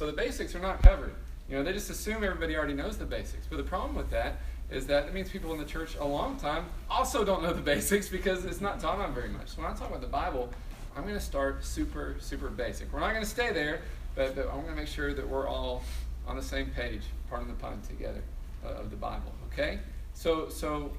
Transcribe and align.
So 0.00 0.06
the 0.06 0.14
basics 0.14 0.54
are 0.54 0.60
not 0.60 0.82
covered. 0.82 1.12
You 1.46 1.56
know, 1.56 1.62
they 1.62 1.74
just 1.74 1.90
assume 1.90 2.24
everybody 2.24 2.56
already 2.56 2.72
knows 2.72 2.96
the 2.96 3.04
basics. 3.04 3.46
But 3.46 3.58
the 3.58 3.64
problem 3.64 3.94
with 3.94 4.08
that 4.08 4.38
is 4.70 4.86
that 4.86 5.06
it 5.06 5.12
means 5.12 5.28
people 5.28 5.52
in 5.52 5.58
the 5.58 5.66
church 5.66 5.94
a 6.00 6.06
long 6.06 6.38
time 6.38 6.64
also 6.88 7.22
don't 7.22 7.42
know 7.42 7.52
the 7.52 7.60
basics 7.74 8.08
because 8.08 8.46
it's 8.46 8.62
not 8.62 8.80
taught 8.80 8.98
on 8.98 9.12
very 9.12 9.28
much. 9.28 9.48
So 9.48 9.60
when 9.60 9.70
I 9.70 9.74
talk 9.74 9.90
about 9.90 10.00
the 10.00 10.06
Bible, 10.06 10.48
I'm 10.96 11.02
going 11.02 11.16
to 11.16 11.20
start 11.20 11.62
super, 11.66 12.16
super 12.18 12.48
basic. 12.48 12.90
We're 12.90 13.00
not 13.00 13.10
going 13.10 13.24
to 13.24 13.28
stay 13.28 13.52
there, 13.52 13.82
but, 14.14 14.34
but 14.34 14.46
I'm 14.46 14.62
going 14.62 14.68
to 14.68 14.74
make 14.74 14.88
sure 14.88 15.12
that 15.12 15.28
we're 15.28 15.46
all 15.46 15.82
on 16.26 16.34
the 16.34 16.42
same 16.42 16.70
page, 16.70 17.02
part 17.28 17.42
of 17.42 17.48
the 17.48 17.52
pun 17.52 17.82
together 17.86 18.22
uh, 18.64 18.80
of 18.80 18.88
the 18.88 18.96
Bible. 18.96 19.34
Okay? 19.52 19.80
So, 20.14 20.48
so 20.48 20.92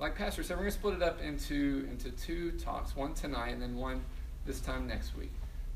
like 0.00 0.16
Pastor 0.16 0.42
said, 0.42 0.56
we're 0.56 0.64
going 0.64 0.72
to 0.72 0.78
split 0.78 0.94
it 0.94 1.02
up 1.04 1.22
into, 1.22 1.86
into 1.92 2.10
two 2.10 2.50
talks, 2.58 2.96
one 2.96 3.14
tonight 3.14 3.50
and 3.50 3.62
then 3.62 3.76
one 3.76 4.02
this 4.46 4.58
time 4.58 4.88
next 4.88 5.16
week, 5.16 5.30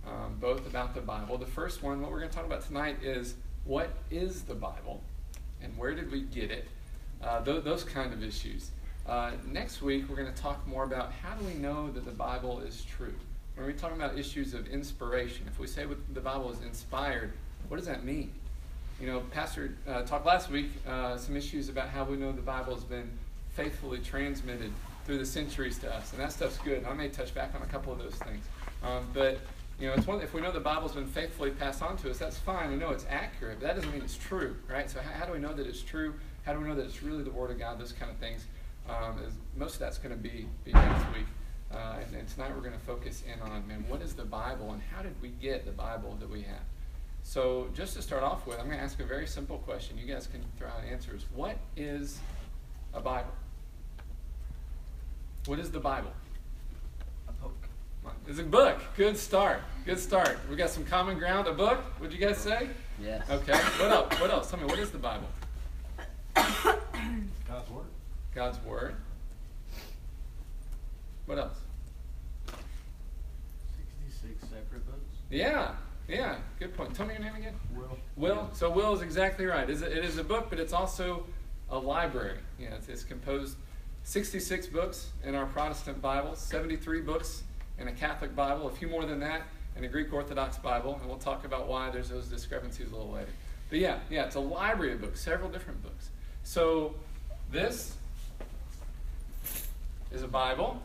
um, 0.07 0.37
both 0.41 0.67
about 0.67 0.95
the 0.95 1.01
Bible. 1.01 1.39
The 1.39 1.47
first 1.47 1.83
one, 1.83 2.01
what 2.01 2.11
we're 2.11 2.19
going 2.21 2.31
to 2.31 2.37
talk 2.37 2.47
about 2.47 2.67
tonight 2.67 2.99
is 3.03 3.35
what 3.65 3.91
is 4.11 4.43
the 4.43 4.55
Bible 4.55 5.03
and 5.63 5.77
where 5.77 5.95
did 5.95 6.11
we 6.11 6.23
get 6.23 6.51
it? 6.51 6.69
Uh, 7.23 7.43
th- 7.45 7.65
those 7.65 7.85
kind 7.85 8.13
of 8.13 8.23
issues. 8.23 8.71
Uh, 9.07 9.33
next 9.47 9.83
week, 9.83 10.09
we're 10.09 10.17
going 10.17 10.33
to 10.33 10.43
talk 10.43 10.67
more 10.67 10.85
about 10.85 11.13
how 11.13 11.35
do 11.35 11.45
we 11.45 11.55
know 11.55 11.91
that 11.91 12.05
the 12.05 12.11
Bible 12.11 12.61
is 12.61 12.85
true? 12.85 13.15
When 13.57 13.67
we 13.67 13.73
talk 13.73 13.93
about 13.93 14.19
issues 14.19 14.55
of 14.55 14.67
inspiration, 14.69 15.47
if 15.47 15.59
we 15.59 15.67
say 15.67 15.87
the 16.13 16.21
Bible 16.21 16.51
is 16.51 16.63
inspired, 16.63 17.33
what 17.69 17.77
does 17.77 17.87
that 17.87 18.05
mean? 18.05 18.33
You 19.01 19.07
know, 19.07 19.21
Pastor 19.31 19.77
uh, 19.89 20.03
talked 20.03 20.27
last 20.27 20.51
week 20.51 20.71
uh, 20.87 21.17
some 21.17 21.37
issues 21.37 21.69
about 21.69 21.89
how 21.89 22.05
we 22.05 22.17
know 22.17 22.33
the 22.33 22.43
Bible 22.43 22.75
has 22.75 22.85
been 22.85 23.11
faithfully 23.51 23.99
transmitted 23.99 24.73
through 25.05 25.19
the 25.19 25.27
centuries 25.27 25.79
to 25.79 25.95
us, 25.95 26.13
and 26.13 26.21
that 26.21 26.33
stuff's 26.33 26.59
good. 26.59 26.85
I 26.85 26.93
may 26.95 27.09
touch 27.09 27.35
back 27.35 27.55
on 27.55 27.63
a 27.63 27.67
couple 27.67 27.93
of 27.93 27.99
those 27.99 28.15
things, 28.15 28.45
um, 28.83 29.07
but 29.13 29.39
you 29.81 29.87
know, 29.87 29.95
it's 29.95 30.07
one, 30.07 30.21
if 30.21 30.35
we 30.35 30.43
know 30.43 30.53
the 30.53 30.61
Bible's 30.61 30.93
been 30.93 31.07
faithfully 31.07 31.51
passed 31.51 31.83
on 31.83 31.97
to 31.99 32.11
us, 32.11 32.19
that's 32.19 32.37
fine. 32.37 32.71
We 32.71 32.77
know 32.77 32.91
it's 32.91 33.07
accurate, 33.09 33.61
but 33.61 33.67
that 33.67 33.77
doesn't 33.77 33.91
mean 33.91 34.03
it's 34.03 34.17
true, 34.17 34.57
right? 34.69 34.91
So 34.91 35.01
how, 35.01 35.21
how 35.21 35.25
do 35.25 35.33
we 35.33 35.39
know 35.39 35.55
that 35.55 35.67
it's 35.67 35.81
true? 35.81 36.15
How 36.45 36.53
do 36.53 36.61
we 36.61 36.69
know 36.69 36.75
that 36.75 36.85
it's 36.85 37.03
really 37.03 37.23
the 37.23 37.31
Word 37.31 37.51
of 37.51 37.59
God? 37.59 37.81
Those 37.81 37.93
kind 37.93 38.11
of 38.11 38.19
things. 38.19 38.47
Um, 38.89 39.19
is, 39.27 39.33
most 39.57 39.75
of 39.75 39.81
that's 39.81 39.99
going 39.99 40.15
to 40.15 40.21
be, 40.21 40.47
be 40.65 40.73
next 40.73 41.07
week. 41.15 41.27
Uh, 41.73 41.97
and, 42.05 42.17
and, 42.17 42.29
tonight 42.29 42.51
we're 42.55 42.63
going 42.63 42.73
to 42.73 42.85
focus 42.85 43.23
in 43.33 43.41
on, 43.41 43.67
man, 43.69 43.85
what 43.89 44.03
is 44.03 44.15
the 44.15 44.25
Bible 44.25 44.73
and 44.73 44.83
how 44.93 45.03
did 45.03 45.15
we 45.23 45.29
get 45.29 45.65
the 45.65 45.71
Bible 45.71 46.17
that 46.19 46.29
we 46.29 46.43
have? 46.43 46.65
So 47.23 47.69
just 47.75 47.95
to 47.95 48.03
start 48.03 48.25
off 48.25 48.47
with, 48.47 48.59
I'm 48.59 48.67
going 48.67 48.79
to 48.79 48.83
ask 48.83 48.99
a 48.99 49.05
very 49.05 49.27
simple 49.27 49.59
question. 49.59 49.97
You 49.97 50.13
guys 50.13 50.27
can 50.27 50.43
throw 50.59 50.67
out 50.67 50.83
answers. 50.91 51.27
What 51.33 51.59
is 51.77 52.19
a 52.93 53.01
Bible? 53.01 53.33
What 55.47 55.61
is 55.61 55.71
the 55.71 55.79
Bible? 55.79 56.13
A 58.03 58.07
book. 58.07 58.17
It's 58.29 58.39
a 58.39 58.43
book. 58.43 58.81
Good 58.97 59.17
start. 59.17 59.63
Good 59.85 59.99
start. 59.99 60.39
We 60.49 60.57
got 60.57 60.71
some 60.71 60.85
common 60.85 61.19
ground. 61.19 61.49
A 61.49 61.53
book. 61.53 61.79
What 61.79 62.01
would 62.01 62.13
you 62.13 62.19
guys 62.19 62.39
say? 62.39 62.69
Yes. 63.03 63.29
Okay. 63.31 63.53
What 63.53 63.91
else? 63.91 64.21
What 64.21 64.31
else? 64.31 64.51
Tell 64.51 64.59
me. 64.59 64.67
What 64.67 64.79
is 64.79 64.91
the 64.91 64.99
Bible? 64.99 65.29
God's 66.35 67.71
word. 67.71 67.87
God's 68.35 68.65
word. 68.65 68.97
What 71.27 71.39
else? 71.39 71.59
Sixty-six 73.77 74.43
separate 74.43 74.87
books. 74.87 75.17
Yeah. 75.31 75.73
Yeah. 76.09 76.37
Good 76.59 76.77
point. 76.77 76.95
Tell 76.95 77.07
me 77.07 77.15
your 77.15 77.23
name 77.23 77.37
again. 77.37 77.55
Will. 77.75 77.99
Will. 78.17 78.51
So 78.53 78.71
Will 78.71 78.95
is 78.95 79.03
exactly 79.03 79.47
right. 79.47 79.69
It 79.69 79.83
is 79.83 80.19
a 80.19 80.25
book, 80.25 80.47
but 80.51 80.59
it's 80.59 80.73
also 80.73 81.25
a 81.71 81.79
library. 81.79 82.39
Yeah. 82.59 82.75
It's, 82.75 82.89
it's 82.89 83.05
composed 83.05 83.57
66 84.05 84.67
books 84.69 85.11
in 85.25 85.35
our 85.35 85.47
Protestant 85.47 86.01
Bible, 86.01 86.35
73 86.35 87.03
books 87.03 87.45
in 87.81 87.89
a 87.89 87.93
Catholic 87.93 88.37
Bible, 88.37 88.69
a 88.69 88.71
few 88.71 88.89
more 88.89 89.05
than 89.07 89.19
that 89.21 89.43
in 89.77 89.85
a 89.85 89.89
Greek 89.89 90.13
Orthodox 90.13 90.59
Bible, 90.59 90.99
and 91.01 91.09
we'll 91.09 91.19
talk 91.19 91.45
about 91.45 91.67
why 91.67 91.91
there's 91.91 92.11
those 92.11 92.27
discrepancies 92.27 92.89
a 92.89 92.95
little 92.95 93.11
later. 93.11 93.31
But 93.71 93.79
yeah, 93.79 93.99
yeah, 94.11 94.27
it's 94.27 94.35
a 94.35 94.41
library 94.41 94.93
of 94.93 95.01
books, 95.01 95.21
several 95.21 95.49
different 95.49 95.83
books. 95.83 96.11
So 96.43 96.95
this 97.51 97.95
is 100.13 100.23
a 100.23 100.29
Bible, 100.29 100.83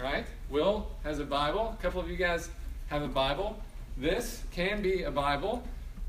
right? 0.00 0.24
Will 0.48 0.86
has 1.04 1.18
a 1.18 1.24
Bible. 1.24 1.76
A 1.78 1.82
couple 1.82 2.00
of 2.00 2.08
you 2.08 2.16
guys 2.16 2.48
have 2.88 3.02
a 3.02 3.08
Bible. 3.08 3.58
This 3.96 4.42
can 4.52 4.80
be 4.80 5.02
a 5.02 5.10
Bible. 5.10 5.62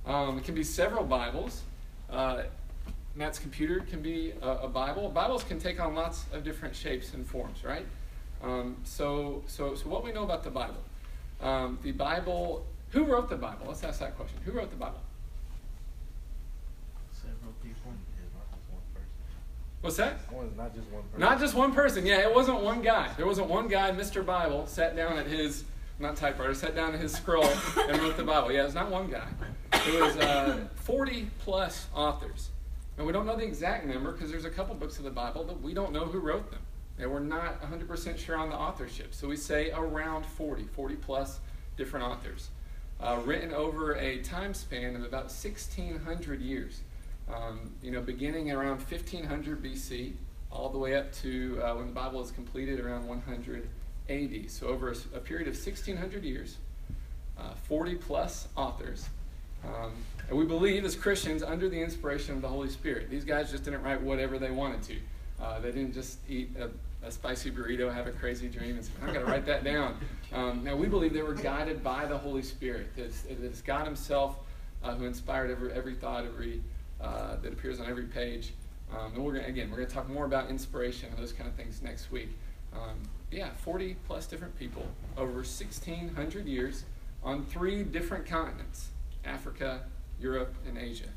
Um, 0.05 0.38
it 0.38 0.45
can 0.45 0.55
be 0.55 0.63
several 0.63 1.03
Bibles. 1.03 1.63
Uh, 2.09 2.44
Matt's 3.16 3.40
computer 3.40 3.79
can 3.81 4.01
be 4.01 4.34
a, 4.41 4.50
a, 4.50 4.67
Bible. 4.67 5.09
Bibles 5.09 5.44
can 5.44 5.59
take 5.59 5.79
on 5.79 5.95
lots 5.95 6.25
of 6.31 6.44
different 6.44 6.75
shapes 6.75 7.13
and 7.13 7.25
forms, 7.25 7.63
right? 7.63 7.85
Um, 8.43 8.77
so, 8.83 9.43
so, 9.47 9.73
so 9.75 9.87
what 9.87 10.03
we 10.03 10.11
know 10.11 10.23
about 10.23 10.43
the 10.43 10.49
Bible? 10.49 10.83
Um, 11.41 11.79
the 11.81 11.93
Bible. 11.93 12.65
Who 12.91 13.05
wrote 13.05 13.29
the 13.29 13.37
Bible? 13.37 13.65
Let's 13.67 13.83
ask 13.83 13.99
that 14.01 14.15
question. 14.15 14.37
Who 14.45 14.51
wrote 14.51 14.69
the 14.69 14.75
Bible? 14.75 15.01
Several 17.11 17.53
people. 17.63 17.91
not 18.35 18.51
just 18.51 18.69
one 18.69 18.81
person. 18.93 19.09
What's 19.81 19.97
that? 19.97 20.57
not 20.57 20.75
just 20.75 20.87
one 20.89 21.03
person. 21.03 21.19
Not 21.19 21.39
just 21.39 21.55
one 21.55 21.73
person. 21.73 22.05
Yeah, 22.05 22.19
it 22.19 22.35
wasn't 22.35 22.61
one 22.61 22.81
guy. 22.81 23.11
There 23.17 23.25
wasn't 23.25 23.47
one 23.47 23.67
guy, 23.67 23.91
Mr. 23.91 24.25
Bible, 24.25 24.67
sat 24.67 24.95
down 24.95 25.17
at 25.17 25.25
his 25.25 25.63
not 25.99 26.15
typewriter, 26.15 26.53
sat 26.53 26.75
down 26.75 26.93
at 26.93 26.99
his 26.99 27.13
scroll 27.13 27.49
and 27.87 27.97
wrote 27.99 28.17
the 28.17 28.23
Bible. 28.23 28.51
Yeah, 28.51 28.65
it's 28.65 28.73
not 28.73 28.91
one 28.91 29.09
guy. 29.09 29.27
It 29.73 30.01
was 30.01 30.17
uh, 30.17 30.67
40 30.75 31.29
plus 31.39 31.87
authors. 31.95 32.49
And 32.97 33.07
we 33.07 33.13
don't 33.13 33.25
know 33.25 33.35
the 33.35 33.45
exact 33.45 33.85
number 33.85 34.11
because 34.11 34.29
there's 34.29 34.45
a 34.45 34.49
couple 34.49 34.75
books 34.75 34.97
of 34.97 35.03
the 35.03 35.11
Bible 35.11 35.43
that 35.45 35.61
we 35.61 35.73
don't 35.73 35.93
know 35.93 36.05
who 36.05 36.19
wrote 36.19 36.51
them. 36.51 36.59
And 36.99 37.11
we're 37.11 37.19
not 37.19 37.61
100% 37.61 38.17
sure 38.17 38.37
on 38.37 38.49
the 38.49 38.55
authorship. 38.55 39.13
So 39.13 39.27
we 39.27 39.35
say 39.35 39.71
around 39.71 40.25
40, 40.25 40.63
40 40.63 40.95
plus 40.95 41.39
different 41.75 42.05
authors. 42.05 42.49
Uh, 42.99 43.19
written 43.25 43.53
over 43.53 43.95
a 43.95 44.19
time 44.19 44.53
span 44.53 44.95
of 44.95 45.03
about 45.03 45.23
1,600 45.23 46.41
years. 46.41 46.81
Um, 47.33 47.71
you 47.81 47.91
know, 47.91 48.01
beginning 48.01 48.51
around 48.51 48.77
1500 48.77 49.63
BC, 49.63 50.13
all 50.51 50.69
the 50.69 50.77
way 50.77 50.95
up 50.95 51.11
to 51.13 51.59
uh, 51.63 51.73
when 51.75 51.87
the 51.87 51.93
Bible 51.93 52.21
is 52.21 52.31
completed 52.31 52.79
around 52.79 53.07
100 53.07 53.67
AD. 54.09 54.51
So 54.51 54.67
over 54.67 54.91
a, 54.91 54.95
a 55.15 55.19
period 55.19 55.47
of 55.47 55.55
1,600 55.55 56.23
years, 56.23 56.57
uh, 57.37 57.53
40 57.67 57.95
plus 57.95 58.47
authors. 58.55 59.09
Um, 59.65 59.93
and 60.29 60.37
we 60.37 60.45
believe 60.45 60.85
as 60.85 60.95
Christians 60.95 61.41
under 61.41 61.69
the 61.69 61.81
inspiration 61.81 62.35
of 62.35 62.41
the 62.41 62.47
Holy 62.47 62.69
Spirit. 62.69 63.09
These 63.09 63.25
guys 63.25 63.51
just 63.51 63.63
didn't 63.63 63.81
write 63.81 64.01
whatever 64.01 64.37
they 64.37 64.51
wanted 64.51 64.83
to. 64.83 64.97
Uh, 65.43 65.59
they 65.59 65.71
didn't 65.71 65.93
just 65.93 66.19
eat 66.29 66.51
a, 66.57 66.69
a, 67.05 67.11
spicy 67.11 67.51
burrito, 67.51 67.93
have 67.93 68.07
a 68.07 68.11
crazy 68.11 68.47
dream, 68.47 68.77
and 68.77 68.85
say, 68.85 68.91
I'm 69.01 69.13
going 69.13 69.25
to 69.25 69.29
write 69.29 69.45
that 69.45 69.65
down. 69.65 69.97
Um, 70.31 70.63
now, 70.63 70.75
we 70.75 70.87
believe 70.87 71.13
they 71.13 71.21
were 71.21 71.33
guided 71.33 71.83
by 71.83 72.05
the 72.05 72.17
Holy 72.17 72.41
Spirit. 72.41 72.87
It's, 72.95 73.25
it's 73.25 73.61
God 73.61 73.85
Himself 73.85 74.37
uh, 74.83 74.95
who 74.95 75.05
inspired 75.05 75.51
every, 75.51 75.73
every 75.73 75.95
thought, 75.95 76.23
every 76.23 76.61
uh, 77.01 77.35
that 77.41 77.51
appears 77.51 77.81
on 77.81 77.87
every 77.87 78.05
page. 78.05 78.53
Um, 78.91 79.13
and 79.15 79.25
we're 79.25 79.33
gonna, 79.33 79.47
again, 79.47 79.69
we're 79.69 79.77
going 79.77 79.89
to 79.89 79.93
talk 79.93 80.07
more 80.07 80.25
about 80.25 80.49
inspiration 80.49 81.09
and 81.09 81.17
those 81.17 81.33
kind 81.33 81.49
of 81.49 81.55
things 81.55 81.81
next 81.81 82.09
week. 82.09 82.29
Um, 82.71 83.01
yeah, 83.31 83.49
40 83.51 83.97
plus 84.07 84.27
different 84.27 84.57
people 84.57 84.85
over 85.17 85.33
1,600 85.33 86.45
years 86.45 86.85
on 87.21 87.45
three 87.45 87.83
different 87.83 88.25
continents 88.25 88.89
Africa, 89.25 89.81
Europe, 90.19 90.55
and 90.67 90.77
Asia. 90.77 91.09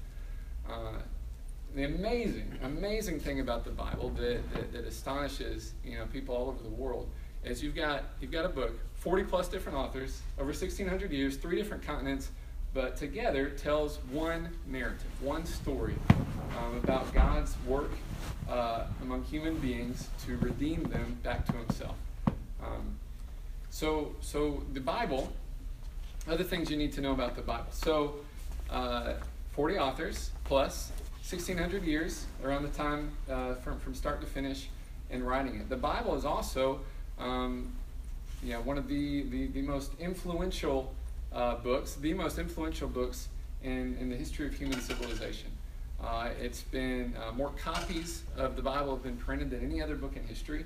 The 1.76 1.84
amazing, 1.84 2.50
amazing 2.62 3.20
thing 3.20 3.40
about 3.40 3.64
the 3.64 3.70
Bible 3.70 4.08
that, 4.16 4.50
that, 4.54 4.72
that, 4.72 4.86
astonishes 4.86 5.74
you 5.84 5.98
know 5.98 6.06
people 6.06 6.34
all 6.34 6.48
over 6.48 6.62
the 6.62 6.70
world 6.70 7.06
is 7.44 7.62
you've 7.62 7.76
got 7.76 8.04
you've 8.18 8.30
got 8.30 8.46
a 8.46 8.48
book, 8.48 8.72
40 8.94 9.24
plus 9.24 9.46
different 9.46 9.76
authors, 9.76 10.22
over 10.38 10.46
1,600 10.46 11.12
years, 11.12 11.36
three 11.36 11.54
different 11.54 11.82
continents, 11.82 12.30
but 12.72 12.96
together 12.96 13.50
tells 13.50 13.98
one 14.10 14.48
narrative, 14.66 15.04
one 15.20 15.44
story 15.44 15.94
um, 16.58 16.78
about 16.82 17.12
God's 17.12 17.54
work 17.66 17.90
uh, 18.48 18.86
among 19.02 19.24
human 19.24 19.58
beings 19.58 20.08
to 20.24 20.38
redeem 20.38 20.82
them 20.84 21.18
back 21.22 21.44
to 21.44 21.52
Himself. 21.52 21.96
Um, 22.64 22.96
so, 23.68 24.14
so 24.22 24.62
the 24.72 24.80
Bible. 24.80 25.30
Other 26.26 26.42
things 26.42 26.70
you 26.70 26.78
need 26.78 26.94
to 26.94 27.02
know 27.02 27.12
about 27.12 27.36
the 27.36 27.42
Bible. 27.42 27.66
So 27.70 28.14
uh, 28.70 29.12
40 29.52 29.78
authors 29.78 30.30
plus 30.44 30.90
1600 31.28 31.82
years 31.82 32.24
around 32.44 32.62
the 32.62 32.68
time 32.68 33.10
uh, 33.28 33.54
from, 33.54 33.80
from 33.80 33.92
start 33.96 34.20
to 34.20 34.26
finish 34.28 34.68
in 35.10 35.24
writing 35.24 35.56
it. 35.56 35.68
The 35.68 35.76
Bible 35.76 36.14
is 36.14 36.24
also 36.24 36.78
um, 37.18 37.72
one 38.62 38.78
of 38.78 38.86
the, 38.86 39.24
the, 39.24 39.48
the 39.48 39.62
most 39.62 39.90
influential 39.98 40.94
uh, 41.32 41.56
books, 41.56 41.94
the 41.94 42.14
most 42.14 42.38
influential 42.38 42.86
books 42.86 43.26
in, 43.64 43.96
in 44.00 44.08
the 44.08 44.14
history 44.14 44.46
of 44.46 44.54
human 44.54 44.80
civilization. 44.80 45.50
Uh, 46.00 46.28
it's 46.40 46.62
been 46.62 47.12
uh, 47.16 47.32
more 47.32 47.50
copies 47.60 48.22
of 48.36 48.54
the 48.54 48.62
Bible 48.62 48.94
have 48.94 49.02
been 49.02 49.16
printed 49.16 49.50
than 49.50 49.64
any 49.64 49.82
other 49.82 49.96
book 49.96 50.14
in 50.14 50.24
history. 50.28 50.64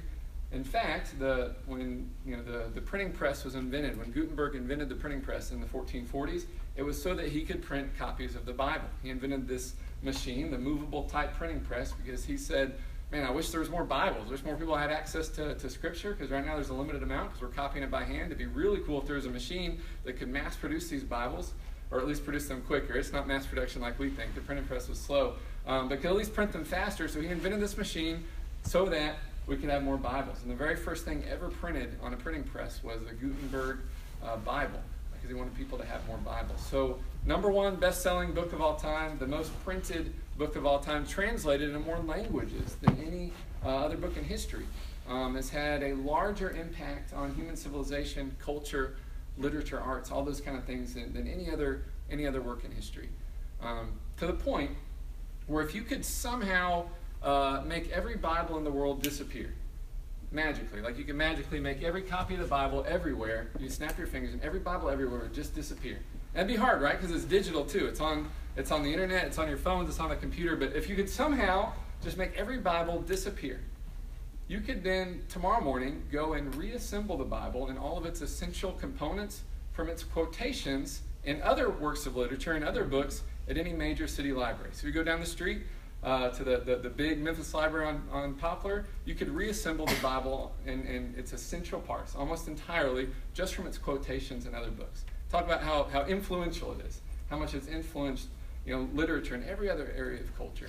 In 0.53 0.63
fact, 0.63 1.19
the, 1.19 1.55
when 1.65 2.11
you 2.27 2.37
know, 2.37 2.43
the, 2.43 2.65
the 2.75 2.83
printing 2.83 3.13
press 3.13 3.45
was 3.45 3.55
invented, 3.55 3.99
when 3.99 4.11
Gutenberg 4.11 4.55
invented 4.57 4.91
the 4.91 4.95
printing 4.95 5.23
press 5.23 5.53
in 5.53 5.61
the 5.63 5.67
1440s, 5.67 6.45
it 6.77 6.83
was 6.83 7.01
so 7.01 7.15
that 7.15 7.29
he 7.29 7.43
could 7.43 7.63
print 7.63 7.91
copies 7.99 8.35
of 8.35 8.47
the 8.47 8.53
Bible. 8.53 8.89
He 9.03 9.11
invented 9.11 9.47
this 9.47 9.75
machine, 10.03 10.51
the 10.51 10.59
movable 10.59 11.05
type 11.05 11.35
printing 11.37 11.61
press, 11.61 11.93
because 11.93 12.25
he 12.25 12.37
said, 12.37 12.75
man, 13.13 13.25
I 13.25 13.31
wish 13.31 13.51
there 13.51 13.61
was 13.61 13.71
more 13.71 13.85
Bibles. 13.85 14.29
I 14.29 14.31
wish 14.31 14.45
more 14.45 14.57
people 14.57 14.77
had 14.77 14.91
access 14.91 15.29
to, 15.31 15.55
to 15.57 15.69
Scripture, 15.69 16.13
because 16.13 16.31
right 16.31 16.45
now 16.45 16.55
there's 16.55 16.71
a 16.71 16.75
limited 16.75 17.03
amount, 17.03 17.31
because 17.31 17.43
we're 17.43 17.55
copying 17.55 17.83
it 17.83 17.91
by 17.91 18.05
hand. 18.05 18.27
It'd 18.27 18.39
be 18.39 18.47
really 18.47 18.81
cool 18.81 19.01
if 19.01 19.07
there 19.07 19.17
was 19.17 19.27
a 19.27 19.31
machine 19.31 19.81
that 20.05 20.19
could 20.19 20.29
mass 20.29 20.57
produce 20.57 20.89
these 20.89 21.05
Bibles. 21.05 21.53
or 21.91 21.99
at 21.99 22.07
least 22.07 22.25
produce 22.25 22.47
them 22.47 22.63
quicker. 22.63 22.95
It's 22.95 23.13
not 23.13 23.27
mass 23.27 23.47
production 23.47 23.83
like 23.83 23.99
we 23.99 24.11
think. 24.11 24.35
The 24.35 24.41
printing 24.41 24.67
press 24.67 24.89
was 24.89 24.99
slow, 24.99 25.35
um, 25.67 25.89
but 25.89 26.01
could 26.01 26.11
at 26.11 26.17
least 26.17 26.35
print 26.35 26.53
them 26.53 26.65
faster. 26.65 27.09
So 27.09 27.21
he 27.21 27.29
invented 27.29 27.61
this 27.61 27.77
machine 27.77 28.25
so 28.63 28.87
that 28.87 29.17
we 29.47 29.57
could 29.57 29.71
have 29.71 29.83
more 29.83 29.97
Bibles. 29.97 30.43
And 30.43 30.51
the 30.51 30.57
very 30.57 30.77
first 30.77 31.05
thing 31.05 31.25
ever 31.29 31.49
printed 31.49 31.99
on 32.03 32.15
a 32.15 32.17
printing 32.17 32.45
press 32.45 32.83
was 32.83 33.01
the 33.01 33.15
Gutenberg 33.15 33.79
uh, 34.25 34.37
Bible 34.37 34.81
because 35.21 35.35
he 35.35 35.39
wanted 35.39 35.55
people 35.55 35.77
to 35.77 35.85
have 35.85 36.07
more 36.07 36.17
Bibles. 36.19 36.61
So, 36.71 36.99
number 37.27 37.51
one 37.51 37.77
best 37.77 38.03
selling 38.03 38.33
book 38.33 38.55
of 38.55 38.63
all 38.63 38.77
time, 38.77 39.19
the 39.19 39.27
most 39.27 39.53
printed 39.65 40.15
book 40.39 40.57
of 40.57 40.65
all 40.65 40.79
time, 40.79 41.07
translated 41.07 41.69
into 41.69 41.81
more 41.81 41.99
languages 41.99 42.77
than 42.81 42.97
any 43.07 43.33
uh, 43.63 43.85
other 43.85 43.99
book 43.99 44.17
in 44.17 44.25
history, 44.25 44.65
um, 45.09 45.35
has 45.35 45.51
had 45.51 45.83
a 45.83 45.95
larger 45.95 46.51
impact 46.53 47.13
on 47.13 47.35
human 47.35 47.55
civilization, 47.55 48.35
culture, 48.43 48.97
literature, 49.37 49.79
arts, 49.79 50.11
all 50.11 50.25
those 50.25 50.41
kind 50.41 50.57
of 50.57 50.65
things 50.65 50.95
than, 50.95 51.13
than 51.13 51.29
any, 51.29 51.51
other, 51.51 51.85
any 52.11 52.27
other 52.27 52.41
work 52.41 52.65
in 52.65 52.71
history. 52.71 53.11
Um, 53.61 53.93
to 54.17 54.27
the 54.27 54.33
point 54.33 54.71
where 55.47 55.63
if 55.63 55.75
you 55.75 55.83
could 55.83 56.03
somehow 56.03 56.87
uh, 57.23 57.63
make 57.67 57.91
every 57.91 58.17
Bible 58.17 58.57
in 58.57 58.65
the 58.65 58.71
world 58.71 59.03
disappear, 59.03 59.53
magically. 60.31 60.81
Like 60.81 60.99
you 60.99 61.05
can 61.05 61.17
magically 61.17 61.61
make 61.61 61.83
every 61.83 62.03
copy 62.03 62.35
of 62.35 62.41
the 62.41 62.47
Bible 62.47 62.85
everywhere. 62.89 63.49
You 63.59 63.69
snap 63.69 63.99
your 63.99 64.07
fingers 64.07 64.33
and 64.33 64.43
every 64.43 64.61
Bible 64.61 64.89
everywhere 64.89 65.21
would 65.21 65.35
just 65.35 65.55
disappear. 65.55 65.99
That'd 66.33 66.49
be 66.49 66.57
hard, 66.57 66.81
right? 66.81 67.01
Because 67.01 67.15
it's 67.15 67.25
digital 67.25 67.65
too. 67.65 67.87
It's 67.87 68.01
on 68.01 68.31
it's 68.57 68.73
on 68.73 68.83
the 68.83 68.93
internet, 68.93 69.25
it's 69.27 69.39
on 69.39 69.49
your 69.49 69.57
phones, 69.57 69.89
it's 69.89 70.01
on 70.01 70.11
the 70.11 70.17
computer. 70.17 70.57
But 70.57 70.75
if 70.75 70.89
you 70.89 70.97
could 70.97 71.09
somehow 71.09 71.73
just 72.03 72.17
make 72.17 72.37
every 72.37 72.59
Bible 72.59 73.01
disappear, 73.01 73.61
you 74.49 74.61
could 74.61 74.83
then 74.83 75.23
tomorrow 75.29 75.63
morning 75.63 76.03
go 76.11 76.33
and 76.33 76.55
reassemble 76.57 77.17
the 77.17 77.25
Bible 77.25 77.69
and 77.69 77.79
all 77.79 77.97
of 77.97 78.07
its 78.07 78.21
essential 78.21 78.73
components 78.73 79.43
from 79.73 79.89
its 79.89 80.03
quotations 80.03 81.03
in 81.25 81.41
other 81.43 81.71
works 81.71 82.07
of 82.07 82.17
literature 82.17 82.53
and 82.53 82.65
other 82.65 82.85
books 82.85 83.23
at 83.49 83.57
any 83.57 83.73
major 83.73 84.09
city 84.09 84.33
library. 84.33 84.71
So 84.73 84.87
you 84.87 84.93
go 84.93 85.05
down 85.05 85.21
the 85.21 85.27
street, 85.27 85.63
uh, 86.03 86.31
to 86.31 86.45
the, 86.45 86.59
the, 86.59 86.77
the, 86.77 86.89
big 86.89 87.21
Memphis 87.21 87.53
Library 87.53 87.87
on, 87.87 88.03
on 88.11 88.35
Poplar, 88.35 88.87
you 89.05 89.15
could 89.15 89.29
reassemble 89.29 89.85
the 89.85 90.01
Bible 90.03 90.55
in, 90.67 90.83
in 90.87 91.15
its 91.17 91.33
essential 91.33 91.81
parts 91.81 92.17
almost 92.17 92.49
entirely 92.49 93.09
just 93.35 93.55
from 93.55 93.67
its 93.67 93.77
quotations 93.77 94.47
in 94.47 94.55
other 94.55 94.71
books. 94.71 95.05
Talk 95.31 95.45
about 95.45 95.63
how, 95.63 95.85
how 95.93 96.07
influential 96.07 96.73
it 96.73 96.87
is, 96.87 97.01
how 97.29 97.37
much 97.37 97.55
it's 97.55 97.69
influenced 97.69 98.29
you 98.65 98.75
know, 98.75 98.89
literature 98.95 99.35
and 99.35 99.45
every 99.45 99.69
other 99.69 99.93
area 99.97 100.21
of 100.21 100.37
culture. 100.37 100.69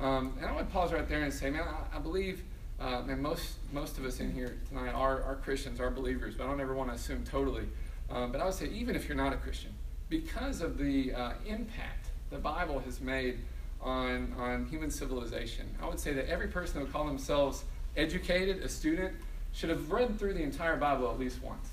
Um, 0.00 0.34
and 0.38 0.46
I 0.46 0.56
to 0.56 0.64
pause 0.64 0.92
right 0.92 1.08
there 1.08 1.22
and 1.22 1.32
say, 1.32 1.50
man, 1.50 1.62
I, 1.62 1.96
I 1.96 1.98
believe, 1.98 2.44
uh, 2.80 3.02
and 3.08 3.20
most, 3.20 3.54
most 3.72 3.98
of 3.98 4.04
us 4.04 4.20
in 4.20 4.32
here 4.32 4.56
tonight 4.68 4.92
are, 4.92 5.22
are 5.22 5.36
Christians, 5.42 5.80
are 5.80 5.90
believers, 5.90 6.34
but 6.36 6.44
I 6.44 6.46
don't 6.46 6.60
ever 6.60 6.74
want 6.74 6.90
to 6.90 6.94
assume 6.94 7.24
totally. 7.24 7.64
Um, 8.10 8.30
but 8.30 8.40
I 8.40 8.44
would 8.44 8.54
say, 8.54 8.68
even 8.68 8.94
if 8.94 9.08
you're 9.08 9.16
not 9.16 9.32
a 9.32 9.36
Christian, 9.36 9.72
because 10.08 10.60
of 10.60 10.78
the 10.78 11.12
uh, 11.12 11.32
impact 11.46 12.10
the 12.30 12.38
Bible 12.38 12.78
has 12.80 13.00
made 13.00 13.38
on, 13.80 14.34
on 14.38 14.66
human 14.66 14.90
civilization. 14.90 15.66
I 15.82 15.88
would 15.88 16.00
say 16.00 16.12
that 16.12 16.28
every 16.28 16.48
person 16.48 16.78
who 16.78 16.84
would 16.84 16.92
call 16.92 17.06
themselves 17.06 17.64
educated, 17.96 18.62
a 18.62 18.68
student, 18.68 19.14
should 19.52 19.70
have 19.70 19.90
read 19.90 20.18
through 20.18 20.34
the 20.34 20.42
entire 20.42 20.76
Bible 20.76 21.10
at 21.10 21.18
least 21.18 21.42
once. 21.42 21.68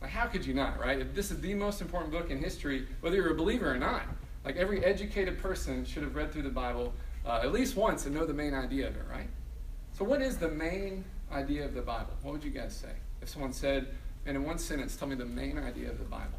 Like, 0.00 0.10
how 0.10 0.26
could 0.26 0.44
you 0.44 0.54
not, 0.54 0.78
right? 0.78 0.98
If 0.98 1.14
this 1.14 1.30
is 1.30 1.40
the 1.40 1.54
most 1.54 1.80
important 1.80 2.12
book 2.12 2.30
in 2.30 2.38
history, 2.38 2.86
whether 3.00 3.16
you're 3.16 3.32
a 3.32 3.36
believer 3.36 3.72
or 3.72 3.78
not, 3.78 4.02
like 4.44 4.56
every 4.56 4.84
educated 4.84 5.38
person 5.38 5.84
should 5.84 6.02
have 6.02 6.14
read 6.14 6.32
through 6.32 6.42
the 6.42 6.50
Bible 6.50 6.92
uh, 7.24 7.40
at 7.42 7.52
least 7.52 7.76
once 7.76 8.04
and 8.04 8.14
know 8.14 8.26
the 8.26 8.34
main 8.34 8.54
idea 8.54 8.86
of 8.86 8.96
it, 8.96 9.04
right? 9.10 9.28
So, 9.96 10.04
what 10.04 10.20
is 10.20 10.36
the 10.36 10.48
main 10.48 11.04
idea 11.32 11.64
of 11.64 11.74
the 11.74 11.80
Bible? 11.80 12.12
What 12.22 12.32
would 12.32 12.44
you 12.44 12.50
guys 12.50 12.74
say? 12.74 12.92
If 13.22 13.28
someone 13.28 13.52
said, 13.52 13.88
and 14.26 14.36
in 14.36 14.44
one 14.44 14.58
sentence, 14.58 14.96
tell 14.96 15.08
me 15.08 15.14
the 15.14 15.24
main 15.24 15.56
idea 15.56 15.88
of 15.88 15.98
the 15.98 16.04
Bible, 16.04 16.38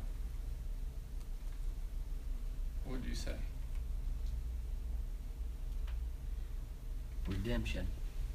what 2.84 3.00
would 3.00 3.10
you 3.10 3.16
say? 3.16 3.34
Redemption. 7.27 7.88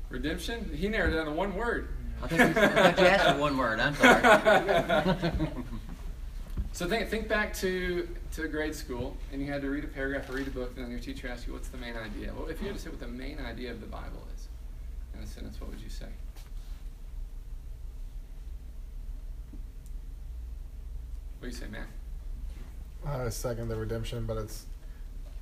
Redemption? 0.08 0.70
He 0.74 0.88
narrowed 0.88 1.12
it 1.12 1.16
down 1.16 1.26
to 1.26 1.32
one 1.32 1.54
word. 1.54 1.88
I 2.22 2.28
think 2.28 2.56
I 2.56 2.68
thought 2.68 2.98
you 2.98 3.06
asked 3.06 3.30
for 3.30 3.40
one 3.40 3.56
word. 3.56 3.80
I'm 3.80 3.94
sorry. 3.94 4.22
so 6.72 6.88
think, 6.88 7.08
think 7.08 7.28
back 7.28 7.54
to, 7.54 8.08
to 8.32 8.48
grade 8.48 8.74
school, 8.74 9.16
and 9.32 9.40
you 9.40 9.50
had 9.50 9.62
to 9.62 9.70
read 9.70 9.84
a 9.84 9.88
paragraph 9.88 10.28
or 10.28 10.34
read 10.34 10.48
a 10.48 10.50
book, 10.50 10.72
and 10.76 10.84
then 10.84 10.90
your 10.90 11.00
teacher 11.00 11.28
asked 11.28 11.46
you, 11.46 11.52
what's 11.52 11.68
the 11.68 11.78
main 11.78 11.96
idea? 11.96 12.32
Well, 12.36 12.48
if 12.48 12.60
you 12.60 12.66
had 12.66 12.76
to 12.76 12.82
say 12.82 12.90
what 12.90 13.00
the 13.00 13.08
main 13.08 13.38
idea 13.38 13.70
of 13.70 13.80
the 13.80 13.86
Bible 13.86 14.26
is 14.34 14.48
in 15.16 15.22
a 15.22 15.26
sentence, 15.26 15.60
what 15.60 15.70
would 15.70 15.80
you 15.80 15.88
say? 15.88 16.06
What 21.38 21.42
do 21.42 21.48
you 21.48 21.54
say, 21.54 21.66
Matt? 21.70 21.86
I 23.06 23.30
second, 23.30 23.68
the 23.68 23.76
redemption, 23.76 24.26
but 24.26 24.36
it's 24.36 24.66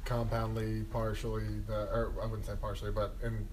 compoundly, 0.05 0.85
partially, 0.91 1.45
the, 1.67 1.75
or 1.75 2.13
I 2.23 2.27
wouldn't 2.27 2.47
say 2.47 2.55
partially, 2.61 2.91
but 2.91 3.15
in 3.23 3.47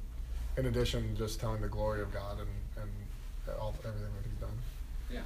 in 0.57 0.67
addition, 0.67 1.15
just 1.17 1.39
telling 1.39 1.61
the 1.61 1.67
glory 1.67 2.01
of 2.01 2.13
God 2.13 2.39
and, 2.39 2.49
and 2.81 2.89
all 3.59 3.75
everything 3.79 4.07
that 4.15 4.29
He's 4.29 4.39
done. 4.39 4.57
Yeah. 5.11 5.21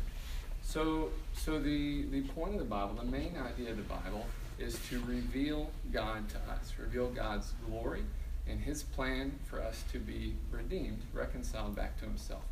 So 0.62 1.10
so 1.34 1.60
the 1.60 2.06
the 2.10 2.22
point 2.22 2.54
of 2.54 2.60
the 2.60 2.66
Bible, 2.66 2.96
the 2.96 3.06
main 3.06 3.36
idea 3.38 3.72
of 3.72 3.78
the 3.78 3.84
Bible, 3.84 4.26
is 4.58 4.80
to 4.90 5.00
reveal 5.02 5.70
God 5.92 6.28
to 6.30 6.38
us, 6.52 6.74
reveal 6.78 7.10
God's 7.10 7.54
glory 7.68 8.04
and 8.48 8.60
His 8.60 8.84
plan 8.84 9.32
for 9.46 9.62
us 9.62 9.84
to 9.92 10.00
be 10.00 10.34
redeemed, 10.52 11.02
reconciled 11.14 11.76
back 11.76 11.98
to 12.00 12.06
Himself. 12.06 12.44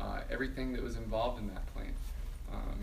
Uh, 0.00 0.20
everything 0.28 0.72
that 0.72 0.82
was 0.82 0.96
involved 0.96 1.40
in 1.40 1.46
that 1.48 1.64
plan, 1.72 1.92
um, 2.52 2.78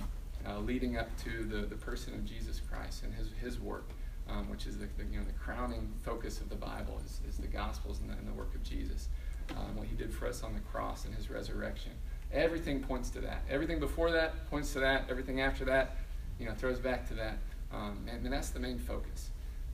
uh, 0.47 0.59
leading 0.59 0.97
up 0.97 1.09
to 1.23 1.43
the, 1.43 1.65
the 1.65 1.75
person 1.75 2.13
of 2.13 2.25
Jesus 2.25 2.61
Christ 2.71 3.03
and 3.03 3.13
His 3.13 3.27
His 3.41 3.59
work 3.59 3.85
um, 4.31 4.49
which 4.49 4.65
is 4.65 4.77
the, 4.77 4.87
the, 4.97 5.03
you 5.11 5.19
know 5.19 5.25
the 5.25 5.33
crowning 5.33 5.91
focus 6.03 6.39
of 6.39 6.49
the 6.49 6.55
Bible 6.55 7.01
is, 7.05 7.19
is 7.27 7.37
the 7.37 7.47
Gospels 7.47 7.99
and 8.01 8.09
the, 8.09 8.13
and 8.13 8.27
the 8.27 8.33
work 8.33 8.53
of 8.55 8.63
Jesus, 8.63 9.09
um, 9.51 9.75
what 9.75 9.87
He 9.87 9.95
did 9.95 10.13
for 10.13 10.27
us 10.27 10.43
on 10.43 10.53
the 10.53 10.59
cross 10.61 11.05
and 11.05 11.13
His 11.15 11.29
resurrection. 11.29 11.91
Everything 12.33 12.81
points 12.81 13.09
to 13.11 13.19
that. 13.21 13.43
Everything 13.49 13.79
before 13.79 14.11
that 14.11 14.49
points 14.49 14.71
to 14.73 14.79
that. 14.79 15.05
Everything 15.09 15.41
after 15.41 15.65
that, 15.65 15.97
you 16.39 16.45
know, 16.45 16.53
throws 16.53 16.79
back 16.79 17.07
to 17.09 17.13
that. 17.15 17.37
Um, 17.73 18.05
and, 18.09 18.23
and, 18.23 18.33
that's 18.33 18.49
the 18.49 18.59
main 18.59 18.79
focus. 18.79 19.29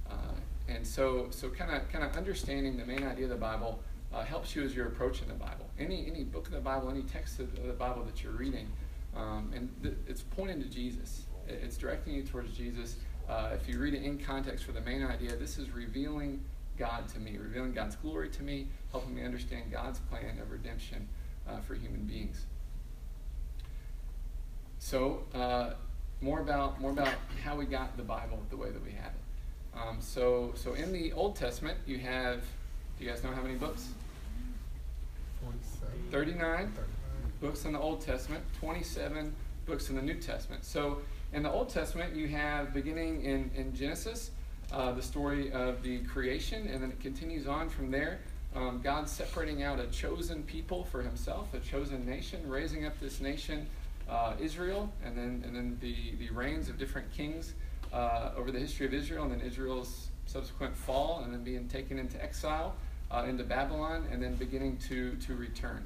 Uh, 0.09 0.13
and 0.67 0.85
so, 0.85 1.27
so 1.31 1.49
kind 1.49 1.75
of, 1.75 1.89
kind 1.89 2.03
of 2.03 2.15
understanding 2.15 2.77
the 2.77 2.85
main 2.85 3.03
idea 3.03 3.25
of 3.25 3.31
the 3.31 3.35
Bible 3.35 3.79
uh, 4.13 4.23
helps 4.23 4.55
you 4.55 4.63
as 4.63 4.75
you're 4.75 4.87
approaching 4.87 5.27
the 5.27 5.33
Bible. 5.33 5.67
Any, 5.79 6.05
any 6.07 6.23
book 6.23 6.47
of 6.47 6.53
the 6.53 6.59
Bible, 6.59 6.89
any 6.89 7.03
text 7.03 7.39
of 7.39 7.55
the 7.65 7.73
Bible 7.73 8.03
that 8.03 8.23
you're 8.23 8.33
reading, 8.33 8.67
um, 9.15 9.51
and 9.55 9.69
th- 9.81 9.95
it's 10.07 10.21
pointing 10.21 10.61
to 10.61 10.69
Jesus. 10.69 11.23
It's 11.47 11.77
directing 11.77 12.13
you 12.13 12.23
towards 12.23 12.55
Jesus. 12.55 12.97
Uh, 13.29 13.49
if 13.53 13.67
you 13.67 13.79
read 13.79 13.93
it 13.93 14.03
in 14.03 14.17
context 14.17 14.63
for 14.63 14.71
the 14.71 14.81
main 14.81 15.03
idea, 15.03 15.35
this 15.35 15.57
is 15.57 15.71
revealing 15.71 16.41
God 16.77 17.07
to 17.09 17.19
me, 17.19 17.37
revealing 17.37 17.73
God's 17.73 17.95
glory 17.95 18.29
to 18.29 18.43
me, 18.43 18.67
helping 18.91 19.15
me 19.15 19.23
understand 19.23 19.71
God's 19.71 19.99
plan 19.99 20.39
of 20.41 20.51
redemption 20.51 21.07
uh, 21.47 21.59
for 21.59 21.75
human 21.75 22.01
beings. 22.01 22.45
So, 24.79 25.23
uh, 25.33 25.71
more 26.21 26.39
about 26.39 26.79
more 26.79 26.91
about 26.91 27.13
how 27.43 27.55
we 27.55 27.65
got 27.65 27.97
the 27.97 28.03
Bible 28.03 28.39
the 28.49 28.57
way 28.57 28.69
that 28.69 28.83
we 28.83 28.91
have 28.91 29.11
it. 29.11 29.79
Um, 29.79 29.97
so, 29.99 30.53
so 30.55 30.73
in 30.73 30.91
the 30.91 31.13
Old 31.13 31.35
Testament, 31.35 31.77
you 31.85 31.99
have. 31.99 32.41
Do 32.97 33.05
you 33.05 33.09
guys 33.11 33.23
know 33.23 33.31
how 33.31 33.43
many 33.43 33.55
books? 33.55 33.89
47. 35.43 36.11
39 36.11 36.39
39. 36.39 36.71
books 37.41 37.65
in 37.65 37.73
the 37.73 37.79
Old 37.79 38.01
Testament, 38.01 38.43
27 38.59 39.35
books 39.67 39.89
in 39.89 39.95
the 39.95 40.01
New 40.01 40.15
Testament. 40.15 40.65
So 40.65 40.99
in 41.33 41.43
the 41.43 41.51
Old 41.51 41.69
Testament, 41.69 42.15
you 42.15 42.27
have 42.29 42.73
beginning 42.73 43.23
in, 43.23 43.51
in 43.55 43.75
Genesis, 43.75 44.31
uh, 44.71 44.91
the 44.91 45.01
story 45.01 45.51
of 45.51 45.83
the 45.83 45.99
creation, 45.99 46.67
and 46.67 46.81
then 46.81 46.91
it 46.91 46.99
continues 46.99 47.47
on 47.47 47.69
from 47.69 47.91
there. 47.91 48.19
Um, 48.55 48.81
God 48.83 49.07
separating 49.09 49.61
out 49.63 49.79
a 49.79 49.87
chosen 49.87 50.43
people 50.43 50.85
for 50.85 51.01
himself, 51.01 51.53
a 51.53 51.59
chosen 51.59 52.05
nation, 52.05 52.47
raising 52.49 52.85
up 52.85 52.99
this 52.99 53.19
nation, 53.19 53.67
uh, 54.09 54.33
Israel, 54.39 54.91
and 55.05 55.17
then, 55.17 55.43
and 55.45 55.55
then 55.55 55.77
the, 55.81 56.15
the 56.17 56.29
reigns 56.33 56.69
of 56.69 56.77
different 56.77 57.11
kings 57.11 57.53
uh, 57.93 58.31
over 58.35 58.51
the 58.51 58.59
history 58.59 58.85
of 58.85 58.93
Israel, 58.93 59.23
and 59.23 59.33
then 59.33 59.41
Israel's 59.41 60.07
subsequent 60.25 60.75
fall, 60.75 61.21
and 61.23 61.33
then 61.33 61.43
being 61.43 61.67
taken 61.67 61.99
into 61.99 62.21
exile 62.23 62.73
uh, 63.11 63.25
into 63.27 63.43
Babylon, 63.43 64.05
and 64.11 64.21
then 64.21 64.35
beginning 64.35 64.77
to, 64.89 65.15
to 65.15 65.35
return. 65.35 65.85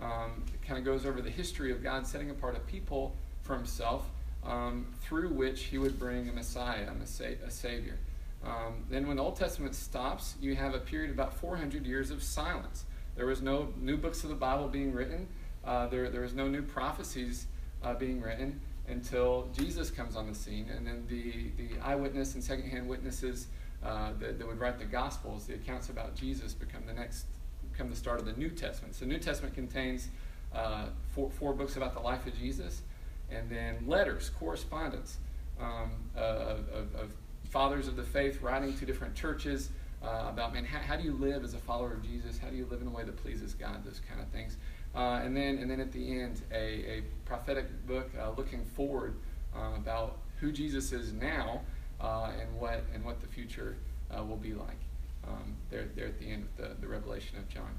Um, 0.00 0.42
it 0.52 0.66
kind 0.66 0.78
of 0.78 0.84
goes 0.84 1.06
over 1.06 1.20
the 1.20 1.30
history 1.30 1.70
of 1.70 1.82
God 1.82 2.06
setting 2.06 2.30
apart 2.30 2.56
a 2.56 2.60
people 2.60 3.14
for 3.42 3.54
himself 3.54 4.06
um, 4.44 4.86
through 5.00 5.28
which 5.28 5.64
he 5.64 5.78
would 5.78 5.98
bring 5.98 6.28
a 6.28 6.32
Messiah, 6.32 6.88
a, 6.88 7.46
a 7.46 7.50
Savior. 7.50 7.98
Um, 8.44 8.84
then, 8.90 9.06
when 9.06 9.16
the 9.16 9.22
Old 9.22 9.36
Testament 9.36 9.74
stops, 9.74 10.34
you 10.40 10.56
have 10.56 10.74
a 10.74 10.80
period 10.80 11.10
of 11.10 11.16
about 11.16 11.34
400 11.34 11.86
years 11.86 12.10
of 12.10 12.22
silence. 12.22 12.84
There 13.14 13.26
was 13.26 13.40
no 13.40 13.68
new 13.80 13.96
books 13.96 14.24
of 14.24 14.30
the 14.30 14.36
Bible 14.36 14.68
being 14.68 14.92
written, 14.92 15.28
uh, 15.64 15.86
there, 15.86 16.10
there 16.10 16.22
was 16.22 16.34
no 16.34 16.48
new 16.48 16.62
prophecies 16.62 17.46
uh, 17.82 17.94
being 17.94 18.20
written 18.20 18.60
until 18.88 19.48
Jesus 19.56 19.90
comes 19.90 20.16
on 20.16 20.26
the 20.26 20.34
scene. 20.34 20.68
And 20.76 20.86
then 20.86 21.04
the, 21.08 21.50
the 21.56 21.80
eyewitness 21.80 22.34
and 22.34 22.42
secondhand 22.42 22.88
witnesses 22.88 23.46
uh, 23.84 24.10
that, 24.18 24.38
that 24.38 24.46
would 24.46 24.58
write 24.58 24.78
the 24.78 24.84
Gospels, 24.84 25.46
the 25.46 25.54
accounts 25.54 25.88
about 25.88 26.14
Jesus, 26.14 26.52
become 26.52 26.82
the 26.86 26.92
next, 26.92 27.26
become 27.70 27.90
the 27.90 27.96
start 27.96 28.18
of 28.18 28.26
the 28.26 28.32
New 28.32 28.50
Testament. 28.50 28.94
So, 28.94 29.04
the 29.04 29.12
New 29.12 29.18
Testament 29.18 29.54
contains 29.54 30.08
uh, 30.54 30.86
four, 31.14 31.30
four 31.30 31.52
books 31.52 31.76
about 31.76 31.94
the 31.94 32.00
life 32.00 32.26
of 32.26 32.36
Jesus 32.38 32.82
and 33.30 33.48
then 33.50 33.76
letters, 33.86 34.30
correspondence 34.30 35.18
um, 35.60 35.90
of, 36.16 36.68
of, 36.68 36.94
of, 36.94 37.12
fathers 37.50 37.86
of 37.86 37.96
the 37.96 38.02
faith 38.02 38.40
writing 38.40 38.74
to 38.78 38.86
different 38.86 39.14
churches 39.14 39.68
uh, 40.02 40.26
about, 40.30 40.54
man, 40.54 40.64
how, 40.64 40.78
how 40.78 40.96
do 40.96 41.02
you 41.02 41.12
live 41.12 41.44
as 41.44 41.52
a 41.52 41.58
follower 41.58 41.92
of 41.92 42.02
Jesus? 42.02 42.38
How 42.38 42.48
do 42.48 42.56
you 42.56 42.66
live 42.70 42.80
in 42.80 42.86
a 42.86 42.90
way 42.90 43.04
that 43.04 43.14
pleases 43.16 43.52
God? 43.52 43.84
Those 43.84 44.00
kind 44.08 44.22
of 44.22 44.28
things. 44.28 44.56
Uh, 44.94 45.20
and 45.22 45.36
then, 45.36 45.58
and 45.58 45.70
then 45.70 45.78
at 45.78 45.92
the 45.92 46.20
end, 46.20 46.40
a, 46.50 46.56
a 46.56 47.02
prophetic 47.26 47.86
book 47.86 48.10
uh, 48.18 48.30
looking 48.30 48.64
forward 48.64 49.16
um, 49.54 49.74
about 49.74 50.16
who 50.40 50.50
Jesus 50.50 50.92
is 50.92 51.12
now 51.12 51.60
uh, 52.00 52.30
and 52.40 52.54
what 52.58 52.84
and 52.94 53.04
what 53.04 53.20
the 53.20 53.26
future 53.26 53.76
uh, 54.10 54.22
will 54.24 54.36
be 54.36 54.54
like. 54.54 54.78
Um, 55.26 55.56
there, 55.70 55.88
there 55.94 56.06
at 56.06 56.18
the 56.18 56.26
end 56.26 56.46
of 56.58 56.68
the, 56.68 56.80
the 56.80 56.88
Revelation 56.88 57.38
of 57.38 57.48
John. 57.48 57.70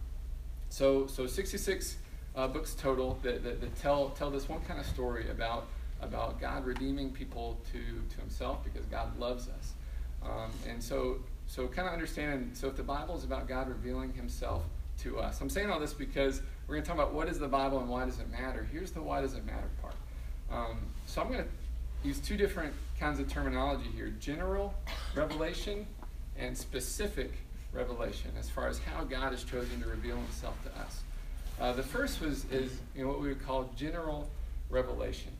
So, 0.69 1.07
so 1.07 1.27
66 1.27 1.97
uh, 2.35 2.47
books 2.47 2.73
total 2.73 3.17
that, 3.21 3.43
that, 3.43 3.61
that, 3.61 3.75
tell 3.75 4.09
tell 4.09 4.29
this 4.29 4.49
one 4.49 4.61
kind 4.61 4.79
of 4.79 4.85
story 4.85 5.29
about 5.29 5.67
about 6.01 6.41
God 6.41 6.65
redeeming 6.65 7.11
people 7.11 7.59
to 7.71 7.79
to 7.79 8.21
Himself 8.21 8.63
because 8.63 8.85
God 8.87 9.17
loves 9.19 9.47
us. 9.47 9.73
Um, 10.25 10.51
and 10.69 10.81
so, 10.81 11.17
so 11.47 11.67
kind 11.67 11.87
of 11.87 11.93
understanding. 11.93 12.51
So, 12.53 12.67
if 12.67 12.75
the 12.75 12.83
Bible 12.83 13.15
is 13.17 13.23
about 13.23 13.47
God 13.47 13.67
revealing 13.67 14.13
Himself 14.13 14.63
to 14.99 15.19
us, 15.19 15.41
I'm 15.41 15.49
saying 15.49 15.69
all 15.69 15.79
this 15.79 15.93
because 15.93 16.41
we're 16.67 16.75
going 16.75 16.83
to 16.83 16.87
talk 16.87 16.97
about 16.97 17.13
what 17.13 17.27
is 17.27 17.39
the 17.39 17.47
Bible 17.47 17.79
and 17.79 17.89
why 17.89 18.05
does 18.05 18.19
it 18.19 18.31
matter. 18.31 18.67
Here's 18.71 18.91
the 18.91 19.01
why 19.01 19.21
does 19.21 19.33
it 19.33 19.45
matter 19.45 19.69
part. 19.81 19.95
Um, 20.51 20.77
so, 21.05 21.21
I'm 21.21 21.31
going 21.31 21.43
to 21.43 22.07
use 22.07 22.19
two 22.19 22.37
different 22.37 22.73
kinds 22.99 23.19
of 23.19 23.27
terminology 23.27 23.89
here: 23.95 24.13
general 24.19 24.73
revelation 25.15 25.85
and 26.37 26.57
specific 26.57 27.31
revelation, 27.73 28.31
as 28.39 28.49
far 28.49 28.67
as 28.67 28.79
how 28.79 29.03
God 29.03 29.31
has 29.31 29.43
chosen 29.43 29.81
to 29.81 29.87
reveal 29.87 30.15
Himself 30.15 30.55
to 30.63 30.81
us. 30.81 31.01
Uh, 31.59 31.71
the 31.73 31.83
first 31.83 32.21
was 32.21 32.45
is 32.45 32.79
you 32.95 33.03
know 33.03 33.09
what 33.09 33.21
we 33.21 33.27
would 33.27 33.45
call 33.45 33.69
general 33.75 34.29
revelation. 34.69 35.31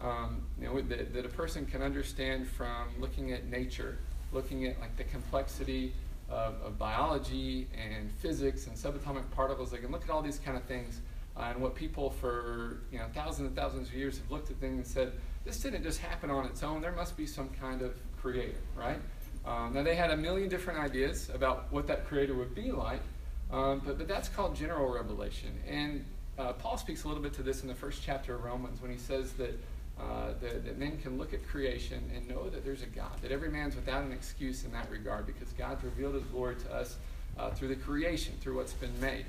Um, 0.00 0.42
you 0.60 0.66
know 0.66 0.80
that, 0.80 1.12
that 1.12 1.26
a 1.26 1.28
person 1.28 1.66
can 1.66 1.82
understand 1.82 2.48
from 2.48 2.88
looking 2.98 3.32
at 3.32 3.46
nature, 3.46 3.98
looking 4.32 4.66
at 4.66 4.80
like 4.80 4.96
the 4.96 5.04
complexity 5.04 5.92
of, 6.28 6.54
of 6.62 6.78
biology 6.78 7.66
and 7.74 8.10
physics 8.12 8.66
and 8.66 8.76
subatomic 8.76 9.30
particles. 9.30 9.70
They 9.70 9.78
can 9.78 9.90
look 9.90 10.04
at 10.04 10.10
all 10.10 10.22
these 10.22 10.38
kind 10.38 10.56
of 10.56 10.64
things 10.64 11.00
uh, 11.36 11.50
and 11.50 11.60
what 11.60 11.74
people 11.74 12.10
for 12.10 12.78
you 12.90 12.98
know 12.98 13.06
thousands 13.14 13.48
and 13.48 13.56
thousands 13.56 13.88
of 13.88 13.94
years 13.94 14.18
have 14.18 14.30
looked 14.30 14.50
at 14.50 14.56
things 14.56 14.76
and 14.76 14.86
said 14.86 15.12
this 15.44 15.60
didn't 15.60 15.82
just 15.82 16.00
happen 16.00 16.30
on 16.30 16.44
its 16.46 16.62
own. 16.62 16.80
There 16.80 16.92
must 16.92 17.16
be 17.16 17.26
some 17.26 17.48
kind 17.50 17.82
of 17.82 17.92
creator, 18.20 18.58
right? 18.76 19.00
Um, 19.46 19.72
now 19.72 19.82
they 19.82 19.94
had 19.94 20.10
a 20.10 20.16
million 20.16 20.48
different 20.48 20.78
ideas 20.78 21.30
about 21.32 21.72
what 21.72 21.86
that 21.86 22.06
creator 22.06 22.34
would 22.34 22.54
be 22.54 22.72
like. 22.72 23.00
Um, 23.50 23.80
but, 23.84 23.98
but 23.98 24.08
that's 24.08 24.28
called 24.28 24.56
general 24.56 24.92
revelation. 24.92 25.50
And 25.66 26.04
uh, 26.38 26.52
Paul 26.52 26.76
speaks 26.76 27.04
a 27.04 27.08
little 27.08 27.22
bit 27.22 27.32
to 27.34 27.42
this 27.42 27.62
in 27.62 27.68
the 27.68 27.74
first 27.74 28.02
chapter 28.04 28.34
of 28.34 28.44
Romans 28.44 28.80
when 28.80 28.90
he 28.90 28.98
says 28.98 29.32
that, 29.32 29.58
uh, 29.98 30.32
that, 30.40 30.64
that, 30.64 30.78
men 30.78 30.98
can 30.98 31.18
look 31.18 31.32
at 31.32 31.46
creation 31.48 32.10
and 32.14 32.28
know 32.28 32.48
that 32.50 32.64
there's 32.64 32.82
a 32.82 32.86
God, 32.86 33.20
that 33.22 33.32
every 33.32 33.50
man's 33.50 33.74
without 33.74 34.04
an 34.04 34.12
excuse 34.12 34.64
in 34.64 34.72
that 34.72 34.88
regard 34.90 35.26
because 35.26 35.48
God's 35.52 35.82
revealed 35.82 36.14
his 36.14 36.24
glory 36.24 36.56
to 36.56 36.74
us 36.74 36.96
uh, 37.38 37.50
through 37.50 37.68
the 37.68 37.76
creation, 37.76 38.34
through 38.40 38.56
what's 38.56 38.74
been 38.74 39.00
made. 39.00 39.24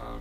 Um, 0.00 0.20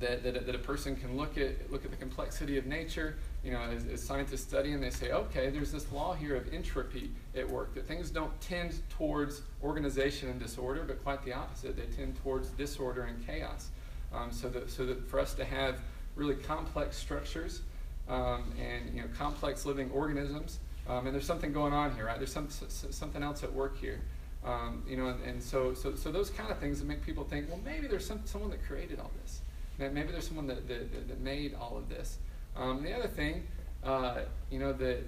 that, 0.00 0.22
that, 0.22 0.46
that 0.46 0.54
a 0.54 0.58
person 0.58 0.96
can 0.96 1.16
look 1.16 1.36
at, 1.36 1.70
look 1.70 1.84
at 1.84 1.90
the 1.90 1.96
complexity 1.96 2.56
of 2.56 2.66
nature 2.66 3.16
you 3.44 3.50
know, 3.50 3.60
as, 3.60 3.86
as, 3.86 4.02
scientists 4.02 4.42
study 4.42 4.72
and 4.72 4.82
they 4.82 4.90
say, 4.90 5.10
okay, 5.10 5.50
there's 5.50 5.72
this 5.72 5.90
law 5.90 6.14
here 6.14 6.36
of 6.36 6.52
entropy 6.52 7.10
at 7.36 7.48
work, 7.48 7.74
that 7.74 7.86
things 7.86 8.10
don't 8.10 8.38
tend 8.40 8.74
towards 8.88 9.42
organization 9.62 10.28
and 10.28 10.40
disorder, 10.40 10.84
but 10.86 11.02
quite 11.02 11.24
the 11.24 11.32
opposite. 11.32 11.76
They 11.76 11.86
tend 11.96 12.16
towards 12.22 12.50
disorder 12.50 13.02
and 13.02 13.26
chaos. 13.26 13.70
Um, 14.14 14.30
so, 14.30 14.48
that, 14.50 14.70
so 14.70 14.86
that 14.86 15.08
for 15.08 15.18
us 15.18 15.34
to 15.34 15.44
have 15.44 15.80
really 16.14 16.34
complex 16.34 16.96
structures 16.96 17.62
um, 18.08 18.52
and, 18.60 18.94
you 18.94 19.00
know, 19.00 19.08
complex 19.16 19.66
living 19.66 19.90
organisms, 19.90 20.60
um, 20.88 21.06
and 21.06 21.14
there's 21.14 21.26
something 21.26 21.52
going 21.52 21.72
on 21.72 21.94
here, 21.94 22.06
right? 22.06 22.18
There's 22.18 22.32
some, 22.32 22.48
something 22.50 23.22
else 23.22 23.42
at 23.42 23.52
work 23.52 23.78
here. 23.78 24.00
Um, 24.44 24.82
you 24.88 24.96
know, 24.96 25.06
and, 25.06 25.22
and, 25.24 25.42
so, 25.42 25.72
so, 25.72 25.94
so 25.94 26.10
those 26.10 26.30
kind 26.30 26.50
of 26.50 26.58
things 26.58 26.80
that 26.80 26.86
make 26.86 27.04
people 27.06 27.22
think, 27.22 27.48
well, 27.48 27.60
maybe 27.64 27.86
there's 27.86 28.04
some, 28.04 28.20
someone 28.24 28.50
that 28.50 28.64
created 28.66 28.98
all 28.98 29.10
this. 29.22 29.40
Maybe 29.78 30.12
there's 30.12 30.26
someone 30.26 30.46
that, 30.48 30.68
that, 30.68 31.08
that 31.08 31.20
made 31.20 31.54
all 31.54 31.76
of 31.76 31.88
this. 31.88 32.18
Um, 32.56 32.82
the 32.82 32.94
other 32.96 33.08
thing, 33.08 33.46
uh, 33.84 34.20
you 34.50 34.58
know, 34.58 34.72
that, 34.72 34.98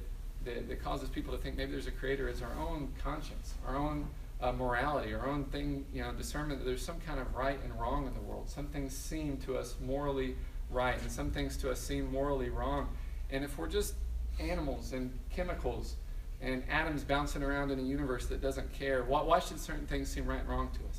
that, 0.44 0.68
that, 0.68 0.82
causes 0.82 1.08
people 1.08 1.36
to 1.36 1.42
think 1.42 1.56
maybe 1.56 1.72
there's 1.72 1.86
a 1.86 1.92
creator 1.92 2.28
is 2.28 2.42
our 2.42 2.52
own 2.58 2.92
conscience, 3.02 3.54
our 3.66 3.76
own 3.76 4.08
uh, 4.40 4.52
morality, 4.52 5.14
our 5.14 5.26
own 5.26 5.44
thing, 5.44 5.84
you 5.92 6.02
know, 6.02 6.12
discernment 6.12 6.60
that 6.60 6.64
there's 6.64 6.84
some 6.84 7.00
kind 7.00 7.20
of 7.20 7.34
right 7.34 7.58
and 7.62 7.78
wrong 7.78 8.06
in 8.06 8.14
the 8.14 8.20
world. 8.20 8.48
Some 8.48 8.66
things 8.66 8.96
seem 8.96 9.36
to 9.38 9.56
us 9.56 9.76
morally 9.84 10.36
right, 10.70 11.00
and 11.00 11.10
some 11.10 11.30
things 11.30 11.56
to 11.58 11.70
us 11.70 11.80
seem 11.80 12.10
morally 12.10 12.48
wrong. 12.48 12.88
And 13.30 13.44
if 13.44 13.58
we're 13.58 13.68
just 13.68 13.94
animals 14.40 14.92
and 14.92 15.16
chemicals 15.30 15.96
and 16.40 16.62
atoms 16.68 17.04
bouncing 17.04 17.42
around 17.42 17.70
in 17.70 17.78
a 17.78 17.82
universe 17.82 18.26
that 18.26 18.40
doesn't 18.42 18.72
care, 18.72 19.04
why, 19.04 19.22
why 19.22 19.38
should 19.38 19.60
certain 19.60 19.86
things 19.86 20.08
seem 20.10 20.26
right 20.26 20.40
and 20.40 20.48
wrong 20.48 20.70
to 20.74 20.80
us? 20.88 20.93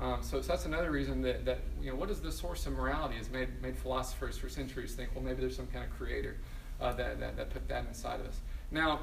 Um, 0.00 0.22
so, 0.22 0.40
so, 0.40 0.48
that's 0.48 0.64
another 0.64 0.92
reason 0.92 1.22
that, 1.22 1.44
that, 1.44 1.58
you 1.82 1.90
know, 1.90 1.96
what 1.96 2.08
is 2.08 2.20
the 2.20 2.30
source 2.30 2.66
of 2.66 2.74
morality 2.74 3.16
has 3.16 3.30
made, 3.30 3.48
made 3.60 3.76
philosophers 3.76 4.38
for 4.38 4.48
centuries 4.48 4.94
think, 4.94 5.10
well, 5.14 5.24
maybe 5.24 5.40
there's 5.40 5.56
some 5.56 5.66
kind 5.68 5.84
of 5.84 5.90
creator 5.96 6.36
uh, 6.80 6.92
that, 6.92 7.18
that, 7.18 7.36
that, 7.36 7.50
put 7.50 7.66
that 7.68 7.84
inside 7.86 8.20
of 8.20 8.26
us. 8.26 8.38
Now, 8.70 9.00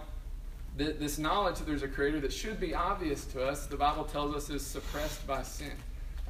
th- 0.77 0.97
this 0.97 1.17
knowledge 1.17 1.57
that 1.57 1.67
there's 1.67 1.83
a 1.83 1.87
creator 1.87 2.21
that 2.21 2.31
should 2.31 2.61
be 2.61 2.73
obvious 2.73 3.25
to 3.25 3.45
us, 3.45 3.65
the 3.65 3.75
Bible 3.75 4.05
tells 4.05 4.33
us 4.33 4.49
is 4.49 4.65
suppressed 4.65 5.27
by 5.27 5.43
sin. 5.43 5.73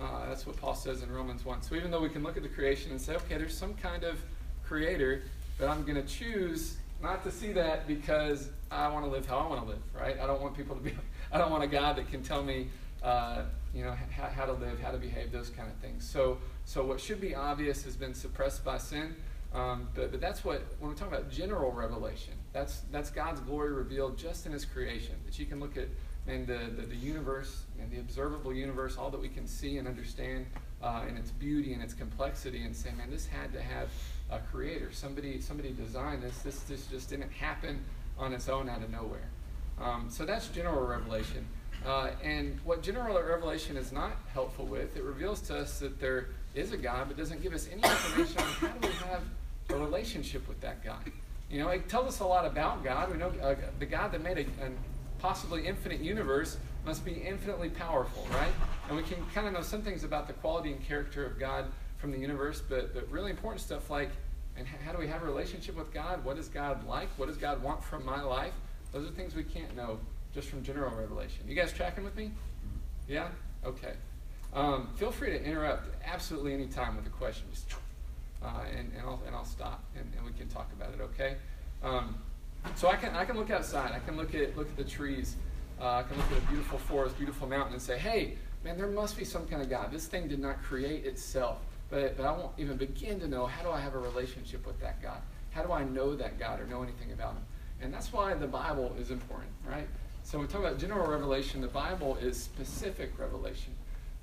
Uh, 0.01 0.25
that's 0.27 0.48
what 0.48 0.57
Paul 0.57 0.75
says 0.75 1.03
in 1.03 1.12
Romans 1.12 1.45
1. 1.45 1.62
So 1.62 1.75
even 1.75 1.91
though 1.91 2.01
we 2.01 2.10
can 2.10 2.24
look 2.24 2.36
at 2.36 2.43
the 2.43 2.50
creation 2.50 2.91
and 2.91 3.00
say, 3.00 3.15
okay, 3.15 3.38
there's 3.38 3.57
some 3.57 3.75
kind 3.75 4.03
of 4.03 4.19
creator, 4.65 5.22
but 5.57 5.69
I'm 5.69 5.84
going 5.84 5.95
to 5.95 6.07
choose 6.07 6.77
not 7.01 7.24
to 7.24 7.31
see 7.31 7.53
that 7.53 7.88
because 7.88 8.50
I 8.72 8.88
want 8.88 9.05
to 9.05 9.12
live 9.12 9.25
how 9.25 9.38
I 9.38 9.48
want 9.48 9.62
to 9.62 9.67
live, 9.67 9.81
right? 9.93 10.19
I 10.19 10.25
don't 10.25 10.41
want 10.41 10.57
people 10.57 10.75
to 10.75 10.81
be, 10.81 10.93
I 11.31 11.38
don't 11.38 11.51
want 11.51 11.63
a 11.63 11.67
God 11.67 11.98
that 11.98 12.10
can 12.10 12.24
tell 12.24 12.43
me, 12.43 12.67
uh, 13.03 13.43
you 13.75 13.84
know, 13.84 13.96
how, 14.15 14.27
how 14.27 14.46
to 14.46 14.53
live, 14.53 14.79
how 14.79 14.91
to 14.91 14.98
behave, 14.98 15.32
those 15.32 15.50
kind 15.50 15.70
of 15.70 15.75
things. 15.77 16.10
So, 16.10 16.38
so 16.63 16.86
what 16.86 17.00
should 17.00 17.20
be 17.20 17.36
obvious 17.36 17.84
has 17.84 17.96
been 17.96 18.13
suppressed 18.13 18.63
by 18.63 18.77
sin. 18.77 19.15
Um, 19.53 19.88
but, 19.94 20.12
but 20.12 20.20
that's 20.20 20.44
what, 20.44 20.63
when 20.79 20.89
we 20.89 20.98
talk 20.98 21.08
about 21.08 21.29
general 21.29 21.72
revelation, 21.72 22.34
that's, 22.51 22.82
that's 22.91 23.10
God's 23.10 23.39
glory 23.41 23.72
revealed 23.72 24.17
just 24.17 24.46
in 24.46 24.51
His 24.51 24.65
creation. 24.65 25.15
That 25.25 25.39
you 25.39 25.46
can 25.46 25.60
look 25.60 25.77
at 25.77 25.88
and 26.27 26.48
the, 26.48 26.58
the, 26.75 26.88
the, 26.88 26.96
universe 26.96 27.65
and 27.79 27.91
the 27.91 28.00
observable 28.00 28.53
universe, 28.53 28.98
all 28.98 29.12
that 29.12 29.22
we 29.22 29.29
can 29.29 29.46
see 29.46 29.77
and 29.77 29.88
understand, 29.88 30.48
uh, 30.82 31.03
its 31.15 31.32
beauty 31.32 31.74
and 31.74 31.84
its 31.84 31.94
complexity, 31.94 32.63
and 32.63 32.75
say, 32.75 32.91
man, 32.98 33.12
this 33.12 33.27
had 33.27 33.53
to 33.53 33.62
have 33.62 33.89
a 34.32 34.39
creator. 34.39 34.89
Somebody, 34.91 35.39
somebody 35.39 35.72
designed 35.72 36.24
this. 36.24 36.39
This, 36.39 36.62
this 36.62 36.88
just 36.88 37.10
didn't 37.10 37.32
happen 37.32 37.84
on 38.17 38.34
its 38.34 38.50
own 38.50 38.70
out 38.70 38.82
of 38.82 38.89
nowhere. 38.89 39.29
Um, 39.79 40.08
so 40.10 40.25
that's 40.25 40.48
general 40.48 40.86
revelation. 40.86 41.46
Uh, 41.86 42.10
and 42.24 42.60
what 42.63 42.82
general 42.82 43.22
revelation 43.22 43.77
is 43.77 43.92
not 43.92 44.13
helpful 44.34 44.65
with, 44.65 44.98
it 44.98 45.04
reveals 45.04 45.39
to 45.42 45.58
us 45.58 45.80
that 45.80 46.00
there 46.00 46.30
is 46.56 46.72
a 46.72 46.77
God, 46.77 47.08
but 47.08 47.18
doesn't 47.18 47.44
give 47.44 47.54
us 47.54 47.68
any 47.72 47.82
information 47.84 48.39
on 48.39 48.48
how 48.48 48.68
do 48.80 48.88
we 48.88 48.94
have 48.96 49.22
a 49.70 49.75
relationship 49.75 50.48
with 50.48 50.60
that 50.62 50.84
God. 50.84 51.12
You 51.50 51.60
know, 51.60 51.70
it 51.70 51.88
tells 51.88 52.08
us 52.08 52.20
a 52.22 52.25
lot 52.25 52.46
about 52.46 52.84
God. 52.84 53.12
We 53.12 53.18
know 53.18 53.32
uh, 53.42 53.56
the 53.77 53.86
God 53.86 54.12
that 54.13 54.24
made 54.24 54.39
a, 54.39 54.65
a, 54.65 54.72
possibly 55.20 55.65
infinite 55.65 56.01
universe 56.01 56.58
must 56.86 57.06
be 57.06 57.13
infinitely 57.13 57.70
powerful, 57.70 58.27
right? 58.32 58.51
And 58.88 58.98
we 58.98 59.04
can 59.04 59.18
kind 59.34 59.48
of 59.48 59.54
know 59.54 59.62
some 59.62 59.82
things 59.82 60.04
about 60.04 60.27
the 60.27 60.34
quality 60.34 60.72
and 60.72 60.84
character 60.84 61.25
of 61.25 61.39
God 61.39 61.65
from 61.98 62.12
the 62.12 62.20
universe, 62.20 62.62
but, 62.68 62.94
but 62.94 63.10
really 63.10 63.32
important 63.32 63.62
stuff 63.62 63.89
like, 63.89 64.10
and 64.58 64.68
how 64.68 64.92
do 64.92 64.98
we 64.98 65.08
have 65.08 65.22
a 65.22 65.25
relationship 65.25 65.75
with 65.75 65.94
God? 65.94 66.24
What 66.24 66.38
is 66.38 66.48
God 66.48 66.86
like? 66.88 67.10
What 67.18 67.27
does 67.27 67.38
God 67.38 67.62
want 67.62 67.84
from 67.84 68.06
my 68.06 68.22
life? 68.22 68.54
Those 68.92 69.08
are 69.08 69.12
things 69.12 69.36
we 69.36 69.44
can't 69.44 69.75
know 69.75 70.00
just 70.36 70.50
from 70.50 70.62
general 70.62 70.94
revelation. 70.94 71.46
You 71.48 71.56
guys 71.56 71.72
tracking 71.72 72.04
with 72.04 72.15
me? 72.18 72.30
Yeah? 73.08 73.30
Okay. 73.65 73.94
Um, 74.54 74.89
feel 74.96 75.10
free 75.10 75.32
to 75.32 75.42
interrupt 75.42 75.88
absolutely 76.06 76.54
any 76.54 76.68
time 76.68 76.98
with 76.98 77.08
a 77.08 77.10
question. 77.10 77.46
Just, 77.51 77.74
uh, 78.44 78.50
and, 78.77 78.92
and, 78.98 79.01
I'll, 79.01 79.22
and 79.25 79.34
I'll 79.34 79.46
stop 79.46 79.84
and, 79.96 80.06
and 80.18 80.25
we 80.25 80.34
can 80.34 80.50
talk 80.50 80.70
about 80.74 80.94
it, 80.94 81.01
okay? 81.01 81.38
Um, 81.82 82.18
so 82.75 82.89
I 82.89 82.98
can, 82.98 83.15
I 83.15 83.24
can 83.24 83.38
look 83.38 83.50
outside. 83.50 83.94
I 83.94 84.00
can 84.00 84.18
look 84.18 84.36
at, 84.36 84.58
look 84.58 84.68
at 84.68 84.75
the 84.75 84.84
trees. 84.84 85.38
Uh, 85.80 85.88
I 85.88 86.04
can 86.04 86.18
look 86.18 86.30
at 86.32 86.38
a 86.38 86.48
beautiful 86.48 86.80
forest, 86.80 87.18
beautiful 87.18 87.48
mountain, 87.48 87.74
and 87.74 87.82
say, 87.82 87.98
hey, 87.98 88.36
man, 88.63 88.77
there 88.77 88.88
must 88.88 89.18
be 89.18 89.24
some 89.24 89.48
kind 89.48 89.62
of 89.62 89.70
God. 89.70 89.89
This 89.92 90.08
thing 90.08 90.27
did 90.27 90.39
not 90.39 90.62
create 90.62 91.06
itself. 91.06 91.60
But, 91.89 92.18
but 92.18 92.25
I 92.25 92.32
won't 92.32 92.51
even 92.58 92.75
begin 92.75 93.20
to 93.22 93.27
know 93.27 93.46
how 93.46 93.63
do 93.63 93.70
I 93.70 93.80
have 93.80 93.94
a 93.94 94.00
relationship 94.00 94.65
with 94.68 94.80
that 94.82 95.01
God? 95.01 95.20
How 95.51 95.63
do 95.63 95.72
I 95.72 95.86
know 95.86 96.15
that 96.15 96.38
God 96.39 96.60
or 96.60 96.65
know 96.65 96.84
anything 96.84 97.13
about 97.13 97.34
Him? 97.34 97.44
And 97.82 97.94
that's 97.94 98.12
why 98.12 98.34
the 98.34 98.48
Bible 98.48 98.96
is 99.00 99.12
important, 99.12 99.51
right? 99.70 99.88
So 100.25 100.39
we 100.39 100.48
talk 100.48 100.62
about 100.62 100.79
general 100.79 101.05
revelation. 101.05 101.62
The 101.62 101.67
Bible 101.67 102.15
is 102.15 102.41
specific 102.41 103.12
revelation. 103.20 103.75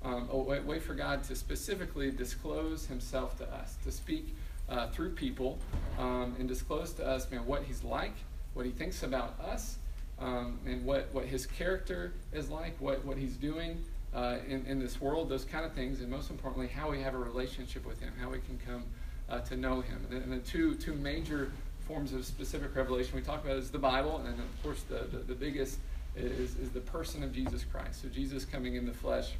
Um, 0.03 0.27
a 0.29 0.37
way, 0.37 0.59
way, 0.59 0.77
for 0.77 0.95
God 0.95 1.23
to 1.23 1.35
specifically 1.35 2.11
disclose 2.11 2.85
Himself 2.85 3.37
to 3.37 3.49
us, 3.49 3.77
to 3.85 3.91
speak 3.91 4.35
uh, 4.67 4.89
through 4.89 5.11
people, 5.11 5.59
um, 5.97 6.35
and 6.37 6.45
disclose 6.45 6.91
to 6.95 7.07
us, 7.07 7.31
man, 7.31 7.45
what 7.45 7.63
He's 7.63 7.85
like, 7.85 8.15
what 8.53 8.65
He 8.65 8.73
thinks 8.73 9.03
about 9.03 9.39
us, 9.39 9.77
um, 10.19 10.59
and 10.65 10.83
what, 10.83 11.07
what 11.13 11.23
His 11.23 11.45
character 11.45 12.11
is 12.33 12.49
like, 12.49 12.75
what, 12.81 13.03
what 13.05 13.17
He's 13.17 13.37
doing 13.37 13.81
uh, 14.13 14.39
in, 14.45 14.65
in 14.65 14.79
this 14.79 14.99
world, 14.99 15.29
those 15.29 15.45
kind 15.45 15.65
of 15.65 15.71
things, 15.71 16.01
and 16.01 16.09
most 16.09 16.29
importantly, 16.29 16.67
how 16.67 16.91
we 16.91 16.99
have 16.99 17.13
a 17.13 17.17
relationship 17.17 17.85
with 17.85 18.01
Him, 18.01 18.11
how 18.19 18.29
we 18.29 18.39
can 18.39 18.59
come 18.67 18.83
uh, 19.29 19.39
to 19.39 19.55
know 19.55 19.79
Him. 19.79 20.05
And 20.09 20.19
the, 20.19 20.23
and 20.23 20.33
the 20.33 20.45
two, 20.45 20.75
two 20.75 20.95
major 20.95 21.49
forms 21.87 22.11
of 22.11 22.25
specific 22.25 22.75
revelation 22.75 23.15
we 23.15 23.21
talk 23.21 23.41
about 23.45 23.55
is 23.55 23.71
the 23.71 23.79
Bible, 23.79 24.17
and 24.17 24.25
then, 24.25 24.33
of 24.33 24.63
course, 24.63 24.83
the, 24.83 25.07
the, 25.09 25.23
the 25.23 25.35
biggest 25.35 25.79
is, 26.15 26.55
is 26.57 26.69
the 26.69 26.79
person 26.79 27.23
of 27.23 27.33
Jesus 27.33 27.63
Christ. 27.63 28.01
So 28.01 28.07
Jesus 28.09 28.45
coming 28.45 28.75
in 28.75 28.85
the 28.85 28.93
flesh, 28.93 29.31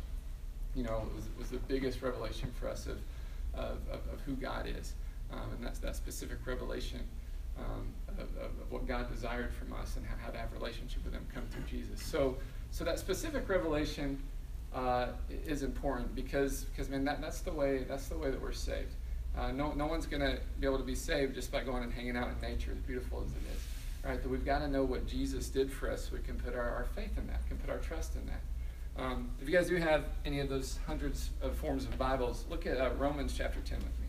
you 0.75 0.83
know, 0.83 1.03
was, 1.15 1.25
was 1.37 1.49
the 1.49 1.57
biggest 1.67 2.01
revelation 2.01 2.51
for 2.59 2.67
us 2.67 2.87
of, 2.87 2.97
of, 3.53 3.77
of, 3.91 3.99
of 4.11 4.21
who 4.25 4.33
God 4.33 4.67
is. 4.67 4.93
Um, 5.31 5.51
and 5.55 5.65
that's 5.65 5.79
that 5.79 5.95
specific 5.95 6.37
revelation 6.45 6.99
um, 7.57 7.87
of, 8.17 8.27
of, 8.43 8.51
what 8.69 8.87
God 8.87 9.11
desired 9.11 9.53
from 9.53 9.73
us 9.73 9.95
and 9.95 10.05
how, 10.05 10.15
how 10.25 10.31
to 10.31 10.37
have 10.37 10.51
relationship 10.53 11.03
with 11.03 11.13
Him 11.13 11.25
come 11.33 11.43
through 11.51 11.63
Jesus. 11.69 12.01
So, 12.01 12.37
so 12.71 12.83
that 12.83 12.99
specific 12.99 13.47
revelation 13.47 14.19
uh, 14.73 15.07
is 15.45 15.63
important 15.63 16.15
because, 16.15 16.63
because 16.65 16.89
man, 16.89 17.03
that, 17.05 17.21
that's 17.21 17.41
the 17.41 17.51
way 17.51 17.83
that's 17.83 18.07
the 18.07 18.17
way 18.17 18.31
that 18.31 18.41
we're 18.41 18.51
saved. 18.51 18.93
Uh, 19.37 19.51
no, 19.51 19.71
no 19.73 19.87
one's 19.87 20.05
going 20.05 20.21
to 20.21 20.39
be 20.59 20.67
able 20.67 20.77
to 20.77 20.83
be 20.83 20.95
saved 20.95 21.33
just 21.35 21.51
by 21.51 21.63
going 21.63 21.83
and 21.83 21.91
hanging 21.91 22.15
out 22.15 22.29
in 22.29 22.39
nature, 22.41 22.71
as 22.71 22.77
beautiful 22.79 23.23
as 23.25 23.31
it 23.31 23.55
is. 23.55 23.61
Right? 24.03 24.21
That 24.21 24.29
we've 24.29 24.45
got 24.45 24.59
to 24.59 24.67
know 24.67 24.83
what 24.83 25.07
Jesus 25.07 25.47
did 25.47 25.71
for 25.71 25.89
us 25.89 26.05
so 26.05 26.13
we 26.13 26.19
can 26.19 26.35
put 26.35 26.53
our, 26.55 26.69
our 26.69 26.85
faith 26.95 27.17
in 27.17 27.25
that, 27.27 27.47
can 27.47 27.57
put 27.57 27.69
our 27.69 27.77
trust 27.77 28.15
in 28.15 28.25
that. 28.25 29.01
Um, 29.01 29.31
if 29.41 29.49
you 29.49 29.55
guys 29.55 29.69
do 29.69 29.77
have 29.77 30.05
any 30.25 30.39
of 30.39 30.49
those 30.49 30.79
hundreds 30.85 31.29
of 31.41 31.55
forms 31.55 31.85
of 31.85 31.97
Bibles, 31.97 32.45
look 32.49 32.67
at 32.67 32.77
uh, 32.77 32.91
Romans 32.97 33.33
chapter 33.35 33.59
10 33.61 33.77
with 33.77 33.87
me. 33.87 34.03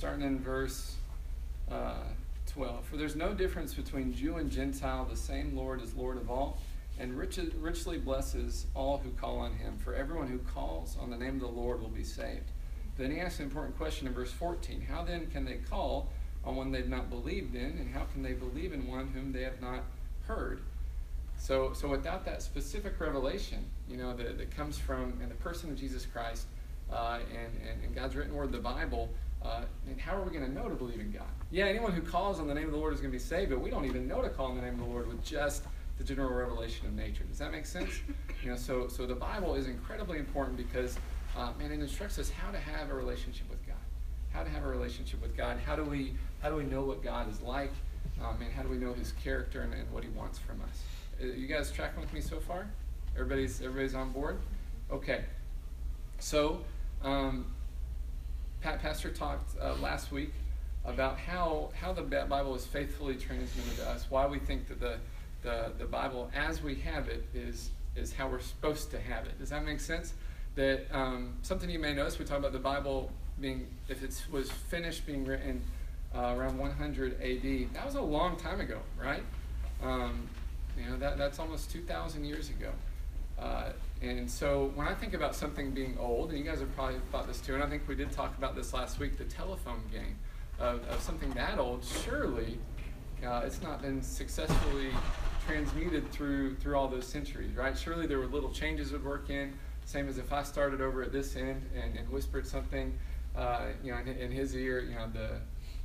starting 0.00 0.24
in 0.24 0.38
verse 0.38 0.94
uh, 1.70 1.94
12. 2.46 2.84
For 2.84 2.96
there's 2.96 3.16
no 3.16 3.32
difference 3.32 3.74
between 3.74 4.12
Jew 4.12 4.36
and 4.36 4.50
Gentile, 4.50 5.04
the 5.04 5.16
same 5.16 5.56
Lord 5.56 5.80
is 5.82 5.94
Lord 5.94 6.16
of 6.16 6.30
all, 6.30 6.58
and 6.98 7.16
rich, 7.16 7.38
richly 7.58 7.98
blesses 7.98 8.66
all 8.74 8.98
who 8.98 9.10
call 9.10 9.38
on 9.38 9.52
him. 9.54 9.78
For 9.78 9.94
everyone 9.94 10.26
who 10.26 10.38
calls 10.38 10.96
on 11.00 11.10
the 11.10 11.16
name 11.16 11.36
of 11.36 11.40
the 11.40 11.46
Lord 11.46 11.80
will 11.80 11.88
be 11.88 12.04
saved. 12.04 12.50
Then 12.98 13.10
he 13.10 13.20
asks 13.20 13.38
an 13.38 13.46
important 13.46 13.76
question 13.78 14.06
in 14.06 14.12
verse 14.12 14.32
14 14.32 14.82
How 14.82 15.02
then 15.02 15.26
can 15.28 15.44
they 15.44 15.56
call 15.56 16.10
on 16.44 16.56
one 16.56 16.72
they've 16.72 16.88
not 16.88 17.08
believed 17.08 17.54
in, 17.54 17.78
and 17.78 17.94
how 17.94 18.04
can 18.12 18.22
they 18.22 18.32
believe 18.32 18.72
in 18.72 18.86
one 18.86 19.08
whom 19.08 19.32
they 19.32 19.42
have 19.42 19.60
not 19.60 19.84
heard? 20.26 20.60
So, 21.38 21.72
so 21.72 21.88
without 21.88 22.24
that 22.26 22.42
specific 22.42 23.00
revelation, 23.00 23.64
you 23.88 23.96
know, 23.96 24.14
that, 24.14 24.36
that 24.36 24.54
comes 24.54 24.76
from 24.76 25.18
in 25.22 25.28
the 25.30 25.34
person 25.36 25.70
of 25.70 25.76
Jesus 25.76 26.04
Christ 26.04 26.46
uh, 26.92 27.20
and, 27.30 27.68
and, 27.68 27.82
and 27.84 27.94
God's 27.94 28.16
written 28.16 28.34
word, 28.34 28.52
the 28.52 28.58
Bible, 28.58 29.08
uh, 29.42 29.62
and 29.88 30.00
how 30.00 30.16
are 30.16 30.22
we 30.22 30.30
going 30.30 30.44
to 30.44 30.52
know 30.52 30.68
to 30.68 30.74
believe 30.74 31.00
in 31.00 31.10
God? 31.10 31.28
Yeah, 31.50 31.64
anyone 31.64 31.92
who 31.92 32.02
calls 32.02 32.38
on 32.40 32.46
the 32.46 32.54
name 32.54 32.66
of 32.66 32.72
the 32.72 32.76
Lord 32.76 32.92
is 32.92 33.00
going 33.00 33.10
to 33.10 33.16
be 33.16 33.22
saved, 33.22 33.50
but 33.50 33.60
we 33.60 33.70
don't 33.70 33.86
even 33.86 34.06
know 34.06 34.20
to 34.20 34.28
call 34.28 34.46
on 34.46 34.56
the 34.56 34.62
name 34.62 34.74
of 34.74 34.80
the 34.80 34.86
Lord 34.86 35.08
with 35.08 35.24
just 35.24 35.64
the 35.98 36.04
general 36.04 36.32
revelation 36.32 36.86
of 36.86 36.94
nature. 36.94 37.24
Does 37.24 37.38
that 37.38 37.52
make 37.52 37.66
sense? 37.66 37.90
You 38.42 38.48
know, 38.48 38.56
so 38.56 38.88
so 38.88 39.04
the 39.04 39.14
Bible 39.14 39.54
is 39.54 39.66
incredibly 39.66 40.18
important 40.18 40.56
because, 40.56 40.96
uh, 41.36 41.52
man, 41.58 41.72
it 41.72 41.80
instructs 41.80 42.18
us 42.18 42.30
how 42.30 42.50
to 42.50 42.58
have 42.58 42.88
a 42.88 42.94
relationship 42.94 43.50
with 43.50 43.66
God, 43.66 43.76
how 44.32 44.42
to 44.42 44.48
have 44.48 44.64
a 44.64 44.66
relationship 44.66 45.20
with 45.20 45.36
God. 45.36 45.58
How 45.66 45.76
do 45.76 45.84
we 45.84 46.14
how 46.40 46.48
do 46.48 46.56
we 46.56 46.64
know 46.64 46.82
what 46.82 47.02
God 47.02 47.30
is 47.30 47.42
like? 47.42 47.70
Um, 48.18 48.40
and 48.40 48.50
how 48.50 48.62
do 48.62 48.70
we 48.70 48.78
know 48.78 48.94
His 48.94 49.12
character 49.22 49.60
and, 49.60 49.74
and 49.74 49.92
what 49.92 50.04
He 50.04 50.08
wants 50.08 50.38
from 50.38 50.62
us? 50.62 50.82
Uh, 51.22 51.26
you 51.26 51.46
guys 51.48 51.70
tracking 51.70 52.00
with 52.00 52.10
me 52.14 52.22
so 52.22 52.40
far? 52.40 52.66
Everybody's 53.14 53.60
everybody's 53.60 53.94
on 53.94 54.10
board. 54.10 54.38
Okay. 54.90 55.26
So. 56.18 56.64
Um, 57.02 57.44
Pat 58.60 58.82
Pastor 58.82 59.10
talked 59.10 59.56
uh, 59.60 59.74
last 59.76 60.12
week 60.12 60.32
about 60.84 61.18
how, 61.18 61.70
how 61.78 61.92
the 61.92 62.02
Bible 62.02 62.54
is 62.54 62.66
faithfully 62.66 63.14
transmitted 63.14 63.76
to 63.76 63.88
us, 63.88 64.06
why 64.10 64.26
we 64.26 64.38
think 64.38 64.68
that 64.68 64.80
the, 64.80 64.96
the, 65.42 65.72
the 65.78 65.84
Bible 65.84 66.30
as 66.34 66.62
we 66.62 66.74
have 66.76 67.08
it 67.08 67.26
is, 67.34 67.70
is 67.96 68.12
how 68.12 68.28
we're 68.28 68.40
supposed 68.40 68.90
to 68.90 69.00
have 69.00 69.26
it. 69.26 69.38
Does 69.38 69.50
that 69.50 69.64
make 69.64 69.80
sense? 69.80 70.14
That 70.56 70.86
um, 70.92 71.34
something 71.42 71.70
you 71.70 71.78
may 71.78 71.94
notice, 71.94 72.18
we 72.18 72.24
talk 72.24 72.38
about 72.38 72.52
the 72.52 72.58
Bible 72.58 73.10
being, 73.40 73.66
if 73.88 74.02
it 74.02 74.22
was 74.30 74.50
finished 74.50 75.06
being 75.06 75.24
written 75.24 75.62
uh, 76.14 76.34
around 76.36 76.58
100 76.58 77.20
AD, 77.22 77.74
that 77.74 77.86
was 77.86 77.94
a 77.94 78.00
long 78.00 78.36
time 78.36 78.60
ago, 78.60 78.78
right? 79.02 79.22
Um, 79.82 80.28
you 80.78 80.90
know, 80.90 80.96
that, 80.98 81.16
that's 81.16 81.38
almost 81.38 81.70
2,000 81.70 82.24
years 82.24 82.50
ago. 82.50 82.70
Uh, 83.38 83.70
and 84.02 84.30
so 84.30 84.72
when 84.74 84.86
I 84.86 84.94
think 84.94 85.14
about 85.14 85.34
something 85.34 85.72
being 85.72 85.96
old, 85.98 86.30
and 86.30 86.38
you 86.38 86.44
guys 86.44 86.60
have 86.60 86.74
probably 86.74 86.96
thought 87.12 87.26
this 87.26 87.40
too, 87.40 87.54
and 87.54 87.62
I 87.62 87.68
think 87.68 87.86
we 87.86 87.94
did 87.94 88.10
talk 88.10 88.36
about 88.38 88.56
this 88.56 88.72
last 88.72 88.98
week, 88.98 89.18
the 89.18 89.24
telephone 89.24 89.82
game 89.92 90.16
of, 90.58 90.82
of 90.88 91.00
something 91.00 91.30
that 91.32 91.58
old, 91.58 91.84
surely 91.84 92.58
uh, 93.24 93.42
it's 93.44 93.60
not 93.60 93.82
been 93.82 94.02
successfully 94.02 94.90
transmuted 95.46 96.10
through 96.12 96.56
through 96.56 96.76
all 96.76 96.88
those 96.88 97.06
centuries, 97.06 97.54
right? 97.54 97.76
Surely 97.76 98.06
there 98.06 98.18
were 98.18 98.26
little 98.26 98.50
changes 98.50 98.92
would 98.92 99.04
work 99.04 99.28
in, 99.28 99.52
same 99.84 100.08
as 100.08 100.16
if 100.16 100.32
I 100.32 100.42
started 100.42 100.80
over 100.80 101.02
at 101.02 101.12
this 101.12 101.36
end 101.36 101.62
and, 101.74 101.96
and 101.96 102.08
whispered 102.08 102.46
something, 102.46 102.96
uh, 103.36 103.66
you 103.82 103.92
know, 103.92 103.98
in, 103.98 104.08
in, 104.08 104.30
his 104.30 104.54
ear, 104.54 104.80
you 104.80 104.94
know, 104.94 105.08
the 105.12 105.40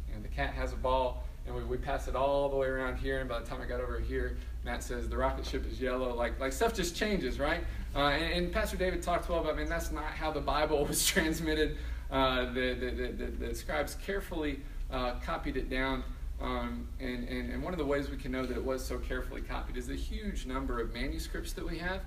you 0.07 0.15
know, 0.15 0.21
the 0.21 0.29
cat 0.29 0.53
has 0.53 0.71
a 0.71 0.77
ball, 0.77 1.23
and 1.45 1.53
we, 1.53 1.63
we 1.63 1.77
pass 1.77 2.07
it 2.07 2.15
all 2.15 2.47
the 2.47 2.55
way 2.55 2.67
around 2.67 2.97
here, 2.97 3.19
and 3.19 3.27
by 3.27 3.39
the 3.39 3.45
time 3.45 3.61
I 3.61 3.65
got 3.65 3.81
over 3.81 3.99
here, 3.99 4.37
Matt 4.65 4.83
says 4.83 5.07
the 5.07 5.17
rocket 5.17 5.45
ship 5.45 5.65
is 5.71 5.79
yellow. 5.79 6.13
Like 6.15 6.39
like 6.39 6.51
stuff 6.51 6.73
just 6.73 6.95
changes, 6.95 7.39
right? 7.39 7.61
Uh, 7.95 8.09
and, 8.09 8.33
and, 8.33 8.51
Pastor 8.51 8.75
David 8.75 9.01
talked 9.01 9.29
well 9.29 9.39
about, 9.39 9.53
I 9.53 9.57
mean, 9.57 9.69
that's 9.69 9.89
not 9.89 10.03
how 10.03 10.29
the 10.29 10.41
Bible 10.41 10.85
was 10.89 11.05
transmitted. 11.05 11.77
Uh, 12.11 12.51
the, 12.51 12.73
the, 12.73 13.11
the, 13.17 13.47
the, 13.47 13.55
scribes 13.55 13.95
carefully 14.05 14.59
uh, 14.91 15.13
copied 15.21 15.55
it 15.55 15.69
down. 15.69 16.03
Um, 16.41 16.89
and, 16.99 17.27
and, 17.29 17.53
and 17.53 17.63
one 17.63 17.71
of 17.71 17.79
the 17.79 17.85
ways 17.85 18.09
we 18.09 18.17
can 18.17 18.33
know 18.33 18.45
that 18.45 18.57
it 18.57 18.63
was 18.63 18.83
so 18.83 18.97
carefully 18.97 19.41
copied 19.41 19.77
is 19.77 19.87
the 19.87 19.95
huge 19.95 20.45
number 20.45 20.81
of 20.81 20.93
manuscripts 20.93 21.53
that 21.53 21.65
we 21.65 21.77
have, 21.77 22.01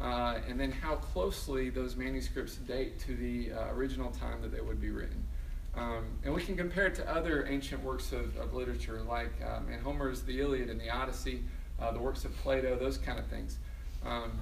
uh, 0.00 0.38
and 0.48 0.58
then 0.58 0.72
how 0.72 0.94
closely 0.94 1.68
those 1.68 1.94
manuscripts 1.94 2.56
date 2.56 2.98
to 3.00 3.14
the 3.14 3.52
uh, 3.52 3.70
original 3.74 4.10
time 4.10 4.40
that 4.40 4.50
they 4.50 4.62
would 4.62 4.80
be 4.80 4.90
written. 4.90 5.22
Um, 5.76 6.06
and 6.24 6.32
we 6.32 6.42
can 6.42 6.56
compare 6.56 6.86
it 6.86 6.94
to 6.96 7.14
other 7.14 7.46
ancient 7.46 7.84
works 7.84 8.12
of, 8.12 8.34
of 8.38 8.54
literature, 8.54 9.02
like 9.02 9.32
in 9.70 9.78
Homer's 9.80 10.22
The 10.22 10.40
Iliad 10.40 10.70
and 10.70 10.80
the 10.80 10.88
Odyssey, 10.88 11.42
uh, 11.84 11.92
the 11.92 11.98
works 11.98 12.24
of 12.24 12.36
Plato, 12.38 12.76
those 12.76 12.98
kind 12.98 13.18
of 13.18 13.26
things. 13.26 13.58
Um, 14.04 14.32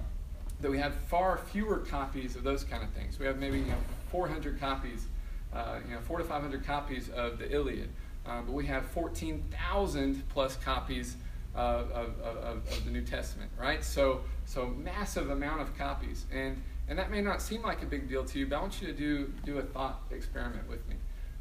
that 0.60 0.70
we 0.70 0.78
have 0.78 0.94
far 0.94 1.38
fewer 1.38 1.78
copies 1.78 2.36
of 2.36 2.44
those 2.44 2.62
kind 2.62 2.82
of 2.82 2.90
things. 2.90 3.18
We 3.18 3.26
have 3.26 3.38
maybe 3.38 3.58
you 3.58 3.66
know 3.66 3.76
400 4.10 4.60
copies, 4.60 5.06
uh, 5.52 5.80
you 5.86 5.94
know 5.94 6.00
four 6.00 6.18
to 6.18 6.24
500 6.24 6.64
copies 6.64 7.08
of 7.10 7.38
the 7.38 7.52
Iliad, 7.52 7.88
uh, 8.26 8.42
but 8.42 8.52
we 8.52 8.66
have 8.66 8.86
14,000 8.86 10.28
plus 10.28 10.56
copies 10.56 11.16
of, 11.54 11.90
of, 11.90 12.20
of, 12.20 12.36
of, 12.68 12.84
the 12.84 12.90
New 12.90 13.02
Testament, 13.02 13.50
right? 13.60 13.84
So 13.84 14.22
so 14.46 14.66
massive 14.66 15.30
amount 15.30 15.60
of 15.60 15.76
copies, 15.76 16.26
and 16.32 16.62
and 16.88 16.98
that 16.98 17.10
may 17.10 17.20
not 17.20 17.42
seem 17.42 17.62
like 17.62 17.82
a 17.82 17.86
big 17.86 18.08
deal 18.08 18.24
to 18.24 18.38
you, 18.38 18.46
but 18.46 18.56
I 18.56 18.60
want 18.60 18.80
you 18.80 18.86
to 18.86 18.94
do 18.94 19.32
do 19.44 19.58
a 19.58 19.62
thought 19.62 20.02
experiment 20.10 20.68
with 20.68 20.86
me. 20.88 20.96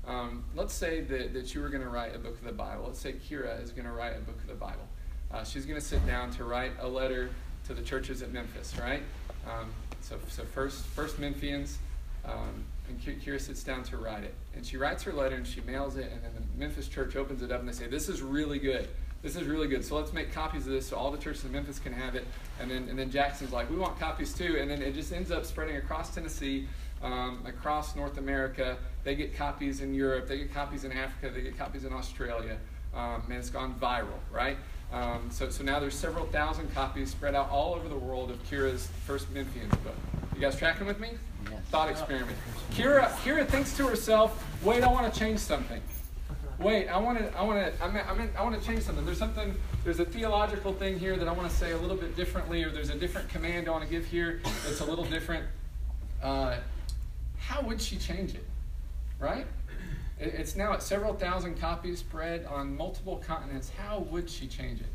Um, 0.08 0.44
let's 0.56 0.74
say 0.74 1.02
that, 1.02 1.34
that 1.34 1.54
you 1.54 1.62
were 1.62 1.70
going 1.70 1.84
to 1.84 1.90
write 1.90 2.16
a 2.16 2.20
book 2.20 2.34
of 2.34 2.44
the 2.44 2.52
Bible. 2.52 2.86
Let's 2.88 3.00
say 3.00 3.14
Kira 3.14 3.62
is 3.62 3.72
going 3.72 3.86
to 3.86 3.92
write 3.92 4.18
a 4.18 4.22
book 4.22 4.40
of 4.42 4.48
the 4.48 4.56
Bible. 4.56 4.88
Uh, 5.34 5.44
she's 5.44 5.66
going 5.66 5.80
to 5.80 5.86
sit 5.86 6.06
down 6.06 6.32
to 6.32 6.44
write 6.44 6.72
a 6.80 6.88
letter 6.88 7.30
to 7.68 7.74
the 7.74 7.82
churches 7.82 8.22
at 8.22 8.32
Memphis, 8.32 8.78
right? 8.80 9.02
Um, 9.48 9.72
so, 10.02 10.18
so 10.28 10.44
first, 10.44 10.86
first 10.88 11.22
Memphians, 11.22 11.76
um, 12.26 12.66
and 12.88 13.00
Kira 13.00 13.40
sits 13.40 13.64
down 13.64 13.84
to 13.84 13.98
write 13.98 14.24
it. 14.24 14.34
And 14.56 14.66
she 14.66 14.78
writes 14.78 15.04
her 15.04 15.14
letter 15.14 15.36
and 15.36 15.48
she 15.48 15.62
mails 15.62 15.96
it, 15.96 16.12
and 16.12 16.22
then 16.24 16.32
the 16.34 16.60
Memphis 16.60 16.88
church 16.88 17.16
opens 17.16 17.42
it 17.42 17.52
up 17.52 17.60
and 17.60 17.70
they 17.70 17.74
say, 17.74 17.88
This 17.88 18.10
is 18.10 18.22
really 18.22 18.60
good. 18.60 18.88
This 19.22 19.36
is 19.36 19.44
really 19.44 19.68
good. 19.68 19.86
So 19.86 19.96
let's 19.96 20.14
make 20.14 20.34
copies 20.34 20.66
of 20.66 20.74
this 20.74 20.88
so 20.88 20.98
all 20.98 21.12
the 21.12 21.18
churches 21.18 21.46
in 21.46 21.52
Memphis 21.52 21.78
can 21.80 21.94
have 21.94 22.16
it. 22.16 22.26
And 22.60 22.72
then, 22.72 22.90
and 22.90 22.98
then 22.98 23.12
Jackson's 23.12 23.52
like, 23.52 23.70
We 23.70 23.78
want 23.78 24.00
copies 24.00 24.34
too. 24.34 24.58
And 24.60 24.70
then 24.70 24.82
it 24.82 24.94
just 24.94 25.14
ends 25.14 25.32
up 25.32 25.46
spreading 25.46 25.78
across 25.78 26.14
Tennessee, 26.14 26.68
um, 27.02 27.44
across 27.46 27.96
North 27.96 28.18
America. 28.18 28.78
They 29.04 29.16
get 29.16 29.36
copies 29.36 29.82
in 29.82 29.94
Europe, 29.94 30.28
they 30.28 30.40
get 30.40 30.54
copies 30.54 30.84
in 30.84 30.92
Africa, 30.92 31.34
they 31.34 31.42
get 31.42 31.58
copies 31.58 31.86
in 31.86 31.94
Australia. 31.94 32.58
Um, 32.94 33.24
and 33.30 33.38
it's 33.38 33.50
gone 33.50 33.76
viral, 33.80 34.20
right? 34.32 34.58
Um, 34.92 35.30
so, 35.32 35.50
so 35.50 35.64
now 35.64 35.80
there's 35.80 35.96
several 35.96 36.26
thousand 36.28 36.74
copies 36.74 37.12
spread 37.12 37.34
out 37.34 37.50
all 37.50 37.74
over 37.74 37.88
the 37.88 37.96
world 37.96 38.30
of 38.30 38.44
Kira's 38.50 38.88
first 39.06 39.34
Memphians 39.34 39.72
book. 39.84 39.96
You 40.36 40.42
guys 40.42 40.58
tracking 40.58 40.86
with 40.86 41.00
me? 41.00 41.12
Yes. 41.50 41.62
Thought 41.70 41.90
experiment. 41.90 42.38
Kira, 42.72 43.10
Kira 43.24 43.48
thinks 43.48 43.76
to 43.78 43.88
herself, 43.88 44.44
"Wait, 44.64 44.84
I 44.84 44.92
want 44.92 45.12
to 45.12 45.20
change 45.20 45.40
something. 45.40 45.82
Wait, 46.60 46.88
I 46.90 46.98
want 46.98 47.18
to, 47.18 47.38
I 47.38 47.42
want 47.42 47.60
to, 47.60 47.84
I 47.84 47.88
mean, 47.88 48.04
I, 48.08 48.14
mean, 48.14 48.30
I 48.38 48.44
want 48.44 48.60
to 48.60 48.66
change 48.66 48.84
something. 48.84 49.04
There's 49.04 49.18
something, 49.18 49.56
there's 49.84 50.00
a 50.00 50.06
theological 50.06 50.74
thing 50.74 51.00
here 51.00 51.18
that 51.18 51.28
I 51.28 51.32
want 51.32 51.50
to 51.50 51.56
say 51.56 51.72
a 51.72 51.78
little 51.78 51.98
bit 51.98 52.16
differently, 52.16 52.64
or 52.64 52.70
there's 52.70 52.92
a 52.92 52.96
different 52.96 53.30
command 53.30 53.68
I 53.68 53.72
want 53.72 53.84
to 53.84 53.90
give 53.90 54.06
here 54.06 54.42
that's 54.44 54.80
a 54.82 54.86
little 54.86 55.06
different. 55.06 55.46
Uh, 56.22 56.58
how 57.40 57.62
would 57.64 57.82
she 57.82 57.98
change 57.98 58.36
it? 58.36 58.46
Right? 59.20 59.48
It's 60.22 60.56
now 60.56 60.72
at 60.74 60.84
several 60.84 61.16
thousand 61.16 61.60
copies 61.60 61.98
spread 61.98 62.46
on 62.46 62.78
multiple 62.78 63.18
continents. 63.18 63.72
How 63.76 64.00
would 64.12 64.30
she 64.30 64.46
change 64.46 64.80
it? 64.80 64.88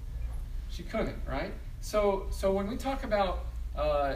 She 0.71 0.85
couldn't, 0.85 1.19
right? 1.29 1.53
So, 1.81 2.29
so 2.31 2.53
when 2.53 2.69
we 2.69 2.77
talk 2.77 3.03
about, 3.03 3.41
uh, 3.77 4.15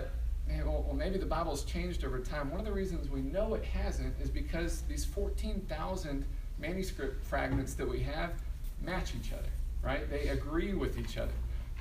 well, 0.65 0.95
maybe 0.97 1.19
the 1.19 1.27
Bible's 1.27 1.65
changed 1.65 2.05
over 2.05 2.21
time, 2.21 2.49
one 2.51 2.61
of 2.61 2.67
the 2.67 2.73
reasons 2.73 3.11
we 3.11 3.23
know 3.23 3.55
it 3.55 3.65
hasn't 3.65 4.15
is 4.21 4.31
because 4.31 4.83
these 4.83 5.05
14,000 5.05 6.25
manuscript 6.61 7.25
fragments 7.25 7.75
that 7.75 7.89
we 7.89 7.99
have 8.01 8.35
match 8.81 9.13
each 9.21 9.33
other, 9.33 9.49
right? 9.83 10.09
They 10.09 10.29
agree 10.29 10.75
with 10.75 10.97
each 10.97 11.19
other. 11.19 11.33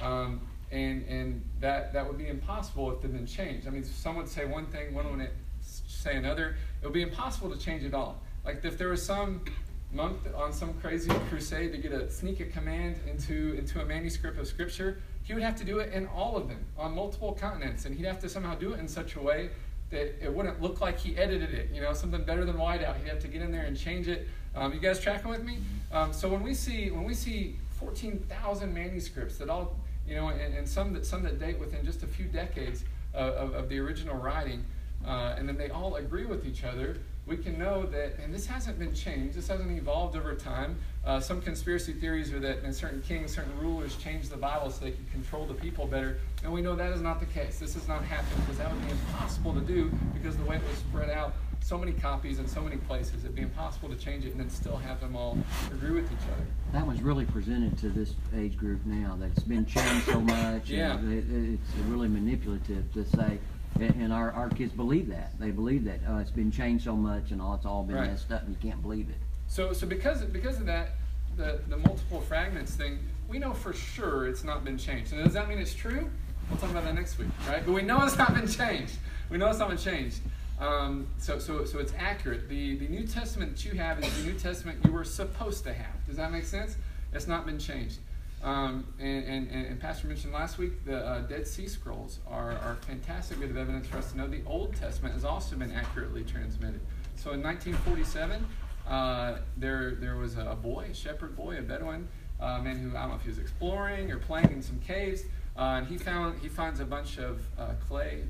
Um, 0.01 0.41
and 0.71 1.03
and 1.07 1.43
that, 1.59 1.93
that 1.93 2.07
would 2.07 2.17
be 2.17 2.27
impossible 2.27 2.91
if 2.91 3.03
it 3.03 3.11
didn't 3.11 3.27
changed. 3.27 3.67
I 3.67 3.69
mean, 3.69 3.83
some 3.83 4.15
would 4.15 4.27
say 4.27 4.45
one 4.45 4.65
thing, 4.67 4.93
one 4.95 5.17
would 5.17 5.29
say 5.61 6.15
another. 6.15 6.55
It 6.81 6.85
would 6.85 6.93
be 6.93 7.01
impossible 7.03 7.51
to 7.51 7.57
change 7.59 7.83
it 7.83 7.93
all. 7.93 8.21
Like 8.45 8.63
if 8.63 8.77
there 8.77 8.89
was 8.89 9.03
some 9.03 9.43
monk 9.91 10.17
on 10.35 10.53
some 10.53 10.73
crazy 10.75 11.11
crusade 11.29 11.71
to 11.71 11.77
get 11.77 11.91
a 11.91 12.09
sneak 12.09 12.39
a 12.39 12.45
command 12.45 12.97
into, 13.07 13.55
into 13.57 13.81
a 13.81 13.85
manuscript 13.85 14.37
of 14.37 14.47
Scripture, 14.47 15.01
he 15.23 15.33
would 15.33 15.43
have 15.43 15.55
to 15.57 15.63
do 15.63 15.79
it 15.79 15.93
in 15.93 16.07
all 16.07 16.37
of 16.37 16.47
them 16.47 16.63
on 16.77 16.95
multiple 16.95 17.33
continents. 17.33 17.85
And 17.85 17.95
he'd 17.95 18.05
have 18.05 18.19
to 18.19 18.29
somehow 18.29 18.55
do 18.55 18.73
it 18.73 18.79
in 18.79 18.87
such 18.87 19.15
a 19.15 19.21
way 19.21 19.49
that 19.89 20.23
it 20.23 20.33
wouldn't 20.33 20.61
look 20.61 20.81
like 20.81 20.99
he 20.99 21.17
edited 21.17 21.53
it, 21.53 21.69
you 21.73 21.81
know, 21.81 21.93
something 21.93 22.23
better 22.23 22.45
than 22.45 22.55
whiteout. 22.55 22.97
He'd 22.97 23.09
have 23.09 23.19
to 23.19 23.27
get 23.27 23.41
in 23.41 23.51
there 23.51 23.63
and 23.63 23.77
change 23.77 24.07
it. 24.07 24.27
Um, 24.55 24.73
you 24.73 24.79
guys 24.79 24.99
tracking 24.99 25.29
with 25.29 25.43
me? 25.43 25.59
Um, 25.91 26.13
so 26.13 26.29
when 26.29 26.43
we 26.43 26.53
see 26.53 26.91
when 26.91 27.03
we 27.03 27.13
see 27.13 27.55
14,000 27.79 28.73
manuscripts 28.73 29.37
that 29.37 29.49
all, 29.49 29.75
you 30.07 30.15
know, 30.15 30.29
and, 30.29 30.53
and, 30.53 30.67
some 30.67 30.93
that 30.93 31.05
some 31.05 31.23
that 31.23 31.39
date 31.39 31.59
within 31.59 31.85
just 31.85 32.03
a 32.03 32.07
few 32.07 32.25
decades 32.25 32.83
of, 33.13 33.33
of, 33.33 33.53
of 33.53 33.69
the 33.69 33.79
original 33.79 34.15
writing, 34.15 34.65
uh, 35.05 35.35
and 35.37 35.47
then 35.47 35.57
they 35.57 35.69
all 35.69 35.95
agree 35.95 36.25
with 36.25 36.45
each 36.45 36.63
other, 36.63 36.97
we 37.29 37.37
can 37.37 37.57
know 37.59 37.85
that, 37.85 38.17
and 38.21 38.33
this 38.33 38.47
hasn't 38.47 38.79
been 38.79 38.93
changed, 38.93 39.35
this 39.35 39.47
hasn't 39.47 39.71
evolved 39.71 40.17
over 40.17 40.33
time. 40.33 40.75
Uh, 41.05 41.19
some 41.19 41.39
conspiracy 41.39 41.93
theories 41.93 42.33
are 42.33 42.39
that 42.39 42.73
certain 42.73 43.01
kings, 43.03 43.33
certain 43.33 43.57
rulers 43.59 43.95
changed 43.97 44.31
the 44.31 44.37
Bible 44.37 44.71
so 44.71 44.83
they 44.83 44.91
could 44.91 45.11
control 45.11 45.45
the 45.45 45.53
people 45.53 45.85
better. 45.85 46.17
And 46.43 46.51
we 46.51 46.61
know 46.61 46.75
that 46.75 46.91
is 46.91 47.01
not 47.01 47.19
the 47.19 47.27
case. 47.27 47.59
This 47.59 47.75
has 47.75 47.87
not 47.87 48.03
happened 48.03 48.41
because 48.41 48.57
that 48.57 48.73
would 48.73 48.83
be 48.83 48.91
impossible 48.91 49.53
to 49.53 49.61
do 49.61 49.91
because 50.13 50.35
the 50.37 50.43
way 50.43 50.55
it 50.55 50.63
was 50.67 50.77
spread 50.79 51.11
out 51.11 51.35
so 51.61 51.77
many 51.77 51.91
copies 51.91 52.39
in 52.39 52.47
so 52.47 52.61
many 52.61 52.77
places, 52.77 53.23
it'd 53.23 53.35
be 53.35 53.41
impossible 53.41 53.89
to 53.89 53.95
change 53.95 54.25
it 54.25 54.31
and 54.31 54.39
then 54.39 54.49
still 54.49 54.77
have 54.77 54.99
them 54.99 55.15
all 55.15 55.37
agree 55.71 55.91
with 55.91 56.05
each 56.05 56.27
other. 56.33 56.45
That 56.71 56.87
was 56.87 57.01
really 57.01 57.25
presented 57.25 57.77
to 57.79 57.89
this 57.89 58.15
age 58.35 58.57
group 58.57 58.79
now 58.85 59.17
that's 59.19 59.43
been 59.43 59.65
changed 59.65 60.05
so 60.05 60.19
much. 60.21 60.69
yeah. 60.69 60.99
It, 61.01 61.25
it's 61.29 61.75
really 61.87 62.07
manipulative 62.07 62.91
to 62.93 63.05
say, 63.05 63.39
and 63.75 64.11
our, 64.13 64.31
our 64.31 64.49
kids 64.49 64.73
believe 64.73 65.07
that. 65.09 65.37
They 65.39 65.51
believe 65.51 65.85
that 65.85 65.99
uh, 66.09 66.17
it's 66.17 66.31
been 66.31 66.51
changed 66.51 66.83
so 66.83 66.95
much 66.95 67.31
and 67.31 67.41
all 67.41 67.55
it's 67.55 67.65
all 67.65 67.83
been 67.83 67.95
right. 67.95 68.09
messed 68.09 68.31
up 68.31 68.43
and 68.43 68.51
you 68.51 68.69
can't 68.69 68.81
believe 68.81 69.09
it. 69.09 69.15
So, 69.47 69.73
so 69.73 69.87
because 69.87 70.21
of, 70.21 70.33
because 70.33 70.59
of 70.59 70.65
that, 70.65 70.91
the, 71.37 71.61
the 71.69 71.77
multiple 71.77 72.21
fragments 72.21 72.73
thing, 72.73 72.99
we 73.29 73.39
know 73.39 73.53
for 73.53 73.73
sure 73.73 74.27
it's 74.27 74.43
not 74.43 74.65
been 74.65 74.77
changed. 74.77 75.13
And 75.13 75.23
does 75.23 75.33
that 75.33 75.47
mean 75.47 75.59
it's 75.59 75.73
true? 75.73 76.09
We'll 76.49 76.59
talk 76.59 76.71
about 76.71 76.83
that 76.83 76.95
next 76.95 77.17
week, 77.19 77.29
right? 77.47 77.63
But 77.65 77.73
we 77.73 77.81
know 77.81 78.03
it's 78.03 78.17
not 78.17 78.33
been 78.33 78.47
changed. 78.47 78.97
We 79.29 79.37
know 79.37 79.49
it's 79.49 79.59
not 79.59 79.69
been 79.69 79.77
changed. 79.77 80.19
Um, 80.59 81.07
so, 81.19 81.39
so, 81.39 81.63
so 81.63 81.79
it's 81.79 81.93
accurate. 81.97 82.49
The, 82.49 82.77
the 82.77 82.87
New 82.87 83.07
Testament 83.07 83.55
that 83.55 83.65
you 83.65 83.73
have 83.79 84.03
is 84.03 84.23
the 84.23 84.31
New 84.31 84.37
Testament 84.37 84.79
you 84.83 84.91
were 84.91 85.03
supposed 85.05 85.63
to 85.65 85.73
have. 85.73 86.05
Does 86.07 86.17
that 86.17 86.31
make 86.31 86.43
sense? 86.43 86.75
It's 87.13 87.27
not 87.27 87.45
been 87.45 87.59
changed. 87.59 87.99
Um, 88.41 88.85
and, 88.99 89.25
and, 89.25 89.51
and, 89.51 89.79
Pastor 89.81 90.07
mentioned 90.07 90.31
last 90.31 90.57
week 90.57 90.85
the 90.85 91.05
uh, 91.05 91.19
Dead 91.21 91.45
Sea 91.45 91.67
Scrolls 91.67 92.19
are, 92.25 92.51
are 92.51 92.77
fantastic 92.87 93.37
bit 93.37 93.49
of 93.49 93.57
evidence 93.57 93.85
for 93.87 93.97
us 93.97 94.11
to 94.11 94.17
know 94.17 94.27
the 94.27 94.43
Old 94.45 94.73
Testament 94.77 95.13
has 95.13 95.25
also 95.25 95.57
been 95.57 95.73
accurately 95.73 96.23
transmitted. 96.23 96.79
So 97.17 97.31
in 97.31 97.43
1947, 97.43 98.45
uh, 98.87 99.39
there, 99.57 99.95
there 99.95 100.15
was 100.15 100.37
a 100.37 100.55
boy, 100.61 100.87
a 100.91 100.93
shepherd 100.93 101.35
boy, 101.35 101.57
a 101.57 101.61
Bedouin 101.61 102.07
uh, 102.39 102.59
man 102.59 102.77
who 102.77 102.95
I 102.95 103.01
don't 103.01 103.09
know 103.09 103.15
if 103.15 103.21
he 103.23 103.29
was 103.29 103.39
exploring 103.39 104.11
or 104.11 104.17
playing 104.17 104.51
in 104.51 104.61
some 104.61 104.79
caves, 104.79 105.23
uh, 105.57 105.77
and 105.77 105.87
he 105.87 105.97
found 105.97 106.39
he 106.39 106.47
finds 106.47 106.79
a 106.79 106.85
bunch 106.85 107.17
of 107.17 107.41
uh, 107.57 107.73
clay 107.87 108.23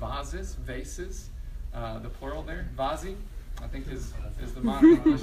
vases, 0.00 0.54
vases, 0.54 1.30
uh, 1.74 1.98
the 1.98 2.08
plural 2.08 2.42
there, 2.42 2.68
vasi, 2.76 3.16
I 3.62 3.66
think 3.66 3.90
is 3.90 4.12
is 4.42 4.54
the 4.54 4.60
modern 4.62 4.94
English. 4.94 5.22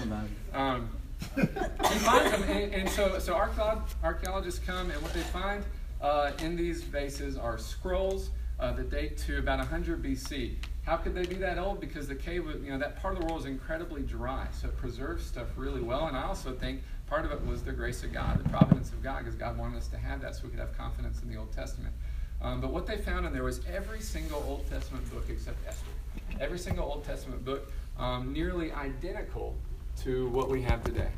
Um, 0.54 0.90
he 1.36 2.00
finds 2.00 2.32
them, 2.32 2.44
and, 2.44 2.74
and 2.74 2.90
so 2.90 3.20
so 3.20 3.34
archaeologists 3.36 4.60
come, 4.66 4.92
and 4.92 5.02
what 5.02 5.14
they 5.14 5.22
find 5.22 5.64
uh, 6.02 6.32
in 6.40 6.56
these 6.56 6.84
vases 6.84 7.38
are 7.38 7.58
scrolls 7.58 8.32
uh, 8.60 8.72
that 8.74 8.90
date 8.90 9.18
to 9.18 9.40
about 9.40 9.60
100 9.60 10.04
BC. 10.04 10.56
How 10.84 10.98
could 10.98 11.14
they 11.14 11.26
be 11.26 11.36
that 11.36 11.58
old? 11.58 11.80
Because 11.80 12.08
the 12.08 12.16
cave, 12.16 12.46
you 12.64 12.72
know, 12.72 12.78
that 12.78 13.02
part 13.02 13.14
of 13.16 13.22
the 13.22 13.26
world 13.28 13.42
is 13.42 13.46
incredibly 13.46 14.02
dry, 14.02 14.48
so 14.52 14.68
it 14.68 14.78
preserves 14.78 15.26
stuff 15.26 15.48
really 15.56 15.82
well. 15.82 16.08
And 16.08 16.18
I 16.18 16.24
also 16.24 16.54
think 16.54 16.82
part 17.08 17.26
of 17.26 17.32
it 17.32 17.46
was 17.46 17.62
the 17.62 17.72
grace 17.72 18.04
of 18.04 18.14
God, 18.14 18.44
the 18.44 18.50
providence 18.50 18.92
of 18.92 19.04
God, 19.04 19.20
because 19.20 19.36
God 19.36 19.58
wanted 19.58 19.78
us 19.78 19.88
to 19.90 19.98
have 19.98 20.22
that 20.22 20.36
so 20.36 20.44
we 20.44 20.50
could 20.50 20.60
have 20.60 20.76
confidence 20.78 21.22
in 21.22 21.30
the 21.30 21.38
Old 21.38 21.52
Testament. 21.52 21.94
Um, 22.42 22.60
but 22.60 22.72
what 22.72 22.88
they 22.88 22.98
found 22.98 23.26
in 23.26 23.34
there 23.34 23.44
was 23.44 23.62
every 23.72 24.00
single 24.00 24.44
Old 24.48 24.68
Testament 24.70 25.08
book 25.12 25.26
except 25.30 25.58
Esther. 25.68 25.92
Every 26.40 26.58
single 26.58 26.86
Old 26.86 27.04
Testament 27.04 27.46
book, 27.46 27.72
um, 28.00 28.34
nearly 28.34 28.72
identical 28.72 29.56
to 30.04 30.30
what 30.30 30.50
we 30.50 30.62
have 30.64 30.84
today. 30.84 31.10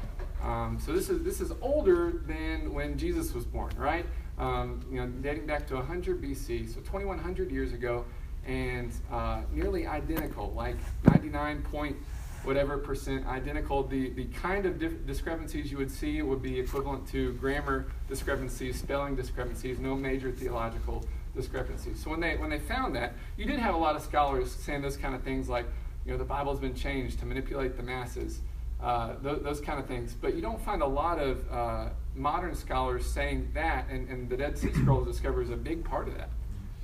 Um, 0.44 0.78
so 0.80 0.92
this 0.92 1.10
is 1.10 1.24
this 1.24 1.40
is 1.40 1.52
older 1.62 2.22
than 2.28 2.74
when 2.74 2.98
Jesus 2.98 3.34
was 3.34 3.46
born, 3.46 3.74
right? 3.78 4.06
Um, 4.38 4.86
you 4.92 5.00
know, 5.00 5.08
dating 5.08 5.46
back 5.46 5.66
to 5.68 5.76
100 5.76 6.22
BC, 6.22 6.74
so 6.74 6.82
2,100 6.82 7.52
years 7.52 7.72
ago, 7.72 8.04
and 8.46 8.92
uh, 9.12 9.42
nearly 9.54 9.88
identical, 9.88 10.52
like 10.52 10.76
99 11.06 11.62
point 11.64 11.96
whatever 12.44 12.78
percent 12.78 13.26
identical. 13.26 13.84
The 13.84 14.10
the 14.12 14.26
kind 14.26 14.66
of 14.66 15.06
discrepancies 15.06 15.72
you 15.72 15.78
would 15.78 15.92
see 15.92 16.22
would 16.22 16.42
be 16.42 16.60
equivalent 16.60 17.08
to 17.10 17.34
grammar 17.34 17.88
discrepancies, 18.08 18.80
spelling 18.80 19.16
discrepancies, 19.16 19.80
no 19.80 19.96
major 19.96 20.32
theological 20.32 21.06
discrepancies. 21.36 22.02
So 22.04 22.10
when 22.10 22.20
they 22.20 22.36
when 22.36 22.50
they 22.50 22.60
found 22.60 22.96
that, 22.96 23.14
you 23.38 23.46
did 23.46 23.60
have 23.60 23.76
a 23.76 23.78
lot 23.78 23.96
of 23.96 24.02
scholars 24.02 24.54
saying 24.54 24.82
those 24.82 24.98
kind 24.98 25.16
of 25.16 25.24
things 25.24 25.50
like, 25.50 25.66
you 26.06 26.12
know, 26.12 26.18
the 26.18 26.26
Bible's 26.26 26.60
been 26.60 26.76
changed 26.76 27.20
to 27.20 27.26
manipulate 27.26 27.78
the 27.78 27.84
masses 27.84 28.42
uh, 28.84 29.16
th- 29.24 29.42
those 29.42 29.62
kind 29.62 29.80
of 29.80 29.88
things. 29.88 30.14
But 30.14 30.36
you 30.36 30.42
don't 30.42 30.62
find 30.64 30.82
a 30.82 30.88
lot 30.88 31.20
of 31.20 31.50
uh, 31.52 31.90
modern 32.16 32.54
scholars 32.54 33.06
saying 33.06 33.50
that, 33.54 33.88
and, 33.90 34.08
and 34.10 34.30
the 34.30 34.38
Dead 34.38 34.58
Sea 34.58 34.74
Scrolls 34.82 35.08
discovery 35.08 35.46
is 35.46 35.52
a 35.52 35.58
big 35.58 35.84
part 35.84 36.08
of 36.08 36.18
that. 36.18 36.30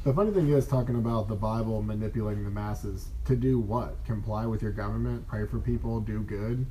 The 0.06 0.14
funny 0.14 0.32
thing 0.32 0.48
is 0.48 0.66
talking 0.66 0.96
about 0.96 1.28
the 1.28 1.36
Bible 1.36 1.82
manipulating 1.82 2.46
the 2.46 2.50
masses 2.50 3.10
to 3.26 3.36
do 3.36 3.60
what? 3.60 4.04
Comply 4.06 4.46
with 4.46 4.62
your 4.62 4.72
government, 4.72 5.28
pray 5.28 5.46
for 5.46 5.60
people, 5.60 6.00
do 6.00 6.22
good. 6.22 6.66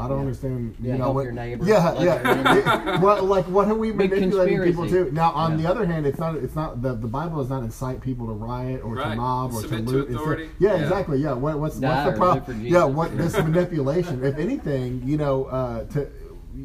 I 0.00 0.08
don't 0.08 0.16
yeah. 0.16 0.22
understand. 0.22 0.76
You 0.80 0.90
yeah, 0.90 0.96
know 0.96 1.12
what? 1.12 1.24
Your 1.24 1.32
neighbor, 1.32 1.64
yeah, 1.64 2.00
yeah. 2.00 3.00
well, 3.00 3.24
like 3.24 3.46
what 3.46 3.68
are 3.68 3.74
we 3.74 3.92
Big 3.92 4.10
manipulating 4.10 4.58
conspiracy. 4.58 4.70
people 4.70 4.88
to? 4.88 5.12
Now, 5.14 5.32
on 5.32 5.52
yeah. 5.52 5.56
the 5.62 5.70
other 5.70 5.86
hand, 5.86 6.06
it's 6.06 6.18
not. 6.18 6.36
It's 6.36 6.54
not 6.54 6.82
the 6.82 6.94
the 6.94 7.06
Bible 7.06 7.38
does 7.38 7.50
not 7.50 7.62
incite 7.62 8.00
people 8.00 8.26
to 8.26 8.32
riot 8.32 8.82
or 8.82 8.94
right. 8.94 9.10
to 9.10 9.16
mob 9.16 9.52
or 9.52 9.60
Submit 9.60 9.86
to 9.86 9.90
loot. 9.90 10.08
To 10.08 10.14
authority. 10.14 10.44
A, 10.44 10.48
yeah, 10.58 10.74
exactly. 10.76 11.18
Yeah. 11.18 11.32
What, 11.32 11.58
what's 11.58 11.78
Die 11.78 11.88
what's 11.88 12.10
the 12.10 12.16
problem? 12.18 12.64
Yeah. 12.64 12.84
What 12.84 13.16
this 13.16 13.34
manipulation? 13.36 14.24
If 14.24 14.38
anything, 14.38 15.02
you 15.04 15.16
know, 15.16 15.44
uh, 15.44 15.84
to 15.84 16.10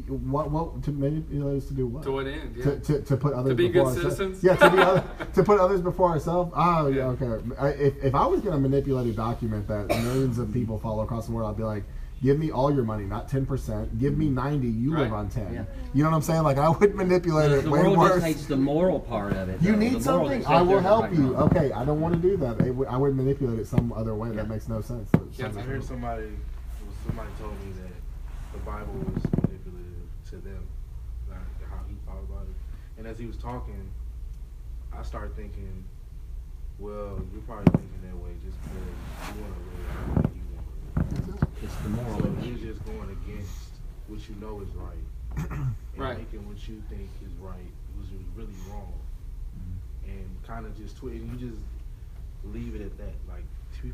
what 0.08 0.50
what 0.50 0.82
to 0.82 0.90
manipulate 0.90 1.62
us 1.62 1.68
to 1.68 1.74
do 1.74 1.86
what? 1.86 2.02
To 2.04 2.12
what 2.12 2.26
end? 2.26 2.56
Yeah. 2.56 2.64
To, 2.64 2.80
to, 2.80 3.02
to 3.02 3.16
put 3.16 3.34
others 3.34 3.50
to 3.50 3.54
be 3.54 3.68
before 3.68 3.92
good 3.92 3.98
ourselves. 3.98 4.16
citizens. 4.16 4.44
Yeah, 4.44 4.56
to 4.56 4.70
be 4.70 4.78
other, 4.78 5.04
to 5.34 5.42
put 5.42 5.60
others 5.60 5.80
before 5.80 6.10
ourselves. 6.10 6.52
Oh, 6.54 6.88
yeah. 6.88 6.96
Yeah. 6.96 7.04
Okay. 7.22 7.54
I, 7.58 7.68
if 7.68 8.04
if 8.04 8.14
I 8.14 8.26
was 8.26 8.40
going 8.40 8.54
to 8.54 8.60
manipulate 8.60 9.06
a 9.06 9.12
document 9.12 9.68
that 9.68 9.88
millions 9.88 10.38
of 10.38 10.52
people 10.52 10.78
follow 10.78 11.02
across 11.02 11.26
the 11.26 11.32
world, 11.32 11.50
I'd 11.50 11.56
be 11.56 11.64
like. 11.64 11.84
Give 12.22 12.38
me 12.38 12.50
all 12.50 12.74
your 12.74 12.84
money, 12.84 13.04
not 13.04 13.28
ten 13.28 13.44
percent. 13.44 13.98
Give 13.98 14.16
me 14.16 14.26
ninety. 14.28 14.68
You 14.68 14.96
live 14.96 15.12
on 15.12 15.28
ten. 15.28 15.52
Yeah. 15.52 15.64
You 15.92 16.02
know 16.02 16.10
what 16.10 16.16
I'm 16.16 16.22
saying? 16.22 16.42
Like 16.44 16.56
I 16.56 16.68
would 16.68 16.94
manipulate 17.02 17.50
The, 17.50 17.58
it 17.58 17.62
the 17.62 17.70
way 17.70 17.80
world 17.82 17.98
worse. 17.98 18.14
just 18.14 18.26
hates 18.26 18.46
the 18.46 18.56
moral 18.56 19.00
part 19.00 19.34
of 19.34 19.48
it. 19.50 19.60
You 19.60 19.72
though. 19.72 19.78
need 19.78 19.94
The 19.96 20.00
something. 20.00 20.46
I 20.46 20.62
will 20.62 20.80
help 20.80 21.12
you. 21.12 21.34
wrong. 21.34 21.50
Okay, 21.50 21.72
I 21.72 21.84
don't 21.84 22.00
want 22.00 22.14
to 22.14 22.20
do 22.20 22.36
that. 22.38 22.58
It 22.62 22.74
would- 22.74 22.88
I 22.88 22.96
would 22.96 23.14
manipulate 23.14 23.58
it 23.58 23.66
some 23.66 23.92
other 23.92 24.14
way. 24.14 24.30
That 24.30 24.48
makes 24.48 24.66
no 24.66 24.80
sense. 24.80 25.10
Yeah, 25.32 25.48
I 25.56 25.60
heard 25.60 25.84
somebody, 25.84 26.30
somebody 27.06 27.28
told 27.38 27.52
me 27.64 27.72
that 27.82 27.92
the 28.54 28.58
Bible 28.64 28.94
was 29.12 29.22
manipulative 29.42 30.08
to 30.30 30.36
them, 30.36 30.66
not 31.28 31.38
how 31.70 31.80
he 31.86 31.94
thought 32.06 32.22
about 32.30 32.44
it. 32.44 32.54
And 32.98 33.06
as 33.06 33.18
he 33.18 33.26
was 33.26 33.36
talking, 33.36 33.90
I 34.96 35.02
started 35.02 35.36
thinking, 35.36 35.84
well, 36.78 37.20
you're 37.32 37.42
probably 37.42 37.70
thinking 37.72 38.00
that 38.08 38.16
way 38.16 38.30
just 38.42 38.56
because 38.62 39.36
you 39.36 39.42
want 39.42 39.52
to 39.52 39.60
live 39.68 40.24
the 40.24 40.28
way 40.28 40.34
you 40.34 40.46
want 40.56 41.14
to 41.14 41.30
live. 41.30 41.48
It's 41.62 41.75
the 41.86 42.02
moral. 42.02 42.20
So 42.20 42.26
you're 42.42 42.72
just 42.72 42.84
going 42.84 43.10
against 43.10 43.52
what 44.08 44.20
you 44.28 44.34
know 44.40 44.60
is 44.60 44.74
right, 44.74 45.50
and 45.50 45.74
Right. 45.96 46.18
making 46.18 46.46
what 46.46 46.66
you 46.68 46.82
think 46.88 47.08
is 47.24 47.32
right 47.40 47.72
was 47.98 48.08
really 48.34 48.52
wrong, 48.68 48.92
mm-hmm. 49.56 50.10
and 50.10 50.42
kind 50.46 50.66
of 50.66 50.76
just 50.76 50.96
twist. 50.96 51.16
And 51.16 51.40
you 51.40 51.48
just 51.50 51.60
leave 52.44 52.74
it 52.74 52.82
at 52.82 52.96
that. 52.98 53.14
Like 53.28 53.44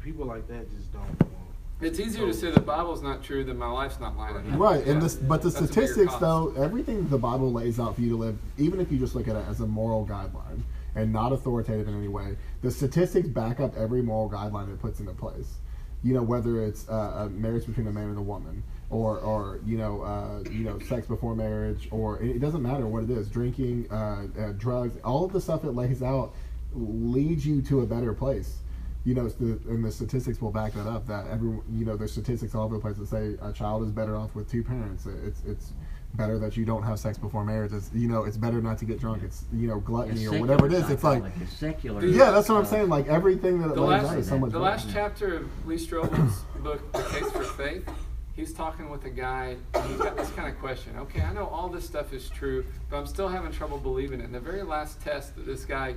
people 0.02 0.26
like 0.26 0.46
that 0.48 0.70
just 0.76 0.92
don't. 0.92 1.04
Want, 1.20 1.34
It's 1.80 2.00
easier 2.00 2.26
to 2.26 2.32
say 2.32 2.50
the 2.50 2.60
Bible's 2.60 3.02
not 3.02 3.22
true 3.22 3.44
than 3.44 3.58
my 3.58 3.70
life's 3.70 4.00
not 4.00 4.16
lining 4.16 4.52
up. 4.52 4.58
Right, 4.58 4.86
and 4.86 5.02
this, 5.02 5.16
but 5.16 5.42
the 5.42 5.50
That's 5.50 5.66
statistics, 5.66 6.14
though, 6.16 6.54
everything 6.56 7.08
the 7.08 7.18
Bible 7.18 7.52
lays 7.52 7.78
out 7.80 7.96
for 7.96 8.00
you 8.00 8.10
to 8.10 8.16
live, 8.16 8.38
even 8.56 8.80
if 8.80 8.90
you 8.90 8.98
just 8.98 9.14
look 9.14 9.28
at 9.28 9.36
it 9.36 9.44
as 9.48 9.60
a 9.60 9.66
moral 9.66 10.06
guideline 10.06 10.62
and 10.94 11.12
not 11.12 11.32
authoritative 11.32 11.88
in 11.88 11.94
any 11.96 12.08
way, 12.08 12.36
the 12.62 12.70
statistics 12.70 13.28
back 13.28 13.60
up 13.60 13.76
every 13.76 14.00
moral 14.00 14.30
guideline 14.30 14.72
it 14.72 14.80
puts 14.80 15.00
into 15.00 15.12
place. 15.12 15.56
You 16.02 16.14
know, 16.14 16.22
whether 16.22 16.64
it's 16.64 16.88
uh, 16.88 17.26
a 17.26 17.28
marriage 17.30 17.66
between 17.66 17.86
a 17.86 17.92
man 17.92 18.08
and 18.08 18.18
a 18.18 18.22
woman, 18.22 18.64
or, 18.90 19.18
or 19.20 19.60
you 19.64 19.78
know, 19.78 20.02
uh, 20.02 20.42
you 20.50 20.64
know, 20.64 20.78
sex 20.80 21.06
before 21.06 21.36
marriage, 21.36 21.88
or 21.90 22.20
it 22.20 22.40
doesn't 22.40 22.62
matter 22.62 22.86
what 22.86 23.04
it 23.04 23.10
is, 23.10 23.28
drinking, 23.28 23.90
uh, 23.90 24.26
uh, 24.38 24.52
drugs, 24.52 24.96
all 25.04 25.24
of 25.24 25.32
the 25.32 25.40
stuff 25.40 25.64
it 25.64 25.72
lays 25.72 26.02
out 26.02 26.34
leads 26.74 27.46
you 27.46 27.62
to 27.62 27.80
a 27.80 27.86
better 27.86 28.14
place 28.14 28.58
you 29.04 29.14
know, 29.14 29.30
and 29.40 29.84
the 29.84 29.90
statistics 29.90 30.40
will 30.40 30.52
back 30.52 30.74
that 30.74 30.86
up. 30.86 31.06
That 31.06 31.26
every, 31.26 31.58
you 31.72 31.84
know, 31.84 31.96
there's 31.96 32.12
statistics 32.12 32.54
all 32.54 32.64
over 32.64 32.76
the 32.76 32.80
place 32.80 32.96
that 32.98 33.08
say 33.08 33.36
a 33.42 33.52
child 33.52 33.82
is 33.82 33.90
better 33.90 34.16
off 34.16 34.34
with 34.34 34.50
two 34.50 34.62
parents. 34.62 35.06
It's, 35.06 35.42
it's, 35.44 35.72
better 36.14 36.38
that 36.38 36.56
you 36.56 36.64
don't 36.64 36.82
have 36.82 36.98
sex 36.98 37.18
before 37.18 37.44
marriage. 37.44 37.72
It's 37.72 37.90
you 37.94 38.08
know, 38.08 38.24
it's 38.24 38.36
better 38.36 38.60
not 38.60 38.78
to 38.78 38.84
get 38.84 39.00
drunk. 39.00 39.22
It's 39.22 39.44
you 39.52 39.68
know, 39.68 39.80
gluttony 39.80 40.26
or 40.26 40.38
whatever 40.40 40.66
it 40.66 40.72
is. 40.72 40.88
It's 40.90 41.04
like 41.04 41.22
psychology, 41.22 41.46
secular. 41.46 42.04
yeah, 42.06 42.30
that's 42.30 42.48
what 42.48 42.56
I'm 42.58 42.64
saying. 42.66 42.88
Like 42.88 43.06
everything 43.08 43.60
that 43.60 43.70
it 43.70 43.74
The 43.74 43.80
lays 43.80 44.02
last, 44.02 44.12
out 44.12 44.18
is 44.18 44.28
so 44.28 44.38
much. 44.38 44.52
the 44.52 44.58
better. 44.58 44.70
last 44.70 44.88
chapter 44.92 45.36
of 45.36 45.66
Lee 45.66 45.76
Strobel's 45.76 46.42
book, 46.62 46.92
The 46.92 47.02
Case 47.04 47.30
for 47.30 47.44
Faith, 47.44 47.88
he's 48.34 48.52
talking 48.52 48.88
with 48.90 49.04
a 49.04 49.10
guy, 49.10 49.56
and 49.74 49.86
he's 49.88 49.98
got 49.98 50.16
this 50.16 50.30
kind 50.32 50.48
of 50.52 50.58
question. 50.60 50.96
Okay, 50.98 51.20
I 51.22 51.32
know 51.32 51.46
all 51.46 51.68
this 51.68 51.84
stuff 51.86 52.12
is 52.12 52.28
true, 52.28 52.64
but 52.90 52.96
I'm 52.98 53.06
still 53.06 53.28
having 53.28 53.52
trouble 53.52 53.78
believing 53.78 54.20
it. 54.20 54.24
And 54.24 54.34
the 54.34 54.40
very 54.40 54.62
last 54.62 55.00
test 55.00 55.34
that 55.36 55.46
this 55.46 55.64
guy 55.64 55.94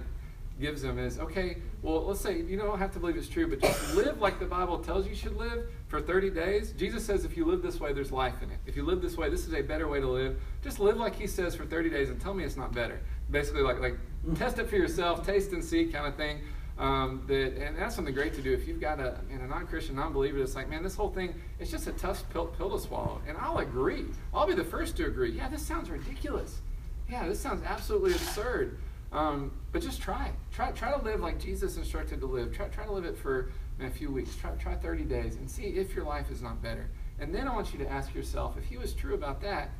gives 0.60 0.82
them 0.82 0.98
is, 0.98 1.20
okay, 1.20 1.58
well, 1.82 2.06
let's 2.06 2.22
say 2.22 2.42
you 2.42 2.58
don't 2.58 2.80
have 2.80 2.92
to 2.94 3.00
believe 3.00 3.18
it's 3.18 3.28
true, 3.28 3.48
but 3.48 3.62
just 3.62 3.96
live 3.96 4.22
like 4.22 4.40
the 4.40 4.46
Bible 4.46 4.80
tells 4.80 5.08
you 5.08 5.16
should 5.16 5.36
live 5.36 5.66
for 5.88 6.02
30 6.02 6.30
days. 6.30 6.72
Jesus 6.72 7.06
says 7.06 7.26
if 7.26 7.36
you 7.36 7.46
live 7.46 7.62
this 7.62 7.80
way, 7.80 7.94
there's 7.94 8.12
life 8.12 8.42
in 8.42 8.50
it. 8.50 8.60
If 8.66 8.76
you 8.76 8.84
live 8.84 9.02
this 9.02 9.18
way, 9.18 9.30
this 9.30 9.46
is 9.46 9.54
a 9.54 9.62
better 9.62 9.88
way 9.88 10.00
to 10.00 10.08
live. 10.08 10.40
Just 10.64 10.80
live 10.80 10.98
like 10.98 11.16
he 11.16 11.28
says 11.28 11.56
for 11.56 11.66
30 11.66 11.90
days 11.90 12.10
and 12.10 12.20
tell 12.20 12.34
me 12.34 12.44
it's 12.44 12.58
not 12.58 12.74
better. 12.74 13.00
Basically, 13.30 13.62
like, 13.62 13.80
like 13.80 13.98
test 14.36 14.60
it 14.60 14.70
for 14.70 14.76
yourself, 14.76 15.26
taste 15.26 15.52
and 15.52 15.64
see 15.64 15.86
kind 15.86 16.08
of 16.08 16.16
thing. 16.16 16.40
Um, 16.78 17.24
that, 17.28 17.56
and 17.56 17.78
that's 17.78 17.96
something 17.96 18.14
great 18.14 18.34
to 18.34 18.42
do. 18.42 18.54
If 18.54 18.68
you've 18.68 18.82
got 18.82 19.00
a, 19.00 19.20
and 19.32 19.42
a 19.42 19.48
non-Christian, 19.48 19.96
non-believer, 19.96 20.40
it's 20.40 20.56
like, 20.56 20.70
man, 20.70 20.84
this 20.84 20.96
whole 20.96 21.10
thing, 21.10 21.34
it's 21.60 21.72
just 21.72 21.88
a 21.88 21.94
tough 21.94 22.30
pill, 22.32 22.48
pill 22.48 22.70
to 22.72 22.80
swallow. 22.80 23.22
And 23.28 23.38
I'll 23.38 23.60
agree. 23.60 24.06
I'll 24.34 24.48
be 24.48 24.56
the 24.56 24.64
first 24.64 24.98
to 24.98 25.06
agree. 25.06 25.32
Yeah, 25.32 25.48
this 25.48 25.66
sounds 25.66 25.90
ridiculous. 25.90 26.62
Yeah, 27.10 27.28
this 27.28 27.40
sounds 27.40 27.64
absolutely 27.66 28.12
absurd. 28.12 28.78
Um, 29.14 29.52
but 29.76 29.84
just 29.84 30.02
try. 30.02 30.32
Try, 30.54 30.72
try 30.72 30.98
to 30.98 31.04
live 31.04 31.20
like 31.20 31.38
Jesus 31.38 31.76
instructed 31.76 32.22
to 32.22 32.28
live. 32.28 32.56
Try, 32.56 32.70
try 32.70 32.86
to 32.86 32.94
live 32.94 33.04
it 33.04 33.18
for 33.18 33.52
a 33.82 33.90
few 33.90 34.10
weeks. 34.10 34.34
Try, 34.38 34.52
try 34.52 34.74
30 34.74 35.04
days 35.04 35.36
and 35.36 35.52
see 35.52 35.64
if 35.64 35.94
your 35.94 36.06
life 36.06 36.32
is 36.32 36.42
not 36.42 36.64
better. 36.64 36.88
And 37.20 37.36
then 37.36 37.46
I 37.46 37.54
want 37.54 37.74
you 37.74 37.80
to 37.80 37.92
ask 37.92 38.16
yourself, 38.16 38.58
if 38.58 38.64
he 38.64 38.78
was 38.78 38.94
true 38.94 39.16
about 39.16 39.42
that, 39.42 39.72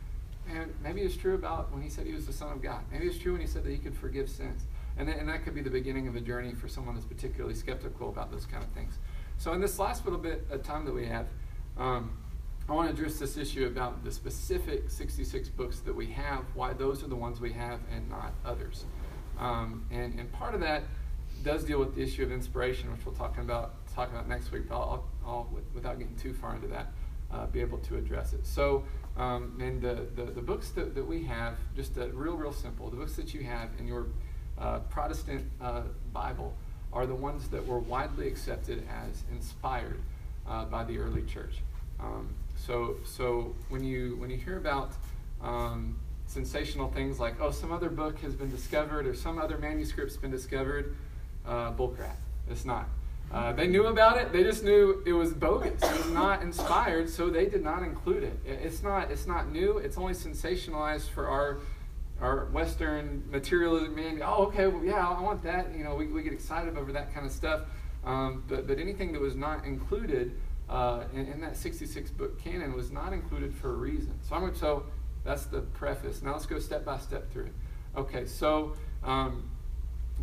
and 0.52 0.74
maybe 0.84 1.00
it's 1.00 1.16
true 1.16 1.34
about 1.34 1.72
when 1.72 1.82
he 1.82 1.88
said 1.88 2.06
he 2.06 2.12
was 2.12 2.26
the 2.26 2.34
Son 2.34 2.52
of 2.52 2.62
God. 2.62 2.82
Maybe 2.92 3.06
it's 3.06 3.18
true 3.18 3.32
when 3.32 3.40
he 3.40 3.48
said 3.48 3.64
that 3.64 3.72
he 3.72 3.78
could 3.78 3.96
forgive 3.96 4.28
sins. 4.28 4.64
And, 4.98 5.08
then, 5.08 5.18
and 5.18 5.30
that 5.30 5.46
could 5.46 5.56
be 5.56 5.62
the 5.62 5.70
beginning 5.70 6.10
of 6.10 6.18
a 6.18 6.22
journey 6.22 6.54
for 6.54 6.68
someone 6.68 6.96
that's 6.96 7.08
particularly 7.08 7.56
skeptical 7.56 8.10
about 8.10 8.32
those 8.32 8.46
kind 8.46 8.66
of 8.66 8.70
things. 8.72 9.00
So, 9.38 9.54
in 9.54 9.62
this 9.62 9.80
last 9.80 10.04
little 10.04 10.20
bit 10.20 10.46
of 10.52 10.62
time 10.62 10.84
that 10.84 10.94
we 10.94 11.06
have, 11.06 11.28
um, 11.78 12.12
I 12.68 12.74
want 12.74 12.90
to 12.90 12.94
address 12.94 13.18
this 13.18 13.38
issue 13.38 13.66
about 13.66 14.04
the 14.04 14.12
specific 14.12 14.90
66 14.90 15.48
books 15.50 15.80
that 15.80 15.96
we 15.96 16.08
have, 16.08 16.44
why 16.54 16.74
those 16.74 17.02
are 17.02 17.08
the 17.08 17.16
ones 17.16 17.40
we 17.40 17.54
have 17.54 17.80
and 17.96 18.10
not 18.10 18.34
others. 18.44 18.84
Um, 19.40 19.86
and, 19.92 20.20
and 20.20 20.32
part 20.32 20.54
of 20.54 20.62
that 20.62 20.84
does 21.44 21.64
deal 21.64 21.80
with 21.80 21.96
the 21.96 22.02
issue 22.02 22.24
of 22.24 22.32
inspiration, 22.32 22.92
which 22.92 23.06
we'll 23.06 23.16
talk 23.16 23.38
about 23.38 23.74
talk 23.94 24.10
about 24.10 24.28
next 24.28 24.52
week. 24.52 24.68
But 24.68 24.76
I'll, 24.76 25.06
I'll 25.26 25.50
without 25.74 26.00
getting 26.00 26.16
too 26.16 26.34
far 26.34 26.56
into 26.56 26.68
that, 26.68 26.88
uh, 27.32 27.46
be 27.48 27.62
able 27.62 27.78
to 27.80 27.98
address 27.98 28.34
it. 28.34 28.46
So, 28.46 28.84
um, 29.18 29.58
and 29.62 29.82
the, 29.82 30.08
the, 30.16 30.32
the 30.32 30.42
books 30.42 30.70
that, 30.72 30.96
that 30.96 31.06
we 31.06 31.24
have, 31.24 31.56
just 31.76 31.96
real, 31.96 32.36
real 32.36 32.54
simple. 32.54 32.90
The 32.90 32.98
books 32.98 33.16
that 33.16 33.34
you 33.34 33.44
have 33.44 33.70
in 33.80 33.88
your 33.88 34.08
uh, 34.58 34.80
Protestant 34.80 35.50
uh, 35.62 35.84
Bible 36.14 36.54
are 36.92 37.06
the 37.06 37.16
ones 37.16 37.48
that 37.50 37.66
were 37.66 37.80
widely 37.80 38.28
accepted 38.28 38.84
as 38.90 39.24
inspired 39.32 40.00
uh, 40.48 40.66
by 40.66 40.84
the 40.84 40.98
early 40.98 41.24
church. 41.24 41.62
Um, 42.00 42.30
so, 42.56 42.98
so 43.04 43.56
when 43.70 43.84
you 43.84 44.16
when 44.18 44.30
you 44.30 44.38
hear 44.38 44.58
about 44.58 44.92
um, 45.42 46.00
sensational 46.28 46.90
things 46.92 47.20
like, 47.20 47.40
oh, 47.40 47.52
some 47.52 47.72
other 47.72 47.90
book 47.90 48.20
has 48.20 48.36
been 48.36 48.50
discovered 48.50 49.08
or 49.08 49.14
some 49.14 49.38
other 49.38 49.58
manuscript's 49.58 50.18
been 50.18 50.32
discovered, 50.32 50.96
uh, 51.46 51.72
bullcrap. 51.74 52.16
It's 52.50 52.66
not. 52.66 52.88
Uh, 53.32 53.52
they 53.54 53.68
knew 53.68 53.88
about 53.88 54.18
it. 54.18 54.32
They 54.32 54.44
just 54.44 54.64
knew 54.64 55.02
it 55.06 55.14
was 55.14 55.34
bogus. 55.34 55.82
It 55.82 55.98
was 55.98 56.10
not 56.12 56.42
inspired, 56.42 57.10
so 57.10 57.30
they 57.30 57.48
did 57.48 57.64
not 57.64 57.84
include 57.84 58.24
it. 58.24 58.40
It's 58.46 58.84
not. 58.84 59.12
It's 59.12 59.26
not 59.26 59.52
new. 59.52 59.78
It's 59.78 59.98
only 59.98 60.14
sensationalized 60.14 61.10
for 61.10 61.28
our 61.28 61.58
our 62.22 62.46
Western 62.46 63.24
materialism. 63.30 63.96
Man, 63.96 64.22
oh, 64.24 64.46
okay, 64.46 64.68
well, 64.68 64.86
yeah, 64.86 65.08
I 65.08 65.20
want 65.22 65.44
that. 65.44 65.76
You 65.76 65.84
know, 65.84 65.96
we, 65.96 66.08
we 66.08 66.22
get 66.24 66.34
excited 66.34 66.78
over 66.78 66.92
that 66.94 67.14
kind 67.14 67.26
of 67.26 67.32
stuff. 67.32 67.62
Um, 68.06 68.44
but 68.48 68.68
but 68.68 68.78
anything 68.78 69.12
that 69.14 69.22
was 69.22 69.36
not 69.36 69.66
included 69.66 70.40
uh, 70.70 71.04
in, 71.14 71.26
in, 71.28 71.42
that 71.42 71.58
66 71.58 72.12
book 72.12 72.42
canon 72.42 72.74
was 72.74 72.92
not 72.92 73.14
included 73.14 73.54
for 73.54 73.72
a 73.72 73.76
reason. 73.76 74.14
So 74.22 74.36
I'm 74.36 74.56
so 74.56 74.84
that's 75.26 75.46
the 75.46 75.62
preface. 75.62 76.22
Now 76.22 76.34
let's 76.34 76.46
go 76.46 76.60
step 76.60 76.86
by 76.86 76.98
step 77.00 77.32
through 77.32 77.46
it. 77.46 77.54
Okay, 77.98 78.26
so. 78.26 78.76
Um, 79.04 79.50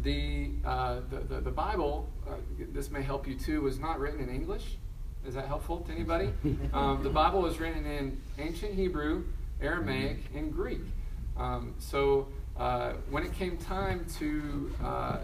the, 0.03 0.51
uh, 0.65 1.01
the, 1.11 1.19
the, 1.19 1.41
the, 1.43 1.51
Bible, 1.51 2.09
uh, 2.27 2.33
this 2.73 2.91
may 2.91 3.03
help 3.03 3.29
you 3.29 3.35
too, 3.35 3.61
was 3.61 3.79
not 3.79 4.01
written 4.01 4.21
in 4.21 4.29
English. 4.31 4.79
Is 5.27 5.35
that 5.35 5.47
helpful 5.47 5.81
to 5.81 5.93
anybody? 5.93 6.33
Um, 6.73 7.03
the 7.03 7.11
Bible 7.11 7.43
was 7.43 7.61
written 7.61 7.85
in 7.85 8.21
ancient 8.39 8.75
Hebrew, 8.75 9.25
Aramaic, 9.61 10.19
and 10.35 10.53
Greek. 10.53 10.81
Um, 11.37 11.75
so 11.79 12.29
uh, 12.57 12.95
when 13.11 13.25
it 13.25 13.33
came 13.35 13.57
time 13.59 14.07
to, 14.19 14.73
uh, 14.83 15.19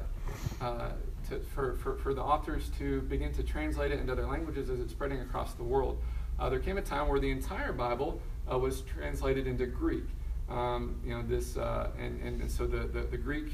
uh, 0.60 0.90
to 1.28 1.40
for, 1.54 1.74
for, 1.76 1.96
for, 1.96 2.14
the 2.14 2.22
authors 2.22 2.70
to 2.78 3.00
begin 3.02 3.32
to 3.34 3.42
translate 3.42 3.92
it 3.92 3.98
into 3.98 4.12
other 4.12 4.26
languages 4.26 4.68
as 4.70 4.78
it's 4.78 4.92
spreading 4.92 5.20
across 5.20 5.54
the 5.54 5.64
world, 5.64 6.00
uh, 6.38 6.48
there 6.48 6.60
came 6.60 6.78
a 6.78 6.82
time 6.82 7.08
where 7.08 7.20
the 7.20 7.30
entire 7.30 7.72
Bible 7.72 8.20
was 8.46 8.82
translated 8.82 9.46
into 9.46 9.66
Greek. 9.66 10.04
Um, 10.48 11.00
you 11.04 11.14
know 11.14 11.22
this, 11.22 11.56
and, 11.56 12.22
and 12.22 12.50
so 12.50 12.66
the, 12.66 12.86
the, 12.86 13.02
the 13.02 13.18
Greek 13.18 13.52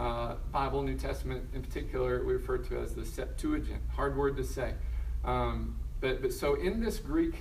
uh, 0.00 0.36
Bible, 0.50 0.82
New 0.82 0.96
Testament 0.96 1.44
in 1.54 1.62
particular, 1.62 2.24
we 2.24 2.32
refer 2.32 2.58
to 2.58 2.78
as 2.78 2.94
the 2.94 3.04
Septuagint. 3.04 3.82
Hard 3.94 4.16
word 4.16 4.36
to 4.38 4.44
say. 4.44 4.72
Um, 5.24 5.76
but, 6.00 6.22
but 6.22 6.32
so 6.32 6.54
in 6.54 6.80
this 6.80 6.98
Greek 6.98 7.34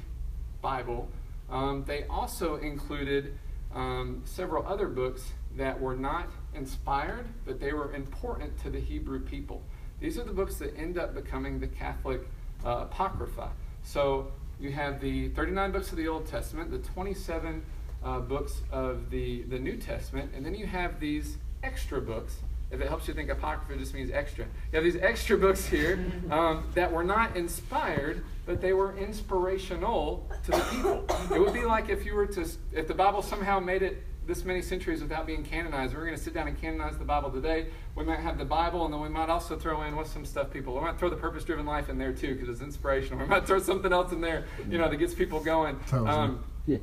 Bible, 0.61 1.09
um, 1.49 1.85
they 1.87 2.03
also 2.09 2.57
included 2.57 3.37
um, 3.73 4.21
several 4.25 4.67
other 4.67 4.87
books 4.87 5.31
that 5.55 5.79
were 5.79 5.95
not 5.95 6.29
inspired, 6.53 7.27
but 7.45 7.59
they 7.59 7.71
were 7.71 7.93
important 7.93 8.57
to 8.63 8.69
the 8.69 8.79
Hebrew 8.79 9.21
people. 9.21 9.61
These 10.01 10.17
are 10.17 10.23
the 10.23 10.33
books 10.33 10.55
that 10.57 10.75
end 10.77 10.97
up 10.97 11.15
becoming 11.15 11.59
the 11.59 11.67
Catholic 11.67 12.21
uh, 12.65 12.87
Apocrypha. 12.89 13.51
So 13.83 14.31
you 14.59 14.71
have 14.71 14.99
the 14.99 15.29
39 15.29 15.71
books 15.71 15.91
of 15.91 15.97
the 15.97 16.07
Old 16.07 16.25
Testament, 16.25 16.69
the 16.71 16.79
27 16.79 17.63
uh, 18.03 18.19
books 18.19 18.61
of 18.71 19.09
the, 19.09 19.43
the 19.43 19.57
New 19.57 19.77
Testament, 19.77 20.31
and 20.35 20.45
then 20.45 20.53
you 20.53 20.67
have 20.67 20.99
these 20.99 21.37
extra 21.63 22.01
books. 22.01 22.37
If 22.71 22.81
it 22.81 22.87
helps 22.87 23.07
you 23.07 23.13
think 23.13 23.29
apocrypha 23.29 23.79
just 23.79 23.95
means 23.95 24.11
extra. 24.11 24.45
You 24.71 24.75
have 24.75 24.83
these 24.83 25.01
extra 25.01 25.37
books 25.37 25.65
here 25.65 26.05
um, 26.29 26.69
that 26.75 26.91
were 26.91 27.03
not 27.03 27.35
inspired, 27.35 28.23
but 28.45 28.61
they 28.61 28.73
were 28.73 28.95
inspirational 28.97 30.29
to 30.45 30.51
the 30.51 30.67
people. 30.71 31.05
It 31.33 31.39
would 31.39 31.53
be 31.53 31.65
like 31.65 31.89
if 31.89 32.05
you 32.05 32.13
were 32.13 32.27
to, 32.27 32.45
if 32.71 32.87
the 32.87 32.93
Bible 32.93 33.21
somehow 33.21 33.59
made 33.59 33.81
it 33.81 34.03
this 34.29 34.45
many 34.45 34.61
centuries 34.61 35.01
without 35.01 35.25
being 35.25 35.43
canonized. 35.43 35.95
We're 35.95 36.05
going 36.05 36.15
to 36.15 36.21
sit 36.23 36.35
down 36.35 36.47
and 36.47 36.61
canonize 36.61 36.97
the 36.97 37.03
Bible 37.03 37.31
today. 37.31 37.65
We 37.95 38.03
might 38.03 38.19
have 38.19 38.37
the 38.37 38.45
Bible, 38.45 38.85
and 38.85 38.93
then 38.93 39.01
we 39.01 39.09
might 39.09 39.27
also 39.27 39.57
throw 39.57 39.81
in 39.81 39.95
what's 39.95 40.11
some 40.11 40.23
stuff 40.23 40.51
people. 40.51 40.75
We 40.75 40.81
might 40.81 40.99
throw 40.99 41.09
the 41.09 41.15
purpose-driven 41.15 41.65
life 41.65 41.89
in 41.89 41.97
there 41.97 42.13
too 42.13 42.35
because 42.35 42.47
it's 42.47 42.61
inspirational. 42.61 43.19
We 43.23 43.25
might 43.25 43.45
throw 43.45 43.59
something 43.59 43.91
else 43.91 44.11
in 44.13 44.21
there, 44.21 44.45
you 44.69 44.77
know, 44.77 44.87
that 44.87 44.97
gets 44.97 45.13
people 45.13 45.39
going. 45.39 45.79
Um, 45.91 46.43
yeah. 46.67 46.77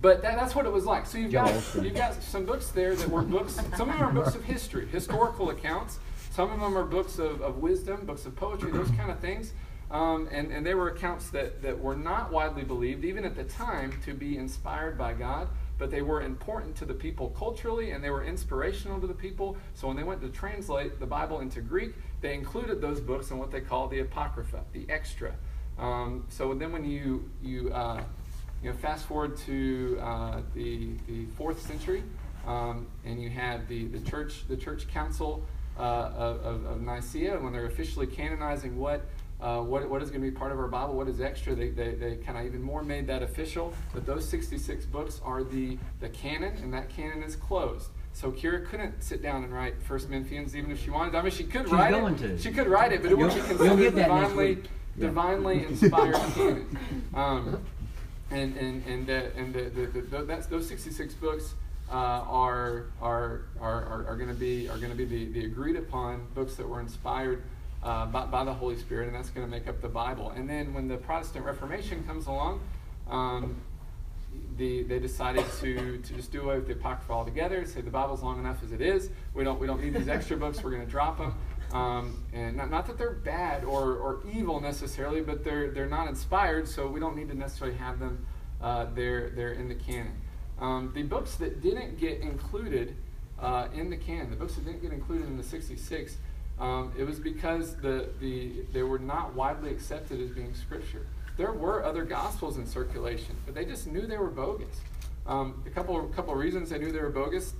But 0.00 0.22
that, 0.22 0.36
that's 0.36 0.54
what 0.54 0.64
it 0.64 0.72
was 0.72 0.84
like. 0.84 1.06
So 1.06 1.18
you've 1.18 1.32
got 1.32 1.52
you've 1.74 1.94
got 1.94 2.22
some 2.22 2.46
books 2.46 2.68
there 2.68 2.94
that 2.94 3.08
were 3.08 3.22
books. 3.22 3.54
Some 3.76 3.90
of 3.90 3.98
them 3.98 4.02
are 4.02 4.12
books 4.12 4.34
of 4.34 4.44
history, 4.44 4.86
historical 4.86 5.50
accounts. 5.50 5.98
Some 6.30 6.50
of 6.50 6.60
them 6.60 6.76
are 6.78 6.84
books 6.84 7.18
of, 7.18 7.42
of 7.42 7.58
wisdom, 7.58 8.06
books 8.06 8.24
of 8.26 8.34
poetry, 8.34 8.70
those 8.70 8.90
kind 8.92 9.10
of 9.10 9.18
things. 9.18 9.52
Um, 9.90 10.28
and, 10.32 10.50
and 10.50 10.64
they 10.64 10.74
were 10.74 10.88
accounts 10.88 11.28
that, 11.30 11.60
that 11.62 11.78
were 11.78 11.94
not 11.94 12.32
widely 12.32 12.62
believed, 12.62 13.04
even 13.04 13.24
at 13.24 13.36
the 13.36 13.44
time, 13.44 13.92
to 14.06 14.14
be 14.14 14.38
inspired 14.38 14.96
by 14.96 15.12
God, 15.12 15.48
but 15.82 15.90
they 15.90 16.00
were 16.00 16.22
important 16.22 16.76
to 16.76 16.84
the 16.84 16.94
people 16.94 17.30
culturally 17.30 17.90
and 17.90 18.04
they 18.04 18.10
were 18.10 18.22
inspirational 18.22 19.00
to 19.00 19.06
the 19.08 19.12
people. 19.12 19.56
So 19.74 19.88
when 19.88 19.96
they 19.96 20.04
went 20.04 20.20
to 20.20 20.28
translate 20.28 21.00
the 21.00 21.06
Bible 21.06 21.40
into 21.40 21.60
Greek, 21.60 21.94
they 22.20 22.34
included 22.34 22.80
those 22.80 23.00
books 23.00 23.32
in 23.32 23.38
what 23.38 23.50
they 23.50 23.60
call 23.60 23.88
the 23.88 23.98
Apocrypha, 23.98 24.62
the 24.72 24.86
extra. 24.88 25.34
Um, 25.80 26.24
so 26.28 26.54
then 26.54 26.70
when 26.70 26.84
you, 26.84 27.28
you 27.42 27.72
uh, 27.72 28.00
you 28.62 28.70
know, 28.70 28.76
fast 28.76 29.06
forward 29.06 29.36
to 29.38 29.98
uh, 30.00 30.42
the, 30.54 30.90
the 31.08 31.26
fourth 31.36 31.60
century, 31.60 32.04
um, 32.46 32.86
and 33.04 33.20
you 33.20 33.28
have 33.30 33.66
the, 33.66 33.86
the 33.86 33.98
church 34.08 34.46
the 34.46 34.56
church 34.56 34.86
council 34.86 35.44
uh, 35.76 35.82
of, 35.82 36.64
of, 36.64 36.80
Nicaea 36.80 37.40
when 37.40 37.52
they're 37.52 37.66
officially 37.66 38.06
canonizing 38.06 38.76
what 38.78 39.04
uh, 39.42 39.60
what, 39.60 39.88
what 39.90 40.00
is 40.02 40.10
going 40.10 40.22
to 40.22 40.30
be 40.30 40.34
part 40.34 40.52
of 40.52 40.58
our 40.58 40.68
Bible, 40.68 40.94
what 40.94 41.08
is 41.08 41.20
extra. 41.20 41.54
They, 41.54 41.70
they, 41.70 41.94
they 41.94 42.14
kind 42.16 42.38
of 42.38 42.46
even 42.46 42.62
more 42.62 42.82
made 42.82 43.08
that 43.08 43.22
official. 43.22 43.74
But 43.92 44.06
those 44.06 44.26
66 44.28 44.86
books 44.86 45.20
are 45.24 45.42
the, 45.42 45.76
the 46.00 46.08
canon, 46.10 46.56
and 46.62 46.72
that 46.72 46.88
canon 46.88 47.22
is 47.24 47.34
closed. 47.34 47.88
So 48.12 48.30
Kira 48.30 48.64
couldn't 48.64 49.02
sit 49.02 49.20
down 49.20 49.42
and 49.42 49.52
write 49.52 49.82
First 49.82 50.08
Corinthians 50.08 50.54
even 50.54 50.70
if 50.70 50.82
she 50.82 50.90
wanted. 50.90 51.14
I 51.16 51.22
mean, 51.22 51.32
she 51.32 51.44
could 51.44 51.64
She's 51.64 51.72
write 51.72 51.92
it. 51.94 52.18
To. 52.18 52.38
She 52.38 52.52
could 52.52 52.68
write 52.68 52.92
it, 52.92 53.02
but 53.02 53.10
it 53.10 53.18
wouldn't 53.18 53.42
be 53.42 53.48
considered 53.48 53.94
divinely. 53.94 54.58
Yeah. 54.96 55.06
divinely 55.06 55.64
inspired 55.68 56.14
canon. 56.34 56.78
Um, 57.14 57.64
and 58.30 58.56
and 58.56 58.86
and 58.86 59.06
the, 59.06 59.34
and 59.36 59.54
the, 59.54 59.62
the, 59.70 60.00
the, 60.02 60.22
that's 60.24 60.46
those 60.46 60.68
66 60.68 61.14
books 61.14 61.54
uh, 61.90 61.94
are 61.94 62.86
are 63.00 63.42
are, 63.60 64.06
are, 64.06 64.16
going 64.16 64.28
to 64.28 64.34
be 64.34 64.68
are 64.68 64.76
going 64.76 64.90
to 64.90 64.96
be 64.96 65.04
the, 65.04 65.32
the 65.32 65.44
agreed 65.46 65.76
upon 65.76 66.26
books 66.34 66.54
that 66.56 66.68
were 66.68 66.80
inspired 66.80 67.42
uh, 67.82 68.06
by, 68.06 68.26
by 68.26 68.44
the 68.44 68.52
Holy 68.52 68.76
Spirit, 68.76 69.08
and 69.08 69.16
that's 69.16 69.30
going 69.30 69.46
to 69.46 69.50
make 69.50 69.68
up 69.68 69.80
the 69.80 69.88
Bible. 69.88 70.30
And 70.30 70.48
then 70.48 70.72
when 70.74 70.88
the 70.88 70.96
Protestant 70.96 71.44
Reformation 71.44 72.04
comes 72.04 72.26
along, 72.26 72.60
um, 73.10 73.56
the, 74.56 74.82
they 74.84 74.98
decided 74.98 75.44
to, 75.60 75.98
to 75.98 76.14
just 76.14 76.32
do 76.32 76.42
away 76.42 76.56
with 76.56 76.66
the 76.66 76.74
Apocrypha 76.74 77.12
altogether, 77.12 77.64
say 77.66 77.80
the 77.80 77.90
Bible's 77.90 78.22
long 78.22 78.38
enough 78.38 78.62
as 78.62 78.72
it 78.72 78.80
is. 78.80 79.10
We 79.34 79.44
don't, 79.44 79.58
we 79.60 79.66
don't 79.66 79.82
need 79.82 79.94
these 79.94 80.08
extra 80.08 80.36
books, 80.36 80.62
we're 80.62 80.70
going 80.70 80.84
to 80.84 80.90
drop 80.90 81.18
them. 81.18 81.34
Um, 81.72 82.22
and 82.34 82.56
not, 82.56 82.70
not 82.70 82.86
that 82.86 82.98
they're 82.98 83.10
bad 83.12 83.64
or, 83.64 83.96
or 83.96 84.20
evil 84.32 84.60
necessarily, 84.60 85.22
but 85.22 85.42
they're, 85.42 85.70
they're 85.70 85.88
not 85.88 86.06
inspired, 86.06 86.68
so 86.68 86.86
we 86.86 87.00
don't 87.00 87.16
need 87.16 87.28
to 87.28 87.34
necessarily 87.34 87.76
have 87.78 87.98
them 87.98 88.26
uh, 88.60 88.86
there, 88.94 89.30
there 89.30 89.52
in 89.52 89.68
the 89.68 89.74
canon. 89.74 90.20
Um, 90.60 90.92
the 90.94 91.02
books 91.02 91.36
that 91.36 91.62
didn't 91.62 91.98
get 91.98 92.20
included 92.20 92.94
uh, 93.40 93.68
in 93.74 93.90
the 93.90 93.96
canon, 93.96 94.30
the 94.30 94.36
books 94.36 94.54
that 94.54 94.64
didn't 94.64 94.82
get 94.82 94.92
included 94.92 95.26
in 95.26 95.36
the 95.36 95.42
66, 95.42 96.18
um, 96.62 96.92
it 96.96 97.02
was 97.02 97.18
because 97.18 97.74
the, 97.74 98.08
the, 98.20 98.52
they 98.72 98.84
were 98.84 99.00
not 99.00 99.34
widely 99.34 99.70
accepted 99.70 100.20
as 100.20 100.30
being 100.30 100.54
scripture. 100.54 101.04
There 101.36 101.50
were 101.50 101.84
other 101.84 102.04
gospels 102.04 102.56
in 102.56 102.66
circulation, 102.66 103.34
but 103.44 103.56
they 103.56 103.64
just 103.64 103.88
knew 103.88 104.06
they 104.06 104.16
were 104.16 104.30
bogus. 104.30 104.80
Um, 105.26 105.60
a 105.66 105.70
couple, 105.70 106.00
couple 106.10 106.32
reasons 106.36 106.70
they 106.70 106.78
knew 106.78 106.92
they 106.92 107.00
were 107.00 107.10
bogus. 107.10 107.54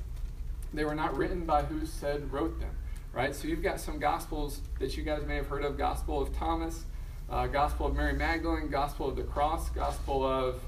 They 0.72 0.84
were 0.84 0.94
not 0.94 1.16
written 1.16 1.44
by 1.44 1.62
who 1.62 1.84
said 1.84 2.32
wrote 2.32 2.60
them, 2.60 2.70
right? 3.12 3.34
So 3.34 3.48
you've 3.48 3.62
got 3.62 3.80
some 3.80 3.98
gospels 3.98 4.60
that 4.78 4.96
you 4.96 5.02
guys 5.02 5.26
may 5.26 5.34
have 5.34 5.48
heard 5.48 5.64
of: 5.64 5.76
Gospel 5.76 6.22
of 6.22 6.34
Thomas, 6.36 6.84
uh, 7.28 7.48
Gospel 7.48 7.86
of 7.86 7.96
Mary 7.96 8.12
Magdalene, 8.12 8.68
Gospel 8.68 9.08
of 9.08 9.16
the 9.16 9.24
Cross, 9.24 9.70
Gospel 9.70 10.24
of 10.24 10.62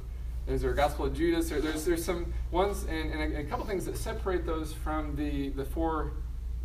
is 0.48 0.60
there 0.60 0.72
a 0.72 0.76
Gospel 0.76 1.06
of 1.06 1.16
Judas? 1.16 1.52
Or 1.52 1.60
there's 1.60 1.84
there's 1.84 2.04
some 2.04 2.34
ones 2.50 2.84
and, 2.84 3.12
and 3.12 3.34
a, 3.34 3.40
a 3.40 3.44
couple 3.44 3.64
things 3.64 3.86
that 3.86 3.96
separate 3.96 4.44
those 4.44 4.72
from 4.72 5.14
the 5.14 5.50
the 5.50 5.64
four 5.64 6.12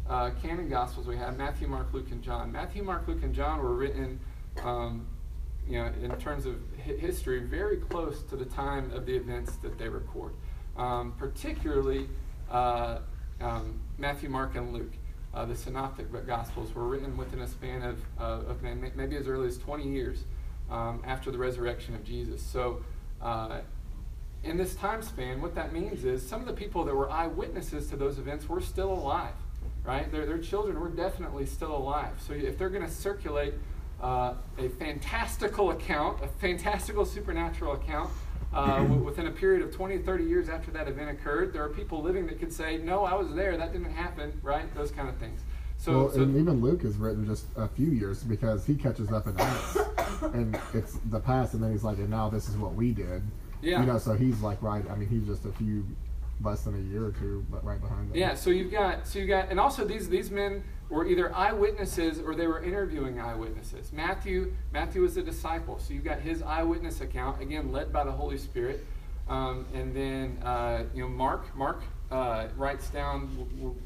uh, 0.10 0.32
canon 0.42 0.70
Gospels 0.70 1.08
we 1.08 1.18
have: 1.18 1.38
Matthew, 1.38 1.68
Mark, 1.68 1.94
Luke, 1.94 2.12
and 2.12 2.22
John. 2.22 2.52
Matthew, 2.52 2.84
Mark, 2.84 3.08
Luke, 3.08 3.24
and 3.24 3.34
John 3.34 3.62
were 3.62 3.76
written. 3.76 4.20
Um, 4.64 5.08
you 5.68 5.78
know, 5.78 5.92
in 6.02 6.12
terms 6.18 6.48
of 6.48 6.56
history, 6.76 7.42
very 7.42 7.78
close 7.78 8.24
to 8.24 8.36
the 8.36 8.46
time 8.46 8.92
of 8.92 9.06
the 9.06 9.16
events 9.16 9.58
that 9.58 9.78
they 9.78 9.88
record. 9.88 10.34
Um, 10.76 11.14
particularly 11.18 12.08
uh, 12.50 13.00
um, 13.42 13.80
Matthew, 13.98 14.30
Mark, 14.30 14.56
and 14.56 14.74
Luke. 14.74 14.94
Uh, 15.32 15.46
the 15.46 15.56
synoptic 15.56 16.08
gospels 16.26 16.74
were 16.74 16.88
written 16.88 17.16
within 17.16 17.42
a 17.42 17.48
span 17.48 17.84
of, 17.84 18.00
uh, 18.20 18.50
of 18.50 18.64
maybe 18.64 19.16
as 19.16 19.28
early 19.28 19.48
as 19.48 19.60
20 19.60 19.88
years 19.88 20.24
um, 20.72 21.04
after 21.06 21.30
the 21.30 21.38
resurrection 21.38 21.94
of 21.94 22.04
Jesus. 22.04 22.42
So, 22.42 22.84
uh, 23.22 23.60
in 24.44 24.58
this 24.58 24.74
time 24.76 25.02
span, 25.04 25.42
what 25.42 25.54
that 25.56 25.72
means 25.74 26.06
is 26.06 26.28
some 26.28 26.42
of 26.42 26.48
the 26.48 26.54
people 26.54 26.84
that 26.86 26.96
were 26.96 27.12
eyewitnesses 27.12 27.90
to 27.90 27.96
those 27.96 28.18
events 28.18 28.50
were 28.50 28.62
still 28.62 28.92
alive, 28.92 29.34
right? 29.84 30.12
Their, 30.12 30.26
their 30.26 30.38
children 30.38 30.80
were 30.80 30.90
definitely 30.90 31.46
still 31.46 31.76
alive. 31.76 32.14
So, 32.26 32.34
if 32.34 32.58
they're 32.58 32.70
going 32.70 32.86
to 32.86 32.92
circulate 32.92 33.54
uh, 34.02 34.34
a 34.58 34.70
fantastical 34.70 35.72
account, 35.72 36.24
a 36.24 36.28
fantastical 36.28 37.06
supernatural 37.06 37.74
account. 37.74 38.10
Uh, 38.52 38.84
within 39.04 39.28
a 39.28 39.32
period 39.32 39.62
of 39.62 39.72
20, 39.72 40.00
30 40.00 40.24
years 40.24 40.50
after 40.50 40.72
that 40.72 40.88
event 40.88 41.08
occurred, 41.12 41.54
there 41.54 41.64
are 41.64 41.70
people 41.70 42.02
living 42.02 42.26
that 42.26 42.40
could 42.40 42.52
say, 42.52 42.78
No, 42.78 43.04
I 43.04 43.14
was 43.14 43.32
there, 43.36 43.56
that 43.58 43.74
didn't 43.74 43.92
happen, 43.92 44.40
right? 44.42 44.74
Those 44.74 44.90
kind 44.90 45.08
of 45.08 45.18
things. 45.18 45.42
So, 45.78 45.92
well, 45.98 46.12
so 46.12 46.24
and 46.24 46.36
even 46.36 46.60
Luke 46.60 46.82
has 46.82 46.98
written 46.98 47.26
just 47.26 47.46
a 47.56 47.68
few 47.68 47.88
years 47.88 48.22
because 48.22 48.66
he 48.66 48.76
catches 48.76 49.12
up 49.12 49.28
in 49.28 49.40
Acts, 49.40 49.78
and 50.34 50.60
it's 50.74 50.98
the 51.06 51.20
past, 51.20 51.54
and 51.54 51.64
then 51.64 51.72
he's 51.72 51.86
like, 51.86 52.00
and 52.00 52.10
now 52.10 52.30
this 52.30 52.50
is 52.50 52.58
what 52.58 52.74
we 52.74 52.92
did. 52.92 53.22
Yeah. 53.62 53.80
You 53.80 53.86
know, 53.86 53.98
so 53.98 54.14
he's 54.14 54.42
like 54.42 54.62
right. 54.62 54.84
I 54.90 54.96
mean, 54.96 55.08
he's 55.08 55.26
just 55.26 55.46
a 55.46 55.52
few 55.54 55.86
less 56.42 56.64
than 56.64 56.76
a 56.76 56.92
year 56.92 57.06
or 57.06 57.12
two, 57.12 57.46
but 57.50 57.64
right 57.64 57.82
behind 57.82 58.10
them. 58.10 58.18
Yeah. 58.18 58.36
So 58.36 58.50
you've 58.50 58.72
got, 58.72 59.08
so 59.08 59.20
you 59.20 59.28
got, 59.28 59.50
and 59.50 59.60
also 59.60 59.86
these 59.86 60.10
these 60.10 60.32
men 60.32 60.64
were 60.90 61.06
either 61.06 61.36
eyewitnesses 61.36 62.20
or 62.20 62.36
they 62.36 62.48
were 62.48 62.64
interviewing 62.64 63.20
eyewitnesses. 63.20 63.92
Matthew, 63.94 64.54
Matthew 64.72 65.02
was 65.02 65.18
a 65.18 65.22
disciple, 65.22 65.80
so 65.80 65.94
you've 65.94 66.04
got 66.04 66.20
his 66.20 66.42
eyewitness 66.42 67.02
account, 67.02 67.42
again 67.42 67.72
led 67.72 67.94
by 67.94 68.04
the 68.04 68.12
Holy 68.12 68.38
Spirit. 68.38 68.86
Um, 69.28 69.68
and 69.76 69.96
then 69.96 70.40
uh, 70.44 70.86
you 70.94 71.04
know 71.04 71.10
Mark, 71.10 71.56
Mark 71.56 71.84
uh, 72.12 72.48
writes 72.58 72.90
down. 72.90 73.30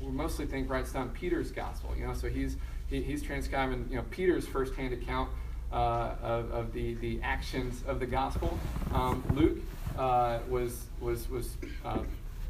We 0.02 0.10
mostly 0.10 0.46
think 0.46 0.70
writes 0.70 0.94
down 0.94 1.10
Peter's 1.10 1.52
gospel. 1.52 1.94
You 1.98 2.08
know, 2.08 2.14
so 2.14 2.30
he's 2.30 2.56
he, 2.88 3.02
he's 3.02 3.22
transcribing 3.22 3.88
you 3.90 3.98
know 3.98 4.06
Peter's 4.10 4.48
firsthand 4.48 4.94
account 4.94 5.30
uh, 5.72 6.16
of, 6.22 6.52
of 6.52 6.74
the 6.74 6.94
the 6.96 7.20
actions 7.22 7.84
of 7.88 8.00
the 8.00 8.06
gospel. 8.06 8.58
Um, 8.94 9.24
Luke 9.34 9.58
uh, 9.98 10.40
was 10.50 10.86
was 11.02 11.30
was 11.30 11.58
uh, 11.84 12.00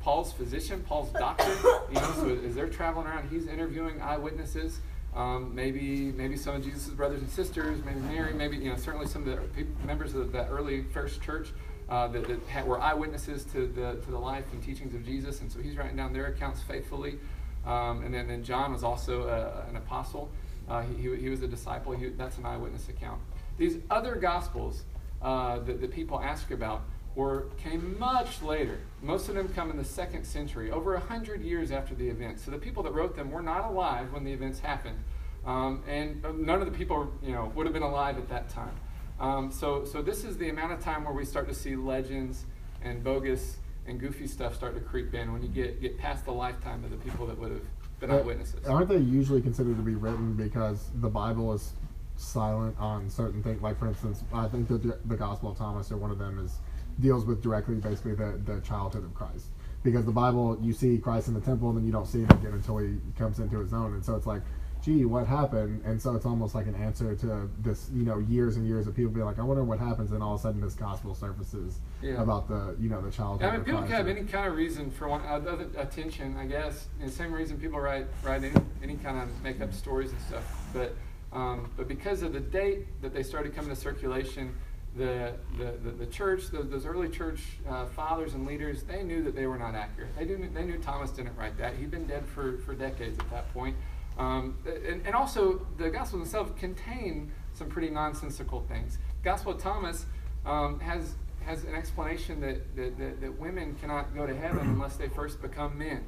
Paul's 0.03 0.33
physician, 0.33 0.83
Paul's 0.87 1.09
doctor. 1.11 1.55
You 1.89 1.95
know, 1.95 2.13
so 2.15 2.37
as 2.45 2.55
they're 2.55 2.67
traveling 2.67 3.07
around, 3.07 3.29
he's 3.29 3.47
interviewing 3.47 4.01
eyewitnesses. 4.01 4.81
Um, 5.15 5.53
maybe 5.53 6.11
maybe 6.11 6.35
some 6.35 6.55
of 6.55 6.63
Jesus' 6.63 6.87
brothers 6.89 7.21
and 7.21 7.29
sisters, 7.29 7.79
maybe 7.85 7.99
Mary, 8.01 8.33
maybe 8.33 8.57
you 8.57 8.69
know 8.71 8.77
certainly 8.77 9.05
some 9.07 9.27
of 9.27 9.55
the 9.55 9.65
members 9.85 10.15
of 10.15 10.31
the 10.31 10.45
early 10.47 10.83
first 10.91 11.21
church 11.21 11.49
uh, 11.87 12.07
that, 12.07 12.27
that 12.27 12.39
had, 12.47 12.65
were 12.67 12.81
eyewitnesses 12.81 13.45
to 13.45 13.67
the 13.67 14.01
to 14.03 14.11
the 14.11 14.17
life 14.17 14.45
and 14.51 14.61
teachings 14.61 14.93
of 14.95 15.05
Jesus, 15.05 15.41
and 15.41 15.51
so 15.51 15.59
he's 15.59 15.77
writing 15.77 15.95
down 15.95 16.13
their 16.13 16.25
accounts 16.27 16.61
faithfully. 16.63 17.19
Um, 17.65 18.03
and 18.03 18.13
then, 18.13 18.43
John 18.43 18.73
was 18.73 18.83
also 18.83 19.27
uh, 19.29 19.69
an 19.69 19.77
apostle. 19.77 20.29
Uh, 20.67 20.81
he, 20.81 20.95
he, 20.95 21.15
he, 21.15 21.29
was 21.29 21.41
a 21.43 21.47
disciple. 21.47 21.93
He, 21.93 22.09
that's 22.09 22.37
an 22.37 22.45
eyewitness 22.45 22.89
account. 22.89 23.21
These 23.57 23.77
other 23.89 24.15
gospels 24.15 24.83
uh, 25.21 25.59
that, 25.59 25.79
that 25.79 25.91
people 25.91 26.19
ask 26.19 26.51
about 26.51 26.81
were 27.15 27.47
came 27.57 27.97
much 27.99 28.41
later. 28.41 28.79
Most 29.01 29.29
of 29.29 29.35
them 29.35 29.49
come 29.49 29.69
in 29.69 29.77
the 29.77 29.83
second 29.83 30.25
century, 30.25 30.71
over 30.71 30.95
a 30.95 30.99
hundred 30.99 31.43
years 31.43 31.71
after 31.71 31.93
the 31.93 32.07
event. 32.07 32.39
So 32.39 32.51
the 32.51 32.57
people 32.57 32.83
that 32.83 32.93
wrote 32.93 33.15
them 33.15 33.31
were 33.31 33.41
not 33.41 33.65
alive 33.65 34.11
when 34.11 34.23
the 34.23 34.31
events 34.31 34.59
happened, 34.59 34.97
um, 35.45 35.83
and 35.87 36.23
none 36.39 36.61
of 36.61 36.65
the 36.65 36.77
people 36.77 37.11
you 37.21 37.33
know 37.33 37.51
would 37.55 37.65
have 37.65 37.73
been 37.73 37.83
alive 37.83 38.17
at 38.17 38.29
that 38.29 38.49
time. 38.49 38.73
Um, 39.19 39.51
so 39.51 39.85
so 39.85 40.01
this 40.01 40.23
is 40.23 40.37
the 40.37 40.49
amount 40.49 40.73
of 40.73 40.79
time 40.79 41.03
where 41.03 41.13
we 41.13 41.25
start 41.25 41.47
to 41.47 41.53
see 41.53 41.75
legends 41.75 42.45
and 42.81 43.03
bogus 43.03 43.57
and 43.85 43.99
goofy 43.99 44.27
stuff 44.27 44.55
start 44.55 44.75
to 44.75 44.81
creep 44.81 45.13
in 45.13 45.31
when 45.31 45.41
you 45.41 45.49
get 45.49 45.81
get 45.81 45.97
past 45.97 46.25
the 46.25 46.31
lifetime 46.31 46.83
of 46.83 46.91
the 46.91 46.97
people 46.97 47.27
that 47.27 47.37
would 47.37 47.51
have 47.51 47.61
been 47.99 48.11
eyewitnesses. 48.11 48.65
Aren't 48.67 48.89
they 48.89 48.97
usually 48.97 49.41
considered 49.41 49.77
to 49.77 49.83
be 49.83 49.95
written 49.95 50.33
because 50.33 50.89
the 50.95 51.09
Bible 51.09 51.53
is 51.53 51.73
silent 52.15 52.75
on 52.79 53.09
certain 53.09 53.43
things? 53.43 53.61
Like 53.61 53.77
for 53.77 53.87
instance, 53.87 54.23
I 54.33 54.47
think 54.47 54.67
the 54.67 54.97
the 55.05 55.15
Gospel 55.15 55.51
of 55.51 55.57
Thomas 55.57 55.91
or 55.91 55.97
one 55.97 56.11
of 56.11 56.17
them 56.17 56.39
is 56.43 56.57
deals 56.99 57.25
with 57.25 57.41
directly 57.41 57.75
basically 57.75 58.15
the, 58.15 58.39
the 58.45 58.61
childhood 58.61 59.03
of 59.03 59.13
Christ. 59.13 59.47
Because 59.83 60.05
the 60.05 60.11
Bible, 60.11 60.57
you 60.61 60.71
see 60.71 60.97
Christ 60.97 61.27
in 61.27 61.33
the 61.33 61.41
temple, 61.41 61.69
and 61.69 61.77
then 61.77 61.85
you 61.85 61.91
don't 61.91 62.07
see 62.07 62.19
him 62.19 62.29
again 62.29 62.53
until 62.53 62.77
he 62.77 62.95
comes 63.17 63.39
into 63.39 63.59
his 63.59 63.73
own. 63.73 63.93
And 63.93 64.05
so 64.05 64.15
it's 64.15 64.25
like, 64.25 64.41
gee, 64.81 65.05
what 65.05 65.25
happened? 65.25 65.81
And 65.85 66.01
so 66.01 66.15
it's 66.15 66.25
almost 66.25 66.55
like 66.55 66.67
an 66.67 66.75
answer 66.75 67.15
to 67.15 67.49
this, 67.59 67.89
you 67.93 68.03
know, 68.03 68.19
years 68.19 68.57
and 68.57 68.67
years 68.67 68.85
of 68.85 68.95
people 68.95 69.11
being 69.11 69.25
like, 69.25 69.39
I 69.39 69.43
wonder 69.43 69.63
what 69.63 69.79
happens, 69.79 70.11
and 70.11 70.21
all 70.21 70.35
of 70.35 70.39
a 70.39 70.43
sudden 70.43 70.61
this 70.61 70.73
gospel 70.73 71.15
surfaces 71.15 71.79
yeah. 72.01 72.21
about 72.21 72.47
the, 72.47 72.75
you 72.79 72.89
know, 72.89 73.01
the 73.01 73.11
childhood. 73.11 73.49
I 73.49 73.51
mean, 73.53 73.65
people 73.65 73.81
can 73.81 73.91
have 73.91 74.07
any 74.07 74.23
kind 74.23 74.47
of 74.47 74.55
reason 74.55 74.91
for 74.91 75.07
one, 75.07 75.21
other 75.25 75.67
attention, 75.77 76.37
I 76.37 76.45
guess. 76.45 76.87
And 76.99 77.09
the 77.09 77.13
same 77.13 77.31
reason 77.31 77.57
people 77.57 77.79
write 77.79 78.07
write 78.23 78.43
any, 78.43 78.53
any 78.81 78.95
kind 78.97 79.21
of 79.21 79.29
make 79.41 79.61
up 79.61 79.73
stories 79.73 80.11
and 80.11 80.21
stuff. 80.21 80.43
But 80.73 80.95
um, 81.31 81.71
but 81.75 81.87
because 81.87 82.21
of 82.21 82.33
the 82.33 82.39
date 82.39 83.01
that 83.01 83.13
they 83.13 83.23
started 83.23 83.55
coming 83.55 83.69
to 83.69 83.75
circulation, 83.75 84.53
the, 84.95 85.33
the, 85.57 85.91
the, 85.91 86.05
church, 86.05 86.49
the, 86.49 86.61
those 86.61 86.85
early 86.85 87.09
church 87.09 87.41
uh, 87.67 87.85
fathers 87.85 88.35
and 88.35 88.45
leaders, 88.45 88.83
they 88.83 89.03
knew 89.03 89.23
that 89.23 89.35
they 89.35 89.47
were 89.47 89.57
not 89.57 89.73
accurate. 89.73 90.15
They, 90.17 90.25
knew, 90.25 90.49
they 90.53 90.63
knew 90.63 90.77
Thomas 90.77 91.09
didn't 91.11 91.35
write 91.35 91.57
that. 91.57 91.75
He'd 91.75 91.91
been 91.91 92.05
dead 92.05 92.25
for, 92.25 92.59
for 92.59 92.75
decades 92.75 93.17
at 93.19 93.29
that 93.31 93.51
point. 93.53 93.75
Um, 94.19 94.55
and, 94.65 95.01
and 95.05 95.15
also, 95.15 95.65
the 95.77 95.89
Gospels 95.89 96.21
themselves 96.21 96.51
contain 96.59 97.31
some 97.53 97.69
pretty 97.69 97.89
nonsensical 97.89 98.61
things. 98.61 98.99
Gospel 99.23 99.53
of 99.53 99.61
Thomas 99.61 100.05
um, 100.45 100.79
has, 100.79 101.15
has 101.43 101.63
an 101.63 101.73
explanation 101.73 102.39
that, 102.41 102.75
that, 102.75 102.97
that, 102.99 103.21
that 103.21 103.39
women 103.39 103.75
cannot 103.81 104.13
go 104.13 104.27
to 104.27 104.35
heaven 104.35 104.59
unless 104.59 104.95
they 104.97 105.07
first 105.09 105.41
become 105.41 105.77
men. 105.77 106.03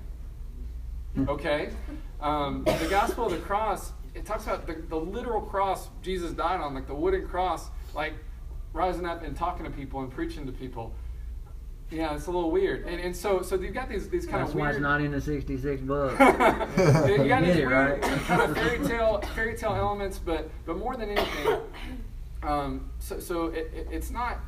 Okay? 1.27 1.69
Um, 2.21 2.63
the 2.65 2.87
Gospel 2.89 3.25
of 3.25 3.31
the 3.31 3.37
Cross, 3.39 3.93
it 4.13 4.25
talks 4.25 4.43
about 4.43 4.67
the, 4.67 4.75
the 4.89 4.95
literal 4.95 5.41
cross 5.41 5.89
Jesus 6.01 6.31
died 6.31 6.59
on, 6.59 6.75
like 6.75 6.87
the 6.87 6.95
wooden 6.95 7.27
cross. 7.27 7.69
Like, 7.93 8.13
rising 8.75 9.05
up 9.05 9.23
and 9.23 9.35
talking 9.35 9.65
to 9.65 9.71
people 9.71 10.01
and 10.01 10.11
preaching 10.11 10.45
to 10.45 10.51
people. 10.51 10.93
Yeah, 11.91 12.15
it's 12.15 12.27
a 12.27 12.31
little 12.31 12.51
weird. 12.51 12.85
And, 12.85 12.99
and 12.99 13.15
so 13.15 13.41
so 13.41 13.55
you've 13.55 13.73
got 13.73 13.89
these 13.89 14.09
these 14.09 14.25
kind 14.25 14.41
That's 14.41 14.51
of 14.51 14.55
weird. 14.55 14.75
That's 14.75 14.81
why 14.81 14.97
it's 14.97 15.01
not 15.01 15.01
in 15.01 15.11
the 15.11 15.21
sixty 15.21 15.57
six 15.57 15.81
book. 15.81 16.11
you 16.19 17.27
got 17.27 17.43
these 17.43 17.55
weird 17.55 17.71
right? 17.71 18.01
kind 18.01 18.41
of 18.41 18.57
fairy 18.57 18.85
tale 18.85 19.21
fairy 19.33 19.55
tale 19.55 19.75
elements, 19.75 20.19
but 20.19 20.49
but 20.65 20.77
more 20.77 20.95
than 20.97 21.11
anything, 21.11 21.59
um, 22.43 22.89
so 22.99 23.19
so 23.19 23.47
it, 23.47 23.71
it, 23.73 23.87
it's 23.91 24.11
not. 24.11 24.39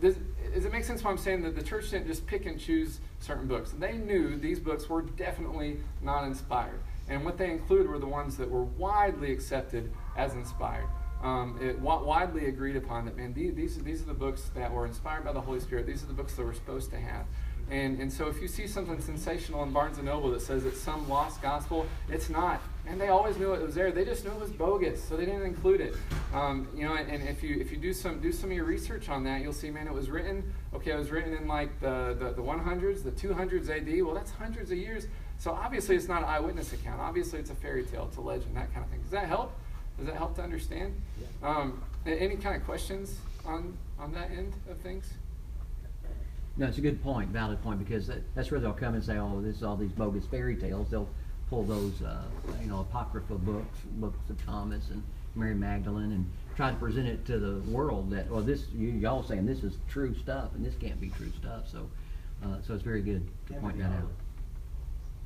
Does, 0.00 0.16
does 0.54 0.64
it 0.64 0.72
make 0.72 0.84
sense 0.84 1.04
why 1.04 1.10
I'm 1.10 1.18
saying 1.18 1.42
that 1.42 1.54
the 1.54 1.62
church 1.62 1.90
didn't 1.90 2.06
just 2.06 2.26
pick 2.26 2.46
and 2.46 2.58
choose 2.58 3.00
certain 3.18 3.46
books? 3.46 3.72
They 3.78 3.98
knew 3.98 4.34
these 4.38 4.58
books 4.58 4.88
were 4.88 5.02
definitely 5.02 5.76
not 6.00 6.24
inspired, 6.24 6.80
and 7.10 7.22
what 7.22 7.36
they 7.36 7.50
included 7.50 7.88
were 7.88 7.98
the 7.98 8.06
ones 8.06 8.38
that 8.38 8.50
were 8.50 8.64
widely 8.64 9.30
accepted 9.30 9.92
as 10.16 10.32
inspired 10.32 10.88
um, 11.22 11.58
it 11.60 11.78
widely 11.78 12.46
agreed 12.46 12.76
upon 12.76 13.04
that 13.04 13.16
man 13.16 13.34
these, 13.34 13.76
these 13.78 14.02
are 14.02 14.06
the 14.06 14.14
books 14.14 14.50
that 14.54 14.72
were 14.72 14.86
inspired 14.86 15.24
by 15.24 15.32
the 15.32 15.40
Holy 15.40 15.60
Spirit. 15.60 15.86
These 15.86 16.02
are 16.02 16.06
the 16.06 16.14
books 16.14 16.34
that 16.34 16.44
we're 16.44 16.54
supposed 16.54 16.90
to 16.90 16.98
have. 16.98 17.26
And, 17.70 18.00
and 18.00 18.12
so 18.12 18.26
if 18.26 18.42
you 18.42 18.48
see 18.48 18.66
something 18.66 19.00
sensational 19.00 19.62
in 19.62 19.72
Barnes 19.72 19.98
and 19.98 20.06
Noble 20.06 20.30
that 20.32 20.42
says 20.42 20.64
it's 20.64 20.80
some 20.80 21.08
lost 21.08 21.40
gospel, 21.40 21.86
it's 22.08 22.28
not. 22.28 22.60
And 22.86 23.00
they 23.00 23.08
always 23.08 23.36
knew 23.36 23.52
it 23.52 23.62
was 23.62 23.76
there. 23.76 23.92
They 23.92 24.04
just 24.04 24.24
knew 24.24 24.32
it 24.32 24.40
was 24.40 24.50
bogus, 24.50 25.02
so 25.04 25.16
they 25.16 25.24
didn't 25.24 25.42
include 25.42 25.80
it. 25.80 25.94
Um, 26.34 26.66
you 26.74 26.84
know, 26.84 26.94
and, 26.94 27.08
and 27.08 27.28
if 27.28 27.44
you 27.44 27.60
if 27.60 27.70
you 27.70 27.76
do 27.76 27.92
some 27.92 28.20
do 28.20 28.32
some 28.32 28.50
of 28.50 28.56
your 28.56 28.64
research 28.64 29.08
on 29.08 29.22
that, 29.24 29.42
you'll 29.42 29.52
see, 29.52 29.70
man, 29.70 29.86
it 29.86 29.92
was 29.92 30.10
written. 30.10 30.52
Okay, 30.74 30.90
it 30.90 30.98
was 30.98 31.12
written 31.12 31.32
in 31.34 31.46
like 31.46 31.78
the 31.78 32.16
the, 32.18 32.32
the 32.32 32.42
100s, 32.42 33.04
the 33.04 33.12
200s 33.12 33.70
AD. 33.70 34.04
Well, 34.04 34.14
that's 34.14 34.32
hundreds 34.32 34.72
of 34.72 34.78
years. 34.78 35.06
So 35.38 35.52
obviously, 35.52 35.94
it's 35.94 36.08
not 36.08 36.22
an 36.22 36.28
eyewitness 36.28 36.72
account. 36.72 37.00
Obviously, 37.00 37.38
it's 37.38 37.50
a 37.50 37.54
fairy 37.54 37.84
tale, 37.84 38.06
it's 38.08 38.16
a 38.16 38.20
legend, 38.20 38.56
that 38.56 38.72
kind 38.72 38.84
of 38.84 38.90
thing. 38.90 39.02
Does 39.02 39.12
that 39.12 39.28
help? 39.28 39.52
Does 40.00 40.08
that 40.08 40.16
help 40.16 40.34
to 40.36 40.42
understand? 40.42 40.98
Um, 41.42 41.82
any 42.06 42.36
kind 42.36 42.56
of 42.56 42.64
questions 42.64 43.18
on 43.44 43.76
on 43.98 44.14
that 44.14 44.30
end 44.30 44.54
of 44.70 44.78
things? 44.78 45.12
No, 46.56 46.66
it's 46.66 46.78
a 46.78 46.80
good 46.80 47.02
point, 47.02 47.28
valid 47.28 47.62
point, 47.62 47.78
because 47.78 48.06
that, 48.06 48.22
that's 48.34 48.50
where 48.50 48.60
they'll 48.60 48.72
come 48.72 48.94
and 48.94 49.04
say, 49.04 49.18
oh, 49.18 49.40
this 49.42 49.56
is 49.56 49.62
all 49.62 49.76
these 49.76 49.92
bogus 49.92 50.24
fairy 50.26 50.56
tales. 50.56 50.88
They'll 50.90 51.08
pull 51.50 51.64
those, 51.64 52.00
uh, 52.02 52.24
you 52.62 52.66
know, 52.66 52.80
apocryphal 52.80 53.38
books, 53.38 53.78
books 53.92 54.30
of 54.30 54.44
Thomas 54.44 54.88
and 54.90 55.02
Mary 55.34 55.54
Magdalene, 55.54 56.12
and 56.12 56.30
try 56.56 56.70
to 56.70 56.76
present 56.76 57.06
it 57.06 57.24
to 57.26 57.38
the 57.38 57.60
world 57.70 58.10
that, 58.10 58.28
well, 58.30 58.40
this, 58.40 58.64
you, 58.74 58.88
y'all 58.88 59.22
saying 59.22 59.46
this 59.46 59.62
is 59.62 59.74
true 59.88 60.14
stuff, 60.14 60.54
and 60.54 60.64
this 60.64 60.74
can't 60.80 61.00
be 61.00 61.10
true 61.10 61.30
stuff. 61.38 61.68
So, 61.70 61.88
uh, 62.42 62.56
so 62.66 62.74
it's 62.74 62.82
very 62.82 63.02
good 63.02 63.26
to 63.48 63.54
How 63.54 63.60
point 63.60 63.78
that 63.78 63.92
out. 63.92 64.12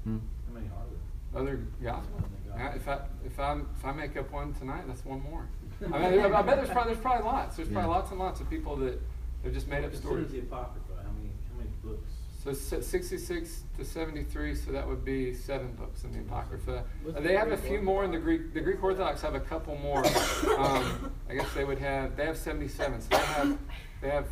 Hmm? 0.04 0.18
How 0.48 0.54
many 0.54 0.66
are 0.66 0.84
there? 0.90 1.03
Other 1.34 1.56
gospel. 1.82 2.22
Yeah, 2.56 2.74
if 2.74 2.88
I 2.88 3.00
if 3.24 3.40
I 3.40 3.58
if 3.76 3.84
I 3.84 3.92
make 3.92 4.16
up 4.16 4.30
one 4.32 4.54
tonight, 4.54 4.84
that's 4.86 5.04
one 5.04 5.22
more. 5.22 5.48
I 5.92 6.10
mean, 6.10 6.20
I 6.20 6.42
bet 6.42 6.56
there's 6.56 6.70
probably 6.70 6.92
there's 6.92 7.02
probably 7.02 7.24
lots. 7.24 7.56
There's 7.56 7.68
probably 7.68 7.90
lots 7.90 8.10
and 8.10 8.20
lots 8.20 8.40
of 8.40 8.48
people 8.48 8.76
that 8.76 9.00
have 9.42 9.52
just 9.52 9.66
made 9.68 9.84
up 9.84 9.94
stories. 9.94 10.30
The 10.30 10.38
Apocrypha, 10.40 10.94
how 10.96 11.10
many, 11.12 11.30
how 11.50 11.58
many 11.58 11.70
books? 11.82 12.12
So 12.44 12.52
66 12.52 13.62
to 13.78 13.84
73, 13.86 14.54
so 14.54 14.70
that 14.70 14.86
would 14.86 15.02
be 15.02 15.32
seven 15.32 15.72
books 15.72 16.04
in 16.04 16.12
the 16.12 16.18
Apocrypha. 16.18 16.84
Uh, 17.08 17.20
they 17.20 17.34
have 17.34 17.50
a 17.50 17.56
few 17.56 17.80
more 17.80 18.04
in 18.04 18.10
the 18.10 18.18
Greek. 18.18 18.52
The 18.52 18.60
Greek 18.60 18.84
Orthodox 18.84 19.22
have 19.22 19.34
a 19.34 19.40
couple 19.40 19.76
more. 19.76 20.04
Um, 20.58 21.10
I 21.28 21.34
guess 21.34 21.52
they 21.54 21.64
would 21.64 21.78
have. 21.78 22.16
They 22.16 22.26
have 22.26 22.36
77. 22.36 23.00
So 23.00 23.08
they 23.08 23.16
have 23.16 23.58
they 24.00 24.10
have 24.10 24.26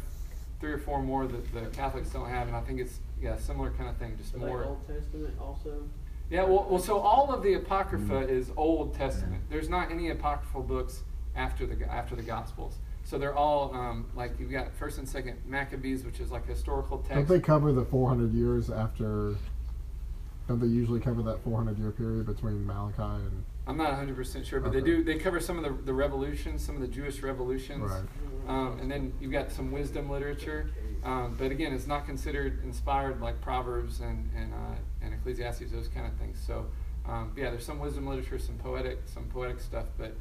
three 0.60 0.72
or 0.72 0.78
four 0.78 1.02
more 1.02 1.26
that 1.26 1.52
the 1.52 1.62
Catholics 1.76 2.10
don't 2.10 2.28
have, 2.28 2.46
and 2.46 2.56
I 2.56 2.60
think 2.60 2.78
it's 2.80 3.00
yeah 3.20 3.36
similar 3.36 3.70
kind 3.72 3.88
of 3.88 3.96
thing, 3.96 4.16
just 4.16 4.36
more. 4.36 4.64
Old 4.64 4.86
Testament 4.86 5.34
also? 5.40 5.82
Yeah, 6.32 6.44
well, 6.44 6.66
well, 6.66 6.80
so 6.80 6.98
all 6.98 7.30
of 7.30 7.42
the 7.42 7.52
apocrypha 7.54 8.20
is 8.20 8.50
Old 8.56 8.94
Testament. 8.94 9.42
There's 9.50 9.68
not 9.68 9.90
any 9.90 10.08
apocryphal 10.08 10.62
books 10.62 11.02
after 11.36 11.66
the 11.66 11.84
after 11.92 12.16
the 12.16 12.22
Gospels. 12.22 12.78
So 13.04 13.18
they're 13.18 13.34
all 13.36 13.74
um, 13.74 14.06
like 14.16 14.40
you've 14.40 14.50
got 14.50 14.72
First 14.72 14.96
and 14.96 15.06
Second 15.06 15.42
Maccabees, 15.46 16.04
which 16.06 16.20
is 16.20 16.30
like 16.30 16.44
a 16.44 16.52
historical 16.52 16.98
Don't 16.98 17.16
text. 17.16 17.28
they 17.28 17.38
cover 17.38 17.70
the 17.72 17.84
400 17.84 18.32
years 18.32 18.70
after? 18.70 19.34
Don't 20.48 20.58
they 20.58 20.68
usually 20.68 21.00
cover 21.00 21.22
that 21.22 21.44
400 21.44 21.78
year 21.78 21.90
period 21.90 22.24
between 22.24 22.66
Malachi 22.66 23.02
and? 23.02 23.44
I'm 23.66 23.76
not 23.76 23.90
100 23.90 24.16
percent 24.16 24.46
sure, 24.46 24.58
but 24.58 24.72
they 24.72 24.80
do. 24.80 25.04
They 25.04 25.16
cover 25.18 25.38
some 25.38 25.62
of 25.62 25.64
the 25.64 25.84
the 25.84 25.92
revolutions, 25.92 26.64
some 26.64 26.76
of 26.76 26.80
the 26.80 26.88
Jewish 26.88 27.22
revolutions, 27.22 27.90
Right. 27.90 28.02
um, 28.48 28.78
and 28.80 28.90
then 28.90 29.12
you've 29.20 29.32
got 29.32 29.52
some 29.52 29.70
wisdom 29.70 30.08
literature. 30.08 30.70
Um, 31.04 31.34
but 31.38 31.50
again, 31.50 31.72
it's 31.72 31.86
not 31.86 32.06
considered 32.06 32.62
inspired 32.62 33.20
like 33.20 33.40
Proverbs 33.40 34.00
and 34.00 34.30
and 34.36 34.52
uh, 34.52 34.76
and 35.02 35.14
Ecclesiastes, 35.14 35.70
those 35.72 35.88
kind 35.88 36.06
of 36.06 36.14
things. 36.14 36.38
So 36.46 36.66
um, 37.06 37.32
yeah, 37.36 37.50
there's 37.50 37.64
some 37.64 37.78
wisdom 37.78 38.06
literature, 38.06 38.38
some 38.38 38.56
poetic, 38.58 39.00
some 39.06 39.24
poetic 39.24 39.60
stuff, 39.60 39.86
but. 39.98 40.14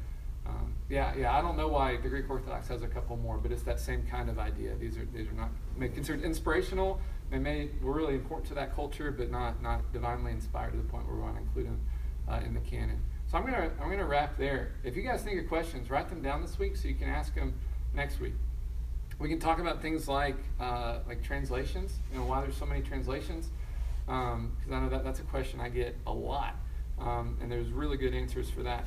Um, 0.44 0.74
yeah, 0.88 1.14
yeah. 1.16 1.38
I 1.38 1.40
don't 1.40 1.56
know 1.56 1.68
why 1.68 1.98
the 1.98 2.08
Greek 2.08 2.28
Orthodox 2.28 2.66
has 2.66 2.82
a 2.82 2.88
couple 2.88 3.16
more, 3.16 3.38
but 3.38 3.52
it's 3.52 3.62
that 3.62 3.78
same 3.78 4.02
kind 4.02 4.28
of 4.28 4.40
idea. 4.40 4.74
These 4.74 4.98
are 4.98 5.06
these 5.14 5.28
are 5.28 5.34
not 5.34 5.50
considered 5.94 6.24
inspirational. 6.24 7.00
They 7.30 7.38
may 7.38 7.68
were 7.80 7.92
really 7.92 8.14
important 8.14 8.48
to 8.48 8.54
that 8.54 8.74
culture, 8.74 9.12
but 9.12 9.30
not 9.30 9.62
not 9.62 9.92
divinely 9.92 10.32
inspired 10.32 10.72
to 10.72 10.78
the 10.78 10.82
point 10.82 11.06
where 11.06 11.14
we 11.14 11.22
want 11.22 11.36
to 11.36 11.42
include 11.42 11.66
them 11.66 11.80
uh, 12.28 12.40
in 12.44 12.54
the 12.54 12.60
canon. 12.60 13.00
So 13.30 13.38
I'm 13.38 13.44
gonna 13.44 13.70
I'm 13.80 13.88
gonna 13.88 14.04
wrap 14.04 14.36
there. 14.36 14.72
If 14.84 14.96
you 14.96 15.02
guys 15.02 15.22
think 15.22 15.40
of 15.40 15.48
questions, 15.48 15.90
write 15.90 16.08
them 16.08 16.22
down 16.22 16.42
this 16.42 16.58
week 16.58 16.76
so 16.76 16.88
you 16.88 16.94
can 16.94 17.08
ask 17.08 17.34
them 17.34 17.54
next 17.94 18.20
week. 18.20 18.34
We 19.22 19.28
can 19.28 19.38
talk 19.38 19.60
about 19.60 19.80
things 19.80 20.08
like 20.08 20.34
uh, 20.58 20.98
like 21.06 21.22
translations. 21.22 21.94
You 22.12 22.18
know 22.18 22.24
why 22.24 22.40
there's 22.40 22.56
so 22.56 22.66
many 22.66 22.80
translations 22.80 23.50
because 24.04 24.72
I 24.72 24.80
know 24.80 24.88
that 24.88 25.04
that's 25.04 25.20
a 25.20 25.22
question 25.22 25.60
I 25.60 25.68
get 25.68 25.96
a 26.08 26.12
lot, 26.12 26.56
um, 26.98 27.38
and 27.40 27.50
there's 27.50 27.68
really 27.68 27.96
good 27.96 28.14
answers 28.14 28.50
for 28.50 28.64
that. 28.64 28.84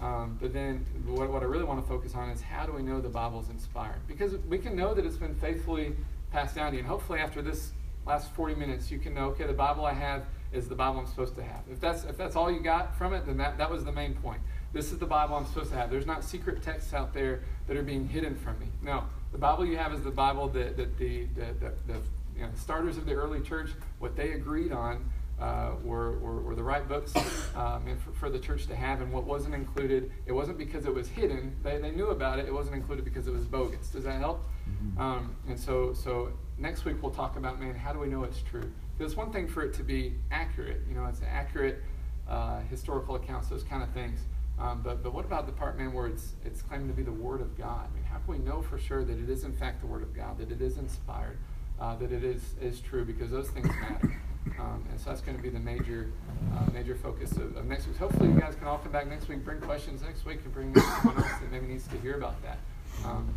Um, 0.00 0.38
but 0.40 0.54
then 0.54 0.86
what, 1.04 1.28
what 1.30 1.42
I 1.42 1.44
really 1.44 1.64
want 1.64 1.82
to 1.82 1.86
focus 1.86 2.14
on 2.14 2.30
is 2.30 2.40
how 2.40 2.64
do 2.64 2.72
we 2.72 2.82
know 2.82 2.98
the 2.98 3.10
Bible's 3.10 3.50
inspired? 3.50 4.00
Because 4.08 4.36
we 4.48 4.56
can 4.56 4.74
know 4.74 4.94
that 4.94 5.04
it's 5.04 5.18
been 5.18 5.34
faithfully 5.34 5.92
passed 6.32 6.54
down 6.54 6.70
to 6.70 6.78
you, 6.78 6.80
and 6.80 6.88
hopefully 6.88 7.18
after 7.18 7.42
this 7.42 7.72
last 8.06 8.32
40 8.32 8.54
minutes, 8.54 8.90
you 8.90 8.98
can 8.98 9.12
know, 9.12 9.26
okay, 9.26 9.46
the 9.46 9.52
Bible 9.52 9.84
I 9.84 9.92
have 9.92 10.24
is 10.50 10.66
the 10.66 10.74
Bible 10.74 11.00
I'm 11.00 11.06
supposed 11.06 11.34
to 11.36 11.42
have. 11.42 11.60
If 11.70 11.78
that's 11.78 12.04
if 12.04 12.16
that's 12.16 12.36
all 12.36 12.50
you 12.50 12.60
got 12.60 12.96
from 12.96 13.12
it, 13.12 13.26
then 13.26 13.36
that, 13.36 13.58
that 13.58 13.70
was 13.70 13.84
the 13.84 13.92
main 13.92 14.14
point. 14.14 14.40
This 14.74 14.90
is 14.90 14.98
the 14.98 15.06
Bible 15.06 15.36
I'm 15.36 15.46
supposed 15.46 15.70
to 15.70 15.76
have. 15.76 15.88
There's 15.88 16.04
not 16.04 16.24
secret 16.24 16.60
texts 16.60 16.92
out 16.92 17.14
there 17.14 17.42
that 17.68 17.76
are 17.76 17.82
being 17.84 18.08
hidden 18.08 18.34
from 18.34 18.58
me. 18.58 18.66
No, 18.82 19.04
the 19.30 19.38
Bible 19.38 19.64
you 19.64 19.76
have 19.76 19.94
is 19.94 20.02
the 20.02 20.10
Bible 20.10 20.48
that, 20.48 20.76
that 20.76 20.98
the, 20.98 21.26
the, 21.36 21.46
the, 21.60 21.72
the 21.86 22.00
you 22.36 22.42
know, 22.42 22.48
starters 22.56 22.98
of 22.98 23.06
the 23.06 23.12
early 23.12 23.40
church, 23.40 23.70
what 24.00 24.16
they 24.16 24.32
agreed 24.32 24.72
on 24.72 25.08
uh, 25.40 25.70
were, 25.84 26.18
were, 26.18 26.40
were 26.40 26.56
the 26.56 26.62
right 26.62 26.88
books 26.88 27.14
um, 27.54 27.84
for, 28.04 28.12
for 28.18 28.28
the 28.28 28.38
church 28.38 28.66
to 28.66 28.74
have, 28.74 29.00
and 29.00 29.12
what 29.12 29.22
wasn't 29.22 29.54
included, 29.54 30.10
it 30.26 30.32
wasn't 30.32 30.58
because 30.58 30.86
it 30.86 30.94
was 30.94 31.06
hidden. 31.06 31.54
They, 31.62 31.78
they 31.78 31.92
knew 31.92 32.08
about 32.08 32.40
it. 32.40 32.46
It 32.46 32.52
wasn't 32.52 32.74
included 32.74 33.04
because 33.04 33.28
it 33.28 33.32
was 33.32 33.44
bogus. 33.44 33.90
Does 33.90 34.02
that 34.02 34.18
help? 34.18 34.44
Um, 34.98 35.36
and 35.48 35.58
so, 35.58 35.92
so 35.92 36.32
next 36.58 36.84
week 36.84 37.00
we'll 37.00 37.12
talk 37.12 37.36
about, 37.36 37.60
man, 37.60 37.76
how 37.76 37.92
do 37.92 38.00
we 38.00 38.08
know 38.08 38.24
it's 38.24 38.42
true? 38.42 38.72
Because 38.98 39.12
it's 39.12 39.16
one 39.16 39.32
thing 39.32 39.46
for 39.46 39.62
it 39.62 39.72
to 39.74 39.84
be 39.84 40.14
accurate. 40.32 40.80
You 40.88 40.96
know, 40.96 41.04
it's 41.04 41.20
an 41.20 41.28
accurate 41.30 41.80
uh, 42.28 42.58
historical 42.70 43.14
accounts, 43.14 43.46
those 43.48 43.62
kind 43.62 43.80
of 43.80 43.90
things. 43.90 44.18
Um, 44.58 44.82
but, 44.82 45.02
but 45.02 45.12
what 45.12 45.24
about 45.24 45.46
the 45.46 45.52
part, 45.52 45.76
man, 45.76 45.92
where 45.92 46.06
it's, 46.06 46.32
it's 46.44 46.62
claimed 46.62 46.88
to 46.88 46.94
be 46.94 47.02
the 47.02 47.12
Word 47.12 47.40
of 47.40 47.58
God? 47.58 47.88
I 47.90 47.94
mean, 47.94 48.04
how 48.04 48.18
can 48.18 48.34
we 48.34 48.38
know 48.38 48.62
for 48.62 48.78
sure 48.78 49.04
that 49.04 49.18
it 49.18 49.28
is, 49.28 49.44
in 49.44 49.52
fact, 49.52 49.80
the 49.80 49.86
Word 49.86 50.02
of 50.02 50.14
God, 50.14 50.38
that 50.38 50.52
it 50.52 50.62
is 50.62 50.78
inspired, 50.78 51.38
uh, 51.80 51.96
that 51.96 52.12
it 52.12 52.22
is, 52.22 52.42
is 52.60 52.80
true? 52.80 53.04
Because 53.04 53.30
those 53.30 53.48
things 53.50 53.66
matter. 53.66 54.20
Um, 54.60 54.84
and 54.90 55.00
so 55.00 55.10
that's 55.10 55.22
going 55.22 55.36
to 55.36 55.42
be 55.42 55.48
the 55.48 55.58
major, 55.58 56.10
uh, 56.54 56.70
major 56.72 56.94
focus 56.94 57.32
of, 57.32 57.56
of 57.56 57.64
next 57.64 57.88
week. 57.88 57.96
Hopefully, 57.96 58.28
you 58.28 58.38
guys 58.38 58.54
can 58.54 58.68
all 58.68 58.78
come 58.78 58.92
back 58.92 59.08
next 59.08 59.28
week, 59.28 59.44
bring 59.44 59.60
questions 59.60 60.02
next 60.02 60.24
week, 60.24 60.40
and 60.44 60.52
bring 60.52 60.74
someone 60.74 61.16
else 61.16 61.40
that 61.40 61.50
maybe 61.50 61.66
needs 61.66 61.88
to 61.88 61.98
hear 61.98 62.16
about 62.16 62.40
that. 62.42 62.58
Um, 63.04 63.34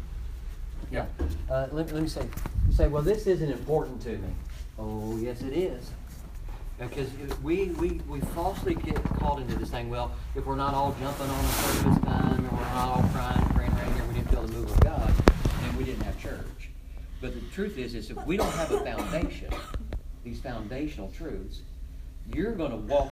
yeah. 0.91 1.05
Uh, 1.49 1.67
let, 1.71 1.91
let 1.93 2.03
me 2.03 2.09
say, 2.09 2.27
say, 2.69 2.87
well, 2.87 3.01
this 3.01 3.25
isn't 3.25 3.51
important 3.51 4.01
to 4.01 4.09
me. 4.09 4.29
Oh, 4.77 5.17
yes, 5.17 5.41
it 5.41 5.53
is. 5.53 5.91
Because 6.79 7.09
we, 7.41 7.69
we, 7.69 8.01
we 8.07 8.19
falsely 8.19 8.75
get 8.75 9.03
caught 9.15 9.39
into 9.39 9.55
this 9.55 9.71
thing, 9.71 9.89
well, 9.89 10.11
if 10.35 10.45
we're 10.45 10.55
not 10.55 10.75
all 10.75 10.95
jumping 10.99 11.27
on 11.27 11.41
the 11.41 11.49
service 11.49 11.97
done, 12.03 12.45
or 12.51 12.55
we're 12.55 12.63
not 12.65 12.87
all 12.89 13.03
crying, 13.13 13.43
praying 13.55 13.71
right 13.71 13.93
here, 13.93 14.03
we 14.07 14.13
didn't 14.13 14.29
feel 14.29 14.43
the 14.43 14.53
move 14.53 14.69
of 14.69 14.79
God, 14.81 15.11
then 15.61 15.77
we 15.77 15.83
didn't 15.83 16.03
have 16.03 16.19
church. 16.19 16.69
But 17.19 17.33
the 17.33 17.41
truth 17.51 17.79
is, 17.79 17.95
is 17.95 18.11
if 18.11 18.25
we 18.27 18.37
don't 18.37 18.53
have 18.53 18.71
a 18.71 18.79
foundation, 18.81 19.49
these 20.23 20.39
foundational 20.39 21.11
truths, 21.17 21.61
you're 22.31 22.53
going 22.53 22.71
to 22.71 22.77
walk 22.77 23.05